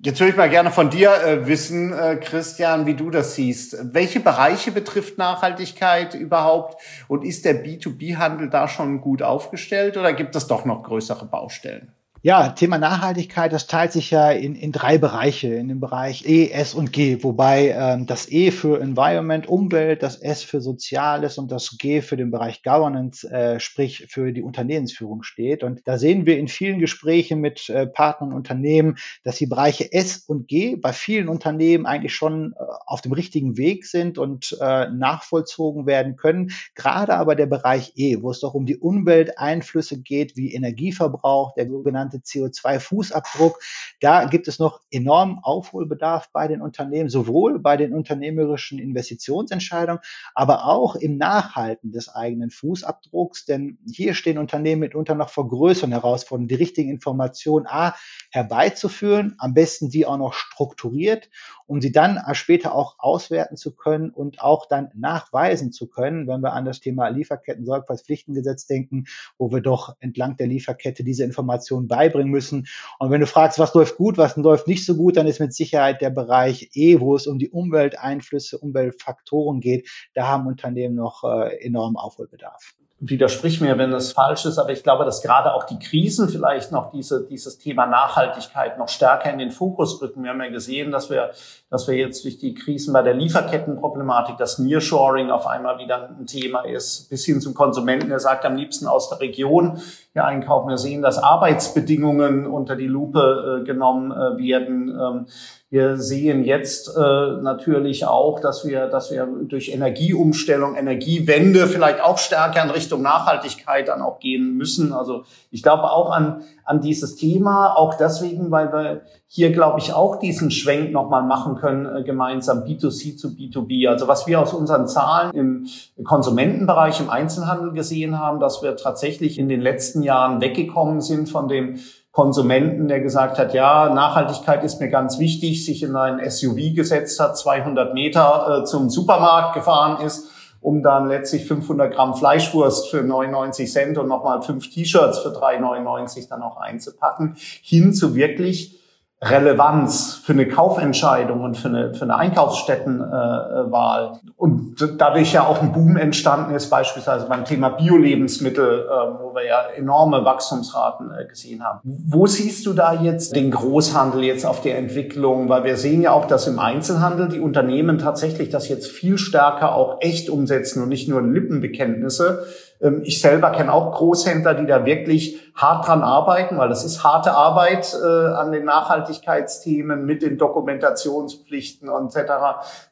Jetzt 0.01 0.21
würde 0.21 0.31
ich 0.31 0.37
mal 0.37 0.49
gerne 0.49 0.71
von 0.71 0.91
dir 0.91 1.11
äh, 1.25 1.49
wissen, 1.49 1.93
äh, 1.93 2.15
Christian, 2.23 2.87
wie 2.87 2.95
du 2.95 3.11
das 3.11 3.35
siehst. 3.35 3.77
Welche 3.93 4.21
Bereiche 4.21 4.71
betrifft 4.71 5.19
Nachhaltigkeit 5.19 6.15
überhaupt? 6.15 6.81
Und 7.09 7.25
ist 7.25 7.45
der 7.45 7.65
B2B-Handel 7.65 8.49
da 8.49 8.69
schon 8.69 9.01
gut 9.01 9.23
aufgestellt 9.25 9.97
oder 9.97 10.13
gibt 10.13 10.37
es 10.37 10.47
doch 10.47 10.65
noch 10.65 10.85
größere 10.85 11.27
Baustellen? 11.27 11.93
Ja, 12.23 12.49
Thema 12.49 12.79
Nachhaltigkeit, 12.79 13.53
das 13.53 13.69
teilt 13.69 13.93
sich 13.93 14.11
ja 14.11 14.33
in, 14.33 14.57
in 14.57 14.73
drei 14.73 14.99
Bereiche, 14.99 15.55
in 15.55 15.69
dem 15.69 15.79
Bereich 15.79 16.29
E, 16.29 16.51
S 16.51 16.75
und 16.75 16.93
G, 16.93 17.23
wobei 17.23 17.69
ähm, 17.69 18.07
das 18.07 18.29
E 18.29 18.51
für 18.51 18.81
Environment, 18.81 19.47
Umwelt, 19.47 20.03
das 20.03 20.17
S 20.17 20.43
für 20.43 20.61
Soziales 20.61 21.39
und 21.39 21.53
das 21.53 21.79
G 21.79 22.03
für 22.03 22.17
den 22.17 22.33
Bereich 22.33 22.65
Governance, 22.65 23.25
äh, 23.31 23.61
sprich 23.61 24.09
für 24.11 24.33
die 24.33 24.43
Unternehmensführung 24.43 25.23
steht. 25.23 25.63
Und 25.63 25.83
da 25.85 25.97
sehen 25.97 26.27
wir 26.27 26.39
in 26.39 26.49
vielen 26.49 26.81
Gesprächen 26.81 27.41
mit 27.41 27.71
äh, 27.71 27.87
Partnern 27.87 28.31
und 28.31 28.39
Unternehmen, 28.39 28.97
dass 29.23 29.37
die 29.37 29.47
Bereiche 29.47 29.93
S 29.93 30.25
und 30.27 30.49
G 30.49 30.75
bei 30.75 30.93
vielen 30.93 31.29
Unternehmen 31.29 31.87
eigentlich 31.87 32.17
schon 32.17 32.53
äh, 32.55 32.65
auf 32.87 33.01
dem 33.01 33.13
richtigen 33.13 33.57
Weg 33.57 33.87
sind 33.87 34.19
und 34.19 34.59
äh, 34.61 34.91
nachvollzogen 34.91 35.87
werden 35.87 36.17
können. 36.17 36.51
Gerade 36.75 37.15
aber 37.15 37.37
der 37.37 37.47
Bereich 37.47 37.93
E, 37.95 38.21
wo 38.23 38.33
es 38.33 38.41
doch 38.41 38.55
um 38.55 38.67
die 38.67 38.77
Umwelteinflüsse 38.77 40.01
geht, 40.01 40.37
wie 40.37 40.53
Energieverbrauch, 40.53 41.55
der 41.55 41.69
sogenannte 41.69 42.08
sogenannte 42.09 42.19
CO2-Fußabdruck. 42.19 43.55
Da 44.01 44.25
gibt 44.25 44.49
es 44.49 44.59
noch 44.59 44.81
enormen 44.91 45.39
Aufholbedarf 45.43 46.31
bei 46.33 46.49
den 46.49 46.61
Unternehmen, 46.61 47.09
sowohl 47.09 47.59
bei 47.59 47.77
den 47.77 47.93
unternehmerischen 47.93 48.79
Investitionsentscheidungen, 48.79 50.01
aber 50.35 50.67
auch 50.67 50.97
im 50.97 51.17
Nachhalten 51.17 51.93
des 51.93 52.09
eigenen 52.09 52.51
Fußabdrucks. 52.51 53.45
Denn 53.45 53.79
hier 53.87 54.15
stehen 54.15 54.39
Unternehmen 54.39 54.81
mitunter 54.81 55.15
noch 55.15 55.31
vor 55.31 55.49
größeren 55.49 55.93
Herausforderungen, 55.93 56.49
die 56.49 56.55
richtigen 56.55 56.91
Informationen 56.91 57.67
A 57.67 57.95
herbeizuführen, 58.31 59.35
am 59.39 59.55
besten 59.55 59.91
die 59.91 60.07
auch 60.07 60.19
noch 60.19 60.35
strukturiert, 60.35 61.31
um 61.67 61.81
sie 61.81 61.93
dann 61.93 62.21
später 62.33 62.75
auch 62.75 62.97
auswerten 62.99 63.57
zu 63.57 63.75
können 63.75 64.11
und 64.11 64.41
auch 64.41 64.67
dann 64.67 64.91
nachweisen 64.95 65.73
zu 65.73 65.89
können, 65.89 66.27
wenn 66.27 66.41
wir 66.43 66.53
an 66.53 66.65
das 66.65 66.81
Thema 66.81 67.09
Lieferketten-Sorgfaltspflichtengesetz 67.09 68.67
denken, 68.67 69.05
wo 69.37 69.51
wir 69.53 69.61
doch 69.61 69.97
entlang 70.01 70.37
der 70.37 70.47
Lieferkette 70.47 71.05
diese 71.05 71.25
Informationen 71.25 71.89
beibringen 71.99 72.31
müssen. 72.31 72.69
Und 73.01 73.11
wenn 73.11 73.21
du 73.21 73.27
fragst, 73.27 73.59
was 73.59 73.75
läuft 73.75 73.97
gut, 73.97 74.19
was 74.19 74.37
läuft 74.37 74.69
nicht 74.69 74.87
so 74.87 74.95
gut, 74.95 75.17
dann 75.17 75.27
ist 75.27 75.41
mit 75.41 75.53
Sicherheit 75.53 76.01
der 76.01 76.11
Bereich 76.11 76.71
E, 76.75 77.01
wo 77.01 77.17
es 77.17 77.27
um 77.27 77.39
die 77.39 77.51
Umwelteinflüsse, 77.51 78.59
Umweltfaktoren 78.59 79.61
geht. 79.61 79.89
Da 80.15 80.29
haben 80.29 80.47
Unternehmen 80.47 80.95
noch 80.95 81.25
äh, 81.25 81.57
enormen 81.65 81.97
Aufholbedarf 81.97 82.75
widersprich 83.01 83.61
mir, 83.61 83.79
wenn 83.79 83.93
es 83.93 84.13
falsch 84.13 84.45
ist, 84.45 84.59
aber 84.59 84.71
ich 84.71 84.83
glaube, 84.83 85.05
dass 85.05 85.23
gerade 85.23 85.55
auch 85.55 85.65
die 85.65 85.79
Krisen 85.79 86.29
vielleicht 86.29 86.73
noch 86.73 86.91
diese, 86.91 87.25
dieses 87.29 87.59
Thema 87.59 87.87
Nachhaltigkeit 87.87 88.77
noch 88.77 88.89
stärker 88.89 89.31
in 89.31 89.39
den 89.39 89.53
Fokus 89.53 90.03
rücken. 90.03 90.25
Wir 90.25 90.31
haben 90.31 90.43
ja 90.43 90.51
gesehen, 90.51 90.91
dass 90.91 91.09
wir, 91.09 91.31
dass 91.71 91.87
wir 91.87 91.95
jetzt 91.95 92.25
durch 92.25 92.39
die 92.39 92.55
Krisen 92.55 92.93
bei 92.93 93.03
der 93.03 93.15
Lieferkettenproblematik, 93.15 94.37
das 94.37 94.59
Nearshoring 94.59 95.31
auf 95.31 95.47
einmal 95.47 95.79
wieder 95.79 96.11
ein 96.19 96.27
Thema 96.27 96.63
ist, 96.63 97.09
bis 97.09 97.25
hin 97.25 97.41
zum 97.41 97.55
Konsumenten, 97.55 98.09
der 98.09 98.19
sagt 98.19 98.45
am 98.45 98.57
liebsten 98.57 98.89
aus 98.89 99.09
der 99.09 99.21
Region 99.21 99.81
hier 100.13 100.25
einkaufen. 100.25 100.69
Wir 100.69 100.79
sehen, 100.79 101.01
dass 101.01 101.19
Arbeitsbedingungen 101.19 102.47
unter 102.47 102.75
die 102.75 102.89
Lupe 102.89 103.61
äh, 103.61 103.65
genommen 103.65 104.11
äh, 104.11 104.43
werden. 104.43 104.89
Ähm, 104.89 105.27
wir 105.71 105.99
sehen 105.99 106.45
jetzt 106.45 106.89
äh, 106.97 107.43
natürlich 107.43 108.07
auch, 108.07 108.41
dass 108.41 108.67
wir, 108.67 108.87
dass 108.87 109.11
wir 109.11 109.27
durch 109.27 109.69
Energieumstellung, 109.69 110.77
Energiewende 110.77 111.67
vielleicht 111.67 112.01
auch 112.01 112.17
stärker 112.17 112.63
in 112.65 112.71
Richtung 112.71 113.03
Nachhaltigkeit 113.03 113.89
dann 113.89 114.01
auch 114.01 114.19
gehen 114.19 114.57
müssen. 114.57 114.95
Also 114.95 115.25
ich 115.51 115.63
glaube 115.63 115.91
auch 115.91 116.11
an, 116.11 116.43
an 116.65 116.81
dieses 116.81 117.17
Thema, 117.17 117.75
auch 117.77 117.95
deswegen, 117.95 118.51
weil 118.51 118.73
wir 118.73 119.03
hier, 119.27 119.53
glaube 119.53 119.79
ich, 119.79 119.93
auch 119.93 120.17
diesen 120.19 120.51
Schwenk 120.51 120.91
nochmal 120.91 121.23
machen 121.23 121.57
können, 121.57 121.85
äh, 121.85 122.03
gemeinsam 122.03 122.61
B2C 122.61 123.19
zu 123.19 123.29
B2B. 123.29 123.91
Also 123.91 124.09
was 124.09 124.27
wir 124.27 124.41
aus 124.41 124.55
unseren 124.55 124.89
Zahlen 124.89 125.33
im 125.35 125.67
Konsumentenbereich, 126.03 126.99
im 126.99 127.11
Einzelhandel 127.11 127.73
gesehen 127.73 128.19
haben, 128.19 128.41
dass 128.41 128.63
wir 128.63 128.75
tatsächlich 128.77 129.39
in 129.39 129.51
den 129.51 129.61
letzten 129.61 130.03
Jahren 130.03 130.41
weggekommen 130.41 131.03
sind 131.03 131.29
von 131.29 131.47
dem 131.47 131.79
Konsumenten, 132.13 132.89
der 132.89 133.01
gesagt 133.01 133.39
hat, 133.39 133.55
ja, 133.55 133.91
Nachhaltigkeit 133.91 134.65
ist 134.65 134.81
mir 134.81 134.89
ganz 134.89 135.19
wichtig, 135.19 135.65
sich 135.65 135.83
in 135.83 135.95
ein 135.95 136.29
SUV 136.29 136.75
gesetzt 136.75 137.21
hat, 137.21 137.37
200 137.37 137.95
Meter 137.95 138.63
äh, 138.63 138.65
zum 138.65 138.91
Supermarkt 138.91 139.55
gefahren 139.55 140.05
ist, 140.05 140.31
um 140.61 140.83
dann 140.83 141.07
letztlich 141.07 141.47
500 141.47 141.95
Gramm 141.95 142.15
Fleischwurst 142.15 142.89
für 142.89 143.03
99 143.03 143.71
Cent 143.71 143.99
und 143.99 144.09
nochmal 144.09 144.43
fünf 144.43 144.69
T-Shirts 144.71 145.21
für 145.21 145.29
3,99 145.29 146.29
dann 146.29 146.43
auch 146.43 146.57
einzupacken, 146.57 147.37
hin 147.63 147.93
zu 147.93 148.15
wirklich 148.15 148.79
Relevanz 149.21 150.21
für 150.25 150.33
eine 150.33 150.47
Kaufentscheidung 150.47 151.43
und 151.43 151.57
für 151.57 151.67
eine, 151.67 151.93
für 151.93 152.03
eine 152.03 152.15
Einkaufsstättenwahl. 152.15 154.13
Äh, 154.15 154.31
und 154.37 154.77
dadurch 154.97 155.33
ja 155.33 155.45
auch 155.45 155.61
ein 155.61 155.73
Boom 155.73 155.97
entstanden 155.97 156.55
ist, 156.55 156.71
beispielsweise 156.71 157.27
beim 157.27 157.45
Thema 157.45 157.71
Bio-Lebensmittel, 157.71 158.87
äh, 158.87 159.21
wo 159.21 159.35
wir 159.35 159.45
ja 159.45 159.63
enorme 159.77 160.25
Wachstumsraten 160.25 161.11
äh, 161.11 161.27
gesehen 161.27 161.65
haben. 161.65 161.81
Wo 161.83 162.29
siehst 162.29 162.65
du 162.67 162.75
da 162.75 162.93
jetzt 162.93 163.35
den 163.35 163.51
Großhandel 163.51 164.23
jetzt 164.23 164.47
auf 164.47 164.63
der 164.63 164.79
Entwicklung? 164.79 165.49
Weil 165.49 165.65
wir 165.65 165.77
sehen 165.77 166.01
ja 166.01 166.13
auch, 166.13 166.27
dass 166.27 166.47
im 166.47 166.61
Einzelhandel 166.61 167.29
die 167.29 167.41
Unternehmen 167.41 167.99
tatsächlich 167.99 168.51
das 168.51 168.69
jetzt 168.69 168.87
viel 168.87 169.19
stärker 169.19 169.75
auch 169.75 169.97
echt 170.01 170.31
umsetzen 170.31 170.81
und 170.81 170.91
nicht 170.91 171.09
nur 171.09 171.23
Lippenbekenntnisse. 171.23 172.47
Ähm, 172.81 173.03
ich 173.05 173.21
selber 173.21 173.51
kenne 173.51 173.73
auch 173.73 173.93
Großhändler, 173.95 174.55
die 174.55 174.67
da 174.67 174.85
wirklich 174.85 175.53
hart 175.55 175.87
dran 175.87 176.03
arbeiten, 176.03 176.59
weil 176.59 176.69
das 176.69 176.85
ist 176.85 177.05
harte 177.05 177.33
Arbeit 177.33 177.95
äh, 177.95 178.07
an 178.07 178.53
den 178.53 178.65
Nachhaltigkeitsthemen 178.65 180.05
mit 180.05 180.23
den 180.23 180.39
Dokumentationspflichten 180.39 181.89
und 181.89 182.15
etc. 182.15 182.33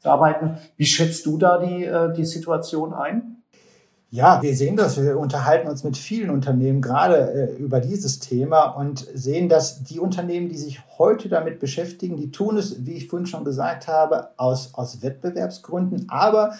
zu 0.01 0.09
arbeiten. 0.09 0.59
Wie 0.77 0.87
schätzt 0.87 1.27
du 1.27 1.38
da 1.38 1.59
die, 1.59 1.85
äh, 1.85 2.12
die 2.12 2.25
Situation 2.25 2.92
ein? 2.92 3.37
Ja, 4.11 4.40
wir 4.40 4.55
sehen 4.55 4.77
das. 4.77 5.03
Wir 5.03 5.18
unterhalten 5.18 5.68
uns 5.68 5.83
mit 5.83 5.96
vielen 5.96 6.31
Unternehmen 6.31 6.81
gerade 6.81 7.16
äh, 7.33 7.57
über 7.57 7.81
dieses 7.81 8.20
Thema 8.20 8.66
und 8.66 9.05
sehen, 9.12 9.49
dass 9.49 9.83
die 9.83 9.99
Unternehmen, 9.99 10.49
die 10.49 10.57
sich 10.57 10.81
heute 10.96 11.29
damit 11.29 11.59
beschäftigen, 11.59 12.16
die 12.16 12.31
tun 12.31 12.57
es, 12.57 12.87
wie 12.87 12.94
ich 12.94 13.09
vorhin 13.09 13.27
schon 13.27 13.44
gesagt 13.44 13.88
habe, 13.88 14.29
aus, 14.37 14.75
aus 14.75 15.03
Wettbewerbsgründen, 15.03 16.07
aber 16.09 16.55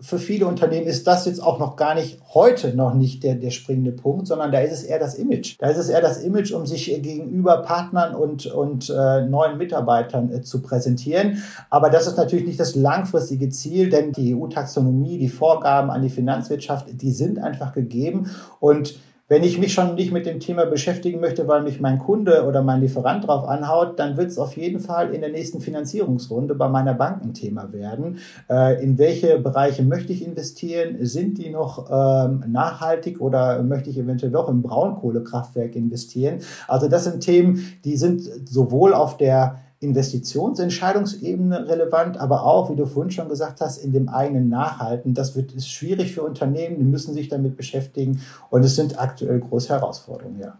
für 0.00 0.18
viele 0.18 0.46
Unternehmen 0.46 0.86
ist 0.86 1.06
das 1.06 1.26
jetzt 1.26 1.42
auch 1.42 1.58
noch 1.58 1.76
gar 1.76 1.94
nicht 1.94 2.18
heute 2.34 2.74
noch 2.74 2.94
nicht 2.94 3.22
der, 3.22 3.34
der 3.34 3.50
springende 3.50 3.92
Punkt, 3.92 4.26
sondern 4.26 4.52
da 4.52 4.60
ist 4.60 4.72
es 4.72 4.82
eher 4.82 4.98
das 4.98 5.14
Image. 5.14 5.56
Da 5.58 5.68
ist 5.68 5.78
es 5.78 5.88
eher 5.88 6.00
das 6.00 6.22
Image, 6.22 6.52
um 6.52 6.66
sich 6.66 6.86
gegenüber 7.02 7.62
Partnern 7.62 8.14
und, 8.14 8.46
und 8.46 8.90
äh, 8.90 9.22
neuen 9.22 9.58
Mitarbeitern 9.58 10.32
äh, 10.32 10.42
zu 10.42 10.62
präsentieren. 10.62 11.42
Aber 11.70 11.90
das 11.90 12.06
ist 12.06 12.16
natürlich 12.16 12.46
nicht 12.46 12.60
das 12.60 12.74
langfristige 12.74 13.48
Ziel, 13.48 13.88
denn 13.88 14.12
die 14.12 14.34
EU-Taxonomie, 14.34 15.18
die 15.18 15.28
Vorgaben 15.28 15.90
an 15.90 16.02
die 16.02 16.10
Finanzwirtschaft, 16.10 16.86
die 16.90 17.10
sind 17.10 17.38
einfach 17.38 17.72
gegeben 17.72 18.30
und 18.60 18.98
wenn 19.28 19.42
ich 19.42 19.58
mich 19.58 19.72
schon 19.72 19.96
nicht 19.96 20.12
mit 20.12 20.24
dem 20.24 20.38
Thema 20.38 20.66
beschäftigen 20.66 21.20
möchte, 21.20 21.48
weil 21.48 21.62
mich 21.62 21.80
mein 21.80 21.98
Kunde 21.98 22.44
oder 22.46 22.62
mein 22.62 22.80
Lieferant 22.80 23.26
drauf 23.26 23.48
anhaut, 23.48 23.98
dann 23.98 24.16
wird 24.16 24.30
es 24.30 24.38
auf 24.38 24.56
jeden 24.56 24.78
Fall 24.78 25.12
in 25.12 25.20
der 25.20 25.30
nächsten 25.30 25.60
Finanzierungsrunde 25.60 26.54
bei 26.54 26.68
meiner 26.68 26.94
Bank 26.94 27.22
ein 27.22 27.34
Thema 27.34 27.72
werden. 27.72 28.18
Äh, 28.48 28.82
in 28.82 28.98
welche 28.98 29.40
Bereiche 29.40 29.82
möchte 29.82 30.12
ich 30.12 30.24
investieren? 30.24 30.98
Sind 31.00 31.38
die 31.38 31.50
noch 31.50 31.90
ähm, 31.90 32.44
nachhaltig 32.46 33.20
oder 33.20 33.62
möchte 33.64 33.90
ich 33.90 33.98
eventuell 33.98 34.30
doch 34.30 34.48
im 34.48 34.62
Braunkohlekraftwerk 34.62 35.74
investieren? 35.74 36.38
Also 36.68 36.88
das 36.88 37.04
sind 37.04 37.20
Themen, 37.20 37.78
die 37.84 37.96
sind 37.96 38.22
sowohl 38.48 38.94
auf 38.94 39.16
der 39.16 39.58
Investitionsentscheidungsebene 39.80 41.68
relevant, 41.68 42.16
aber 42.16 42.44
auch, 42.44 42.70
wie 42.70 42.76
du 42.76 42.86
vorhin 42.86 43.10
schon 43.10 43.28
gesagt 43.28 43.60
hast, 43.60 43.78
in 43.78 43.92
dem 43.92 44.08
eigenen 44.08 44.48
Nachhalten. 44.48 45.14
Das 45.14 45.36
wird, 45.36 45.52
ist 45.52 45.70
schwierig 45.70 46.14
für 46.14 46.22
Unternehmen, 46.22 46.78
die 46.78 46.84
müssen 46.84 47.14
sich 47.14 47.28
damit 47.28 47.56
beschäftigen 47.56 48.20
und 48.50 48.64
es 48.64 48.74
sind 48.74 48.98
aktuell 48.98 49.38
große 49.40 49.68
Herausforderungen, 49.68 50.40
ja. 50.40 50.56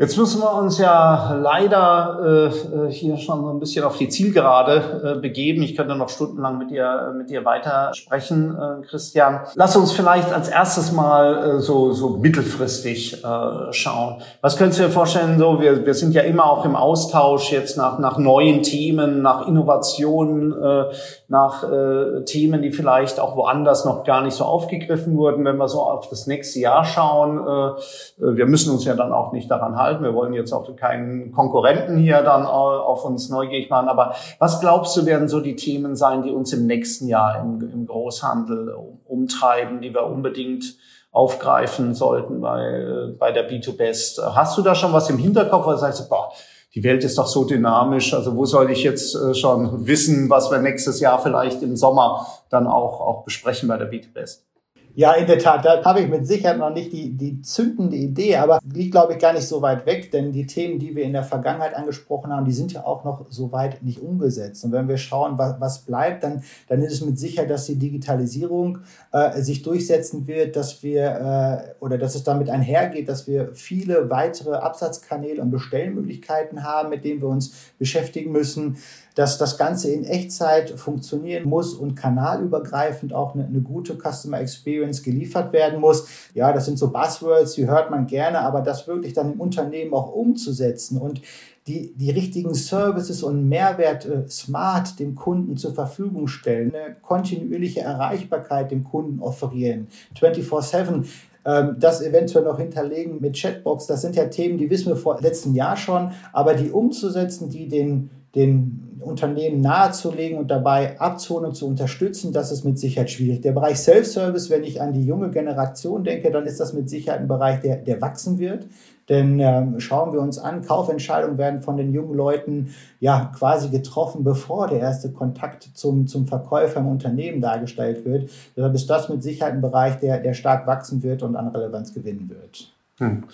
Jetzt 0.00 0.16
müssen 0.16 0.40
wir 0.40 0.54
uns 0.54 0.78
ja 0.78 1.34
leider 1.34 2.20
äh, 2.24 2.46
äh, 2.46 2.90
hier 2.90 3.18
schon 3.18 3.42
so 3.42 3.50
ein 3.50 3.60
bisschen 3.60 3.84
auf 3.84 3.98
die 3.98 4.08
Zielgerade 4.08 5.16
äh, 5.16 5.20
begeben. 5.20 5.62
Ich 5.62 5.76
könnte 5.76 5.94
noch 5.94 6.08
stundenlang 6.08 6.56
mit 6.56 6.70
dir 6.70 7.12
mit 7.14 7.28
dir 7.28 7.44
weiter 7.44 7.92
sprechen, 7.92 8.56
äh, 8.56 8.86
Christian. 8.86 9.40
Lass 9.56 9.76
uns 9.76 9.92
vielleicht 9.92 10.32
als 10.32 10.48
erstes 10.48 10.90
mal 10.90 11.56
äh, 11.56 11.60
so 11.60 11.92
so 11.92 12.16
mittelfristig 12.16 13.22
äh, 13.22 13.72
schauen. 13.74 14.22
Was 14.40 14.56
könntest 14.56 14.80
du 14.80 14.84
dir 14.84 14.90
vorstellen? 14.90 15.38
So, 15.38 15.60
wir 15.60 15.84
wir 15.84 15.92
sind 15.92 16.14
ja 16.14 16.22
immer 16.22 16.46
auch 16.46 16.64
im 16.64 16.76
Austausch 16.76 17.52
jetzt 17.52 17.76
nach 17.76 17.98
nach 17.98 18.16
neuen 18.16 18.62
Themen, 18.62 19.20
nach 19.20 19.46
Innovationen, 19.46 20.54
äh, 20.62 20.84
nach 21.28 21.62
äh, 21.70 22.24
Themen, 22.24 22.62
die 22.62 22.70
vielleicht 22.70 23.20
auch 23.20 23.36
woanders 23.36 23.84
noch 23.84 24.04
gar 24.04 24.22
nicht 24.22 24.34
so 24.34 24.44
aufgegriffen 24.44 25.18
wurden. 25.18 25.44
Wenn 25.44 25.58
wir 25.58 25.68
so 25.68 25.82
auf 25.82 26.08
das 26.08 26.26
nächste 26.26 26.58
Jahr 26.58 26.86
schauen, 26.86 27.38
äh, 27.38 28.24
äh 28.24 28.36
wir 28.38 28.46
müssen 28.46 28.72
uns 28.72 28.86
ja 28.86 28.94
dann 28.94 29.12
auch 29.12 29.32
nicht 29.32 29.50
daran 29.50 29.76
halten 29.76 29.89
halten. 29.90 30.04
Wir 30.04 30.14
wollen 30.14 30.32
jetzt 30.32 30.52
auch 30.52 30.74
keinen 30.76 31.32
Konkurrenten 31.32 31.96
hier 31.98 32.22
dann 32.22 32.46
auf 32.46 33.04
uns 33.04 33.28
neugierig 33.28 33.70
machen. 33.70 33.88
Aber 33.88 34.14
was 34.38 34.60
glaubst 34.60 34.96
du, 34.96 35.06
werden 35.06 35.28
so 35.28 35.40
die 35.40 35.56
Themen 35.56 35.96
sein, 35.96 36.22
die 36.22 36.30
uns 36.30 36.52
im 36.52 36.66
nächsten 36.66 37.08
Jahr 37.08 37.40
im, 37.40 37.60
im 37.72 37.86
Großhandel 37.86 38.74
umtreiben, 39.04 39.80
die 39.80 39.92
wir 39.92 40.06
unbedingt 40.06 40.64
aufgreifen 41.12 41.94
sollten 41.94 42.40
bei, 42.40 43.14
bei 43.18 43.32
der 43.32 43.50
B2Best? 43.50 44.34
Hast 44.34 44.56
du 44.56 44.62
da 44.62 44.74
schon 44.74 44.92
was 44.92 45.10
im 45.10 45.18
Hinterkopf, 45.18 45.66
du 45.66 45.76
sagst, 45.76 46.08
boah, 46.08 46.30
die 46.74 46.84
Welt 46.84 47.02
ist 47.02 47.18
doch 47.18 47.26
so 47.26 47.44
dynamisch. 47.44 48.14
Also 48.14 48.36
wo 48.36 48.44
soll 48.44 48.70
ich 48.70 48.84
jetzt 48.84 49.14
äh, 49.16 49.34
schon 49.34 49.86
wissen, 49.86 50.30
was 50.30 50.50
wir 50.50 50.58
nächstes 50.58 51.00
Jahr 51.00 51.18
vielleicht 51.18 51.62
im 51.62 51.76
Sommer 51.76 52.26
dann 52.48 52.66
auch, 52.66 53.00
auch 53.00 53.24
besprechen 53.24 53.68
bei 53.68 53.76
der 53.76 53.90
B2Best? 53.90 54.49
Ja, 54.94 55.12
in 55.12 55.26
der 55.26 55.38
Tat, 55.38 55.64
da 55.64 55.84
habe 55.84 56.00
ich 56.00 56.08
mit 56.08 56.26
Sicherheit 56.26 56.58
noch 56.58 56.70
nicht 56.70 56.92
die, 56.92 57.16
die 57.16 57.42
zündende 57.42 57.96
Idee, 57.96 58.36
aber 58.36 58.58
liegt, 58.74 58.90
glaube 58.90 59.12
ich, 59.12 59.20
gar 59.20 59.32
nicht 59.32 59.46
so 59.46 59.62
weit 59.62 59.86
weg, 59.86 60.10
denn 60.10 60.32
die 60.32 60.46
Themen, 60.46 60.80
die 60.80 60.96
wir 60.96 61.04
in 61.04 61.12
der 61.12 61.22
Vergangenheit 61.22 61.74
angesprochen 61.74 62.32
haben, 62.32 62.44
die 62.44 62.52
sind 62.52 62.72
ja 62.72 62.84
auch 62.84 63.04
noch 63.04 63.26
so 63.30 63.52
weit 63.52 63.82
nicht 63.84 64.00
umgesetzt. 64.00 64.64
Und 64.64 64.72
wenn 64.72 64.88
wir 64.88 64.96
schauen, 64.96 65.38
was, 65.38 65.60
was 65.60 65.78
bleibt, 65.80 66.24
dann, 66.24 66.42
dann 66.68 66.82
ist 66.82 66.92
es 66.92 67.00
mit 67.02 67.18
Sicherheit, 67.18 67.50
dass 67.50 67.66
die 67.66 67.76
Digitalisierung 67.76 68.78
äh, 69.12 69.40
sich 69.40 69.62
durchsetzen 69.62 70.26
wird, 70.26 70.56
dass 70.56 70.82
wir 70.82 71.72
äh, 71.78 71.82
oder 71.84 71.96
dass 71.96 72.16
es 72.16 72.24
damit 72.24 72.50
einhergeht, 72.50 73.08
dass 73.08 73.28
wir 73.28 73.54
viele 73.54 74.10
weitere 74.10 74.56
Absatzkanäle 74.56 75.40
und 75.40 75.52
Bestellmöglichkeiten 75.52 76.64
haben, 76.64 76.90
mit 76.90 77.04
denen 77.04 77.20
wir 77.20 77.28
uns 77.28 77.52
beschäftigen 77.78 78.32
müssen 78.32 78.76
dass 79.14 79.38
das 79.38 79.58
Ganze 79.58 79.90
in 79.90 80.04
Echtzeit 80.04 80.70
funktionieren 80.70 81.48
muss 81.48 81.74
und 81.74 81.94
kanalübergreifend 81.94 83.12
auch 83.12 83.34
eine, 83.34 83.44
eine 83.44 83.60
gute 83.60 83.98
Customer 83.98 84.40
Experience 84.40 84.79
geliefert 85.02 85.52
werden 85.52 85.80
muss. 85.80 86.06
Ja, 86.34 86.52
das 86.52 86.66
sind 86.66 86.78
so 86.78 86.90
Buzzwords, 86.90 87.54
die 87.54 87.66
hört 87.66 87.90
man 87.90 88.06
gerne, 88.06 88.40
aber 88.40 88.60
das 88.60 88.86
wirklich 88.86 89.12
dann 89.12 89.32
im 89.32 89.40
Unternehmen 89.40 89.94
auch 89.94 90.12
umzusetzen 90.12 90.98
und 90.98 91.22
die, 91.66 91.92
die 91.94 92.10
richtigen 92.10 92.54
Services 92.54 93.22
und 93.22 93.48
Mehrwert 93.48 94.06
äh, 94.06 94.28
smart 94.28 94.98
dem 94.98 95.14
Kunden 95.14 95.56
zur 95.56 95.74
Verfügung 95.74 96.26
stellen, 96.26 96.74
eine 96.74 96.96
kontinuierliche 97.00 97.80
Erreichbarkeit 97.80 98.70
dem 98.70 98.82
Kunden 98.82 99.20
offerieren, 99.20 99.88
24-7 100.18 101.04
ähm, 101.44 101.76
das 101.78 102.02
eventuell 102.02 102.44
noch 102.44 102.58
hinterlegen 102.58 103.20
mit 103.20 103.36
Chatbox, 103.36 103.86
das 103.86 104.02
sind 104.02 104.16
ja 104.16 104.26
Themen, 104.26 104.58
die 104.58 104.68
wissen 104.68 104.88
wir 104.88 104.96
vor 104.96 105.20
letztem 105.20 105.54
Jahr 105.54 105.76
schon, 105.76 106.12
aber 106.32 106.54
die 106.54 106.70
umzusetzen, 106.70 107.48
die 107.48 107.68
den, 107.68 108.10
den 108.34 108.98
Unternehmen 109.00 109.60
nahezulegen 109.60 110.38
und 110.38 110.50
dabei 110.50 111.00
abzuholen 111.00 111.54
zu 111.54 111.66
unterstützen, 111.66 112.32
das 112.32 112.52
ist 112.52 112.64
mit 112.64 112.78
Sicherheit 112.78 113.10
schwierig. 113.10 113.40
Der 113.40 113.52
Bereich 113.52 113.78
Self-Service, 113.78 114.50
wenn 114.50 114.62
ich 114.62 114.80
an 114.80 114.92
die 114.92 115.04
junge 115.04 115.30
Generation 115.30 116.04
denke, 116.04 116.30
dann 116.30 116.46
ist 116.46 116.60
das 116.60 116.72
mit 116.72 116.88
Sicherheit 116.88 117.20
ein 117.20 117.28
Bereich, 117.28 117.60
der, 117.60 117.76
der 117.76 118.00
wachsen 118.00 118.38
wird. 118.38 118.66
Denn 119.08 119.40
ähm, 119.40 119.80
schauen 119.80 120.12
wir 120.12 120.20
uns 120.20 120.38
an, 120.38 120.64
Kaufentscheidungen 120.64 121.36
werden 121.36 121.62
von 121.62 121.76
den 121.76 121.92
jungen 121.92 122.14
Leuten 122.14 122.72
ja 123.00 123.32
quasi 123.36 123.68
getroffen, 123.68 124.22
bevor 124.22 124.68
der 124.68 124.78
erste 124.78 125.10
Kontakt 125.10 125.68
zum, 125.74 126.06
zum 126.06 126.28
Verkäufer 126.28 126.78
im 126.78 126.86
Unternehmen 126.86 127.40
dargestellt 127.40 128.04
wird. 128.04 128.30
Deshalb 128.56 128.74
ist 128.74 128.88
das 128.88 129.08
mit 129.08 129.24
Sicherheit 129.24 129.54
ein 129.54 129.60
Bereich, 129.60 129.98
der, 129.98 130.20
der 130.20 130.34
stark 130.34 130.68
wachsen 130.68 131.02
wird 131.02 131.24
und 131.24 131.34
an 131.34 131.48
Relevanz 131.48 131.92
gewinnen 131.92 132.30
wird. 132.30 132.72
Hm. 132.98 133.24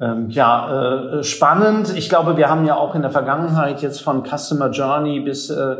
Ähm, 0.00 0.30
ja, 0.30 1.18
äh, 1.18 1.24
spannend. 1.24 1.94
Ich 1.96 2.08
glaube, 2.08 2.36
wir 2.36 2.48
haben 2.48 2.64
ja 2.64 2.76
auch 2.76 2.94
in 2.94 3.02
der 3.02 3.10
Vergangenheit 3.10 3.82
jetzt 3.82 4.00
von 4.00 4.24
Customer 4.24 4.70
Journey 4.70 5.20
bis 5.20 5.50
äh, 5.50 5.76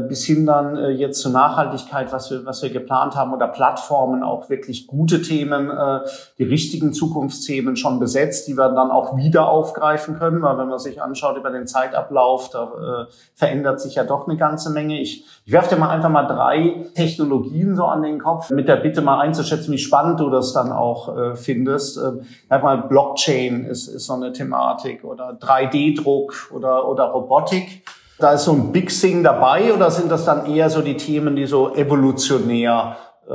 bis 0.00 0.24
hin 0.24 0.46
dann 0.46 0.76
äh, 0.76 0.90
jetzt 0.90 1.20
zur 1.20 1.32
Nachhaltigkeit, 1.32 2.12
was 2.12 2.30
wir, 2.30 2.46
was 2.46 2.62
wir 2.62 2.70
geplant 2.70 3.16
haben, 3.16 3.34
oder 3.34 3.48
Plattformen 3.48 4.22
auch 4.22 4.48
wirklich 4.48 4.86
gute 4.86 5.22
Themen, 5.22 5.70
äh, 5.70 6.00
die 6.38 6.44
richtigen 6.44 6.92
Zukunftsthemen 6.92 7.74
schon 7.76 7.98
besetzt, 7.98 8.46
die 8.46 8.56
wir 8.56 8.68
dann 8.68 8.92
auch 8.92 9.16
wieder 9.16 9.48
aufgreifen 9.48 10.18
können, 10.18 10.40
weil 10.40 10.56
wenn 10.58 10.68
man 10.68 10.78
sich 10.78 11.02
anschaut 11.02 11.36
über 11.36 11.50
den 11.50 11.66
Zeitablauf, 11.66 12.50
da 12.50 13.06
verändert 13.34 13.80
sich 13.80 13.96
ja 13.96 14.04
doch 14.04 14.28
eine 14.28 14.36
ganze 14.36 14.70
Menge. 14.70 15.00
Ich, 15.00 15.24
ich 15.44 15.52
werfe 15.52 15.74
dir 15.74 15.80
mal 15.80 15.90
einfach 15.90 16.08
mal 16.08 16.26
drei 16.26 16.86
Technologien 16.94 17.74
so 17.74 17.84
an 17.84 18.02
den 18.02 18.20
Kopf, 18.20 18.50
mit 18.50 18.68
der 18.68 18.76
Bitte 18.76 19.02
mal 19.02 19.20
einzuschätzen, 19.20 19.72
wie 19.72 19.78
spannend 19.78 20.20
du 20.20 20.30
das 20.30 20.52
dann 20.52 20.72
auch 20.72 21.36
findest. 21.36 21.98
Äh, 21.98 22.58
mal 22.58 22.82
Blockchain 22.82 23.64
ist, 23.64 23.88
ist 23.88 24.06
so 24.06 24.14
eine 24.14 24.32
Thematik 24.32 25.04
oder 25.04 25.30
3D-Druck 25.32 26.50
oder, 26.52 26.88
oder 26.88 27.04
Robotik 27.04 27.82
da 28.22 28.34
ist 28.34 28.44
so 28.44 28.52
ein 28.52 28.72
Big 28.72 28.88
Thing 28.88 29.22
dabei 29.22 29.72
oder 29.72 29.90
sind 29.90 30.10
das 30.10 30.24
dann 30.24 30.46
eher 30.46 30.70
so 30.70 30.82
die 30.82 30.96
Themen, 30.96 31.36
die 31.36 31.46
so 31.46 31.74
evolutionär, 31.74 32.96
äh, 33.28 33.32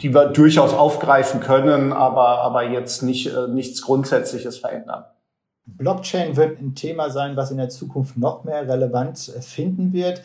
die 0.00 0.14
wir 0.14 0.26
durchaus 0.26 0.72
aufgreifen 0.72 1.40
können, 1.40 1.92
aber, 1.92 2.38
aber 2.40 2.64
jetzt 2.64 3.02
nicht, 3.02 3.26
äh, 3.26 3.48
nichts 3.48 3.82
Grundsätzliches 3.82 4.58
verändern? 4.58 5.04
Blockchain 5.66 6.36
wird 6.36 6.60
ein 6.60 6.74
Thema 6.74 7.10
sein, 7.10 7.36
was 7.36 7.50
in 7.50 7.56
der 7.56 7.70
Zukunft 7.70 8.18
noch 8.18 8.44
mehr 8.44 8.68
Relevanz 8.68 9.32
finden 9.40 9.92
wird. 9.92 10.22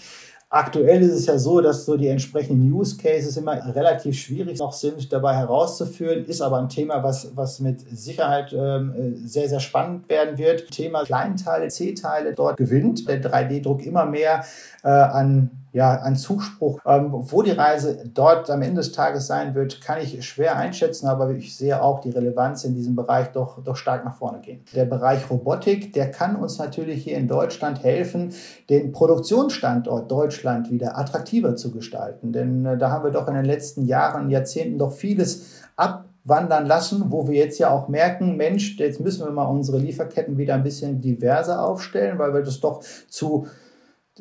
Aktuell 0.52 1.04
ist 1.04 1.14
es 1.14 1.26
ja 1.28 1.38
so, 1.38 1.62
dass 1.62 1.86
so 1.86 1.96
die 1.96 2.08
entsprechenden 2.08 2.74
Use 2.74 2.98
Cases 2.98 3.38
immer 3.38 3.54
relativ 3.76 4.18
schwierig 4.18 4.58
noch 4.58 4.74
sind, 4.74 5.14
dabei 5.14 5.36
herauszuführen, 5.36 6.26
ist 6.26 6.42
aber 6.42 6.58
ein 6.58 6.70
Thema, 6.70 7.04
was, 7.04 7.36
was 7.36 7.60
mit 7.60 7.82
Sicherheit 7.96 8.52
ähm, 8.52 9.16
sehr, 9.28 9.48
sehr 9.48 9.60
spannend 9.60 10.10
werden 10.10 10.40
wird. 10.40 10.72
Thema 10.72 11.04
Kleinteile, 11.04 11.68
C-Teile 11.68 12.34
dort 12.34 12.58
gewinnt, 12.58 13.08
der 13.08 13.22
3D-Druck 13.22 13.86
immer 13.86 14.08
mehr 14.08 14.44
äh, 14.84 14.90
an 14.90 15.52
ja, 15.72 15.96
an 15.96 16.16
Zuspruch. 16.16 16.80
Ähm, 16.86 17.10
wo 17.12 17.42
die 17.42 17.52
Reise 17.52 18.04
dort 18.14 18.50
am 18.50 18.62
Ende 18.62 18.78
des 18.78 18.92
Tages 18.92 19.28
sein 19.28 19.54
wird, 19.54 19.82
kann 19.82 20.00
ich 20.02 20.26
schwer 20.28 20.58
einschätzen, 20.58 21.08
aber 21.08 21.32
ich 21.32 21.56
sehe 21.56 21.82
auch 21.82 22.00
die 22.00 22.10
Relevanz 22.10 22.64
in 22.64 22.76
diesem 22.76 22.96
Bereich 22.96 23.28
doch, 23.28 23.64
doch 23.64 23.76
stark 23.76 24.06
nach 24.06 24.16
vorne 24.16 24.40
gehen. 24.40 24.64
Der 24.74 24.86
Bereich 24.86 25.30
Robotik, 25.30 25.94
der 25.94 26.10
kann 26.12 26.36
uns 26.36 26.58
natürlich 26.58 27.04
hier 27.04 27.18
in 27.18 27.28
Deutschland 27.28 27.84
helfen, 27.84 28.34
den 28.70 28.92
Produktionsstandort 28.92 30.10
Deutschland 30.10 30.72
wieder 30.72 30.98
attraktiver 30.98 31.56
zu 31.56 31.72
gestalten. 31.72 32.32
Denn 32.32 32.66
äh, 32.66 32.78
da 32.78 32.92
haben 32.92 33.04
wir 33.04 33.12
doch 33.12 33.28
in 33.28 33.36
den 33.36 33.46
letzten 33.46 33.86
Jahren, 33.86 34.30
Jahrzehnten 34.30 34.80
doch 34.80 34.92
vieles 34.92 35.64
abwandern 35.76 36.66
lassen, 36.66 37.06
wo 37.12 37.28
wir 37.28 37.36
jetzt 37.36 37.60
ja 37.60 37.70
auch 37.70 37.88
merken, 37.88 38.38
Mensch, 38.38 38.78
jetzt 38.80 39.00
müssen 39.00 39.26
wir 39.26 39.32
mal 39.32 39.46
unsere 39.46 39.78
Lieferketten 39.78 40.38
wieder 40.38 40.56
ein 40.56 40.64
bisschen 40.64 41.00
diverser 41.00 41.64
aufstellen, 41.64 42.18
weil 42.18 42.34
wir 42.34 42.42
das 42.42 42.60
doch 42.60 42.84
zu 43.08 43.48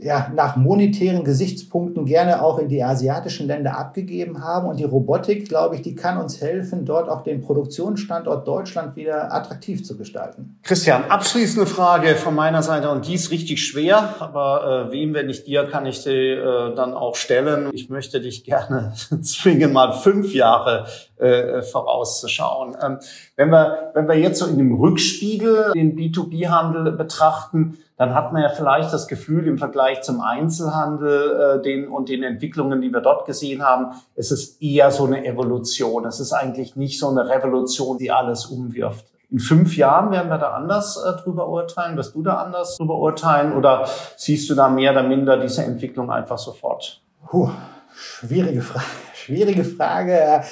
ja, 0.00 0.30
nach 0.34 0.56
monetären 0.56 1.24
Gesichtspunkten 1.24 2.04
gerne 2.04 2.42
auch 2.42 2.58
in 2.58 2.68
die 2.68 2.82
asiatischen 2.82 3.46
Länder 3.46 3.78
abgegeben 3.78 4.42
haben. 4.42 4.68
Und 4.68 4.78
die 4.78 4.84
Robotik, 4.84 5.48
glaube 5.48 5.76
ich, 5.76 5.82
die 5.82 5.94
kann 5.94 6.18
uns 6.18 6.40
helfen, 6.40 6.84
dort 6.84 7.08
auch 7.08 7.22
den 7.22 7.42
Produktionsstandort 7.42 8.46
Deutschland 8.46 8.96
wieder 8.96 9.32
attraktiv 9.32 9.84
zu 9.84 9.96
gestalten. 9.96 10.58
Christian, 10.62 11.04
abschließende 11.04 11.66
Frage 11.66 12.14
von 12.14 12.34
meiner 12.34 12.62
Seite 12.62 12.90
und 12.90 13.06
die 13.06 13.14
ist 13.14 13.30
richtig 13.30 13.64
schwer, 13.64 14.14
aber 14.20 14.88
äh, 14.88 14.92
wem, 14.92 15.14
wenn 15.14 15.26
nicht 15.26 15.46
dir, 15.46 15.64
kann 15.64 15.86
ich 15.86 16.00
sie 16.00 16.10
äh, 16.10 16.74
dann 16.74 16.94
auch 16.94 17.16
stellen. 17.16 17.70
Ich 17.72 17.88
möchte 17.88 18.20
dich 18.20 18.44
gerne 18.44 18.92
zwingen, 19.22 19.72
mal 19.72 19.92
fünf 19.92 20.34
Jahre 20.34 20.86
äh, 21.16 21.62
vorauszuschauen. 21.62 22.76
Ähm, 22.82 22.98
wenn, 23.36 23.50
wir, 23.50 23.90
wenn 23.94 24.08
wir 24.08 24.18
jetzt 24.18 24.38
so 24.38 24.46
in 24.46 24.58
dem 24.58 24.74
Rückspiegel 24.74 25.72
den 25.74 25.96
B2B-Handel 25.96 26.92
betrachten, 26.92 27.78
dann 27.98 28.14
hat 28.14 28.32
man 28.32 28.42
ja 28.42 28.48
vielleicht 28.48 28.92
das 28.92 29.08
Gefühl 29.08 29.46
im 29.48 29.58
Vergleich 29.58 30.02
zum 30.02 30.20
Einzelhandel 30.20 31.58
äh, 31.58 31.62
den, 31.62 31.88
und 31.88 32.08
den 32.08 32.22
Entwicklungen, 32.22 32.80
die 32.80 32.92
wir 32.92 33.00
dort 33.00 33.26
gesehen 33.26 33.64
haben, 33.64 33.88
es 34.14 34.30
ist 34.30 34.62
eher 34.62 34.92
so 34.92 35.04
eine 35.04 35.26
Evolution. 35.26 36.06
Es 36.06 36.20
ist 36.20 36.32
eigentlich 36.32 36.76
nicht 36.76 36.98
so 37.00 37.08
eine 37.08 37.28
Revolution, 37.28 37.98
die 37.98 38.12
alles 38.12 38.46
umwirft. 38.46 39.04
In 39.30 39.40
fünf 39.40 39.76
Jahren 39.76 40.12
werden 40.12 40.30
wir 40.30 40.38
da 40.38 40.52
anders 40.52 40.96
äh, 40.96 41.20
drüber 41.22 41.48
urteilen. 41.48 41.96
Wirst 41.96 42.14
du 42.14 42.22
da 42.22 42.36
anders 42.36 42.76
drüber 42.76 42.94
urteilen? 42.94 43.52
Oder 43.52 43.86
siehst 44.16 44.48
du 44.48 44.54
da 44.54 44.68
mehr 44.68 44.92
oder 44.92 45.02
minder 45.02 45.36
diese 45.36 45.64
Entwicklung 45.64 46.10
einfach 46.10 46.38
sofort? 46.38 47.02
Puh, 47.26 47.50
schwierige 47.92 48.62
Frage. 48.62 48.86
Schwierige 49.12 49.64
Frage. 49.64 50.44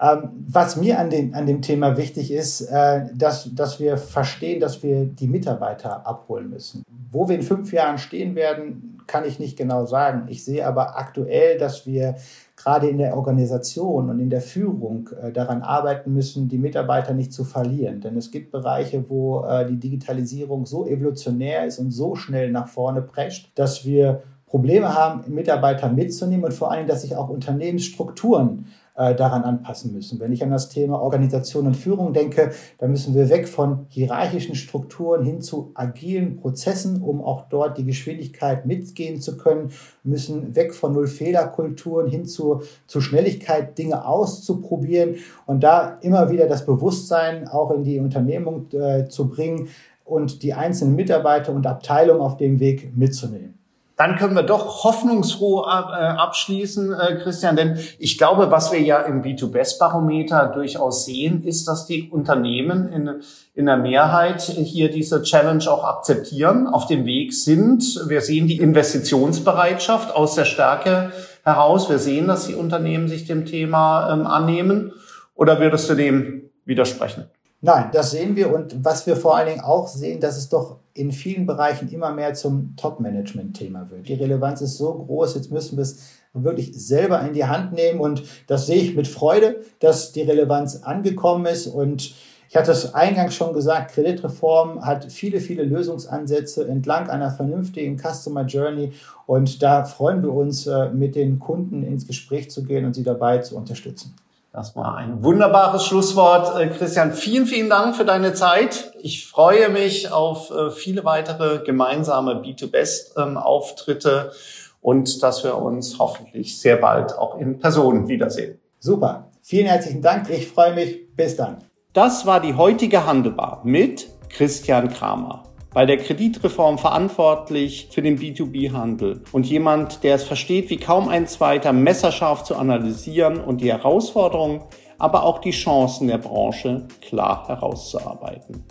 Ähm, 0.00 0.30
was 0.48 0.76
mir 0.76 0.98
an, 0.98 1.10
den, 1.10 1.34
an 1.34 1.46
dem 1.46 1.60
Thema 1.60 1.96
wichtig 1.98 2.32
ist, 2.32 2.62
äh, 2.62 3.06
dass, 3.14 3.54
dass 3.54 3.80
wir 3.80 3.98
verstehen, 3.98 4.58
dass 4.58 4.82
wir 4.82 5.04
die 5.04 5.28
Mitarbeiter 5.28 6.06
abholen 6.06 6.48
müssen. 6.48 6.82
Wo 7.10 7.28
wir 7.28 7.36
in 7.36 7.42
fünf 7.42 7.72
Jahren 7.72 7.98
stehen 7.98 8.34
werden, 8.34 9.02
kann 9.06 9.26
ich 9.26 9.38
nicht 9.38 9.58
genau 9.58 9.84
sagen. 9.84 10.26
Ich 10.28 10.44
sehe 10.44 10.66
aber 10.66 10.96
aktuell, 10.96 11.58
dass 11.58 11.86
wir 11.86 12.14
gerade 12.56 12.88
in 12.88 12.98
der 12.98 13.16
Organisation 13.16 14.08
und 14.08 14.20
in 14.20 14.30
der 14.30 14.40
Führung 14.40 15.10
äh, 15.20 15.32
daran 15.32 15.60
arbeiten 15.60 16.14
müssen, 16.14 16.48
die 16.48 16.58
Mitarbeiter 16.58 17.12
nicht 17.12 17.32
zu 17.32 17.44
verlieren. 17.44 18.00
Denn 18.00 18.16
es 18.16 18.30
gibt 18.30 18.52
Bereiche, 18.52 19.04
wo 19.08 19.44
äh, 19.44 19.66
die 19.66 19.78
Digitalisierung 19.78 20.64
so 20.64 20.86
evolutionär 20.86 21.66
ist 21.66 21.78
und 21.78 21.90
so 21.90 22.14
schnell 22.14 22.50
nach 22.50 22.68
vorne 22.68 23.02
prescht, 23.02 23.50
dass 23.54 23.84
wir 23.84 24.22
Probleme 24.46 24.94
haben, 24.94 25.32
Mitarbeiter 25.32 25.90
mitzunehmen 25.90 26.46
und 26.46 26.54
vor 26.54 26.72
allem, 26.72 26.86
dass 26.86 27.02
sich 27.02 27.14
auch 27.14 27.28
Unternehmensstrukturen 27.28 28.66
äh, 29.00 29.14
daran 29.14 29.44
anpassen 29.44 29.94
müssen. 29.94 30.20
Wenn 30.20 30.30
ich 30.30 30.42
an 30.42 30.50
das 30.50 30.68
Thema 30.68 31.00
Organisation 31.00 31.66
und 31.66 31.74
Führung 31.74 32.12
denke, 32.12 32.50
dann 32.76 32.90
müssen 32.90 33.14
wir 33.14 33.30
weg 33.30 33.48
von 33.48 33.86
hierarchischen 33.88 34.54
Strukturen 34.54 35.24
hin 35.24 35.40
zu 35.40 35.70
agilen 35.72 36.36
Prozessen, 36.36 37.00
um 37.00 37.24
auch 37.24 37.48
dort 37.48 37.78
die 37.78 37.86
Geschwindigkeit 37.86 38.66
mitgehen 38.66 39.18
zu 39.18 39.38
können, 39.38 39.70
müssen 40.04 40.54
weg 40.54 40.74
von 40.74 40.92
Null-Fehler-Kulturen 40.92 42.08
hin 42.08 42.26
zu, 42.26 42.60
zu 42.86 43.00
Schnelligkeit, 43.00 43.78
Dinge 43.78 44.06
auszuprobieren 44.06 45.14
und 45.46 45.62
da 45.62 45.96
immer 46.02 46.30
wieder 46.30 46.46
das 46.46 46.66
Bewusstsein 46.66 47.48
auch 47.48 47.70
in 47.70 47.84
die 47.84 48.00
Unternehmung 48.00 48.66
äh, 48.72 49.08
zu 49.08 49.30
bringen 49.30 49.68
und 50.04 50.42
die 50.42 50.52
einzelnen 50.52 50.94
Mitarbeiter 50.94 51.54
und 51.54 51.66
Abteilungen 51.66 52.20
auf 52.20 52.36
dem 52.36 52.60
Weg 52.60 52.94
mitzunehmen 52.94 53.59
dann 54.00 54.16
können 54.16 54.34
wir 54.34 54.44
doch 54.44 54.82
hoffnungsfroh 54.82 55.60
äh, 55.60 55.66
abschließen, 55.66 56.94
äh, 56.94 57.16
Christian, 57.16 57.54
denn 57.54 57.78
ich 57.98 58.16
glaube, 58.16 58.50
was 58.50 58.72
wir 58.72 58.80
ja 58.80 59.02
im 59.02 59.20
B2Best-Barometer 59.20 60.46
durchaus 60.54 61.04
sehen, 61.04 61.44
ist, 61.44 61.68
dass 61.68 61.84
die 61.84 62.08
Unternehmen 62.08 62.90
in, 62.90 63.20
in 63.54 63.66
der 63.66 63.76
Mehrheit 63.76 64.40
hier 64.40 64.90
diese 64.90 65.20
Challenge 65.22 65.70
auch 65.70 65.84
akzeptieren, 65.84 66.66
auf 66.66 66.86
dem 66.86 67.04
Weg 67.04 67.34
sind. 67.34 68.02
Wir 68.08 68.22
sehen 68.22 68.46
die 68.46 68.56
Investitionsbereitschaft 68.56 70.16
aus 70.16 70.34
der 70.34 70.46
Stärke 70.46 71.12
heraus. 71.44 71.90
Wir 71.90 71.98
sehen, 71.98 72.26
dass 72.26 72.46
die 72.46 72.54
Unternehmen 72.54 73.06
sich 73.06 73.26
dem 73.26 73.44
Thema 73.44 74.14
ähm, 74.14 74.26
annehmen. 74.26 74.92
Oder 75.34 75.60
würdest 75.60 75.90
du 75.90 75.94
dem 75.94 76.48
widersprechen? 76.64 77.26
Nein, 77.60 77.90
das 77.92 78.12
sehen 78.12 78.34
wir 78.34 78.50
und 78.50 78.82
was 78.82 79.06
wir 79.06 79.16
vor 79.16 79.36
allen 79.36 79.48
Dingen 79.48 79.60
auch 79.60 79.88
sehen, 79.88 80.20
dass 80.20 80.38
es 80.38 80.48
doch 80.48 80.79
in 81.00 81.12
vielen 81.12 81.46
Bereichen 81.46 81.88
immer 81.88 82.12
mehr 82.12 82.34
zum 82.34 82.74
Top-Management-Thema 82.76 83.90
wird. 83.90 84.06
Die 84.06 84.14
Relevanz 84.14 84.60
ist 84.60 84.76
so 84.76 84.92
groß, 84.92 85.34
jetzt 85.34 85.50
müssen 85.50 85.78
wir 85.78 85.82
es 85.82 85.98
wirklich 86.34 86.72
selber 86.74 87.20
in 87.22 87.32
die 87.32 87.46
Hand 87.46 87.72
nehmen 87.72 88.00
und 88.00 88.22
das 88.46 88.66
sehe 88.66 88.82
ich 88.82 88.94
mit 88.94 89.08
Freude, 89.08 89.62
dass 89.80 90.12
die 90.12 90.22
Relevanz 90.22 90.82
angekommen 90.82 91.46
ist 91.46 91.66
und 91.66 92.14
Ich 92.52 92.56
hatte 92.56 92.72
es 92.72 92.94
eingangs 92.94 93.36
schon 93.36 93.52
gesagt, 93.52 93.92
Kreditreform 93.92 94.84
hat 94.84 95.12
viele, 95.12 95.38
viele 95.38 95.62
Lösungsansätze 95.62 96.66
entlang 96.66 97.08
einer 97.08 97.30
vernünftigen 97.30 97.96
Customer 97.96 98.44
Journey 98.44 98.90
und 99.26 99.62
da 99.62 99.84
freuen 99.84 100.20
wir 100.24 100.32
uns, 100.32 100.66
äh, 100.66 100.90
mit 100.90 101.14
den 101.14 101.38
Kunden 101.38 101.84
ins 101.84 102.08
Gespräch 102.08 102.50
zu 102.50 102.64
gehen 102.64 102.84
und 102.84 102.94
sie 102.94 103.04
dabei 103.04 103.38
zu 103.38 103.56
unterstützen. 103.56 104.16
Das 104.52 104.74
war 104.74 104.96
ein 104.96 105.22
wunderbares 105.22 105.84
Schlusswort. 105.86 106.58
Äh, 106.60 106.68
Christian, 106.68 107.12
vielen, 107.12 107.46
vielen 107.46 107.70
Dank 107.70 107.94
für 107.94 108.04
deine 108.04 108.34
Zeit. 108.34 108.92
Ich 109.00 109.28
freue 109.28 109.68
mich 109.68 110.10
auf 110.10 110.50
äh, 110.50 110.70
viele 110.70 111.04
weitere 111.04 111.64
gemeinsame 111.64 112.42
B2Best-Auftritte 112.42 114.32
und 114.80 115.22
dass 115.22 115.44
wir 115.44 115.56
uns 115.56 116.00
hoffentlich 116.00 116.60
sehr 116.60 116.76
bald 116.76 117.16
auch 117.16 117.38
in 117.38 117.60
Person 117.60 118.08
wiedersehen. 118.08 118.58
Super. 118.80 119.28
Vielen 119.42 119.66
herzlichen 119.66 120.02
Dank. 120.02 120.28
Ich 120.30 120.48
freue 120.48 120.74
mich. 120.74 121.14
Bis 121.14 121.36
dann. 121.36 121.58
Das 121.92 122.26
war 122.26 122.40
die 122.40 122.54
heutige 122.54 123.06
Handelbar 123.06 123.60
mit 123.62 124.08
Christian 124.30 124.88
Kramer 124.88 125.44
bei 125.72 125.86
der 125.86 125.98
Kreditreform 125.98 126.78
verantwortlich 126.78 127.88
für 127.90 128.02
den 128.02 128.18
B2B-Handel 128.18 129.22
und 129.32 129.46
jemand, 129.46 130.02
der 130.02 130.16
es 130.16 130.24
versteht, 130.24 130.68
wie 130.68 130.78
kaum 130.78 131.08
ein 131.08 131.28
zweiter 131.28 131.72
messerscharf 131.72 132.42
zu 132.42 132.56
analysieren 132.56 133.38
und 133.38 133.60
die 133.60 133.70
Herausforderungen, 133.70 134.62
aber 134.98 135.22
auch 135.22 135.38
die 135.40 135.52
Chancen 135.52 136.08
der 136.08 136.18
Branche 136.18 136.88
klar 137.00 137.46
herauszuarbeiten. 137.46 138.64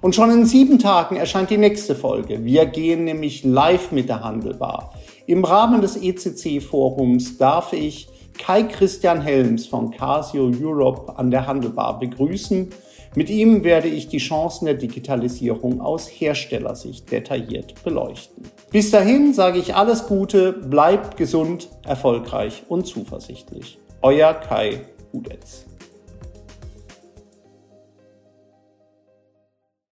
Und 0.00 0.14
schon 0.14 0.30
in 0.30 0.44
sieben 0.44 0.78
Tagen 0.78 1.16
erscheint 1.16 1.50
die 1.50 1.56
nächste 1.56 1.94
Folge. 1.94 2.44
Wir 2.44 2.66
gehen 2.66 3.04
nämlich 3.04 3.44
live 3.44 3.92
mit 3.92 4.08
der 4.08 4.22
Handelbar. 4.22 4.92
Im 5.26 5.44
Rahmen 5.44 5.80
des 5.80 5.96
ECC-Forums 5.96 7.38
darf 7.38 7.72
ich 7.72 8.08
Kai 8.38 8.64
Christian 8.64 9.22
Helms 9.22 9.66
von 9.66 9.90
Casio 9.90 10.50
Europe 10.60 11.16
an 11.16 11.30
der 11.30 11.46
Handelbar 11.46 11.98
begrüßen 11.98 12.70
mit 13.14 13.30
ihm 13.30 13.62
werde 13.62 13.88
ich 13.88 14.08
die 14.08 14.18
Chancen 14.18 14.64
der 14.64 14.74
Digitalisierung 14.74 15.80
aus 15.80 16.08
Herstellersicht 16.08 17.10
detailliert 17.10 17.82
beleuchten. 17.84 18.44
Bis 18.72 18.90
dahin 18.90 19.32
sage 19.32 19.58
ich 19.58 19.74
alles 19.76 20.06
Gute, 20.06 20.52
bleibt 20.52 21.16
gesund, 21.16 21.68
erfolgreich 21.86 22.64
und 22.68 22.86
zuversichtlich. 22.86 23.78
Euer 24.02 24.34
Kai 24.34 24.80
Udetz. 25.12 25.63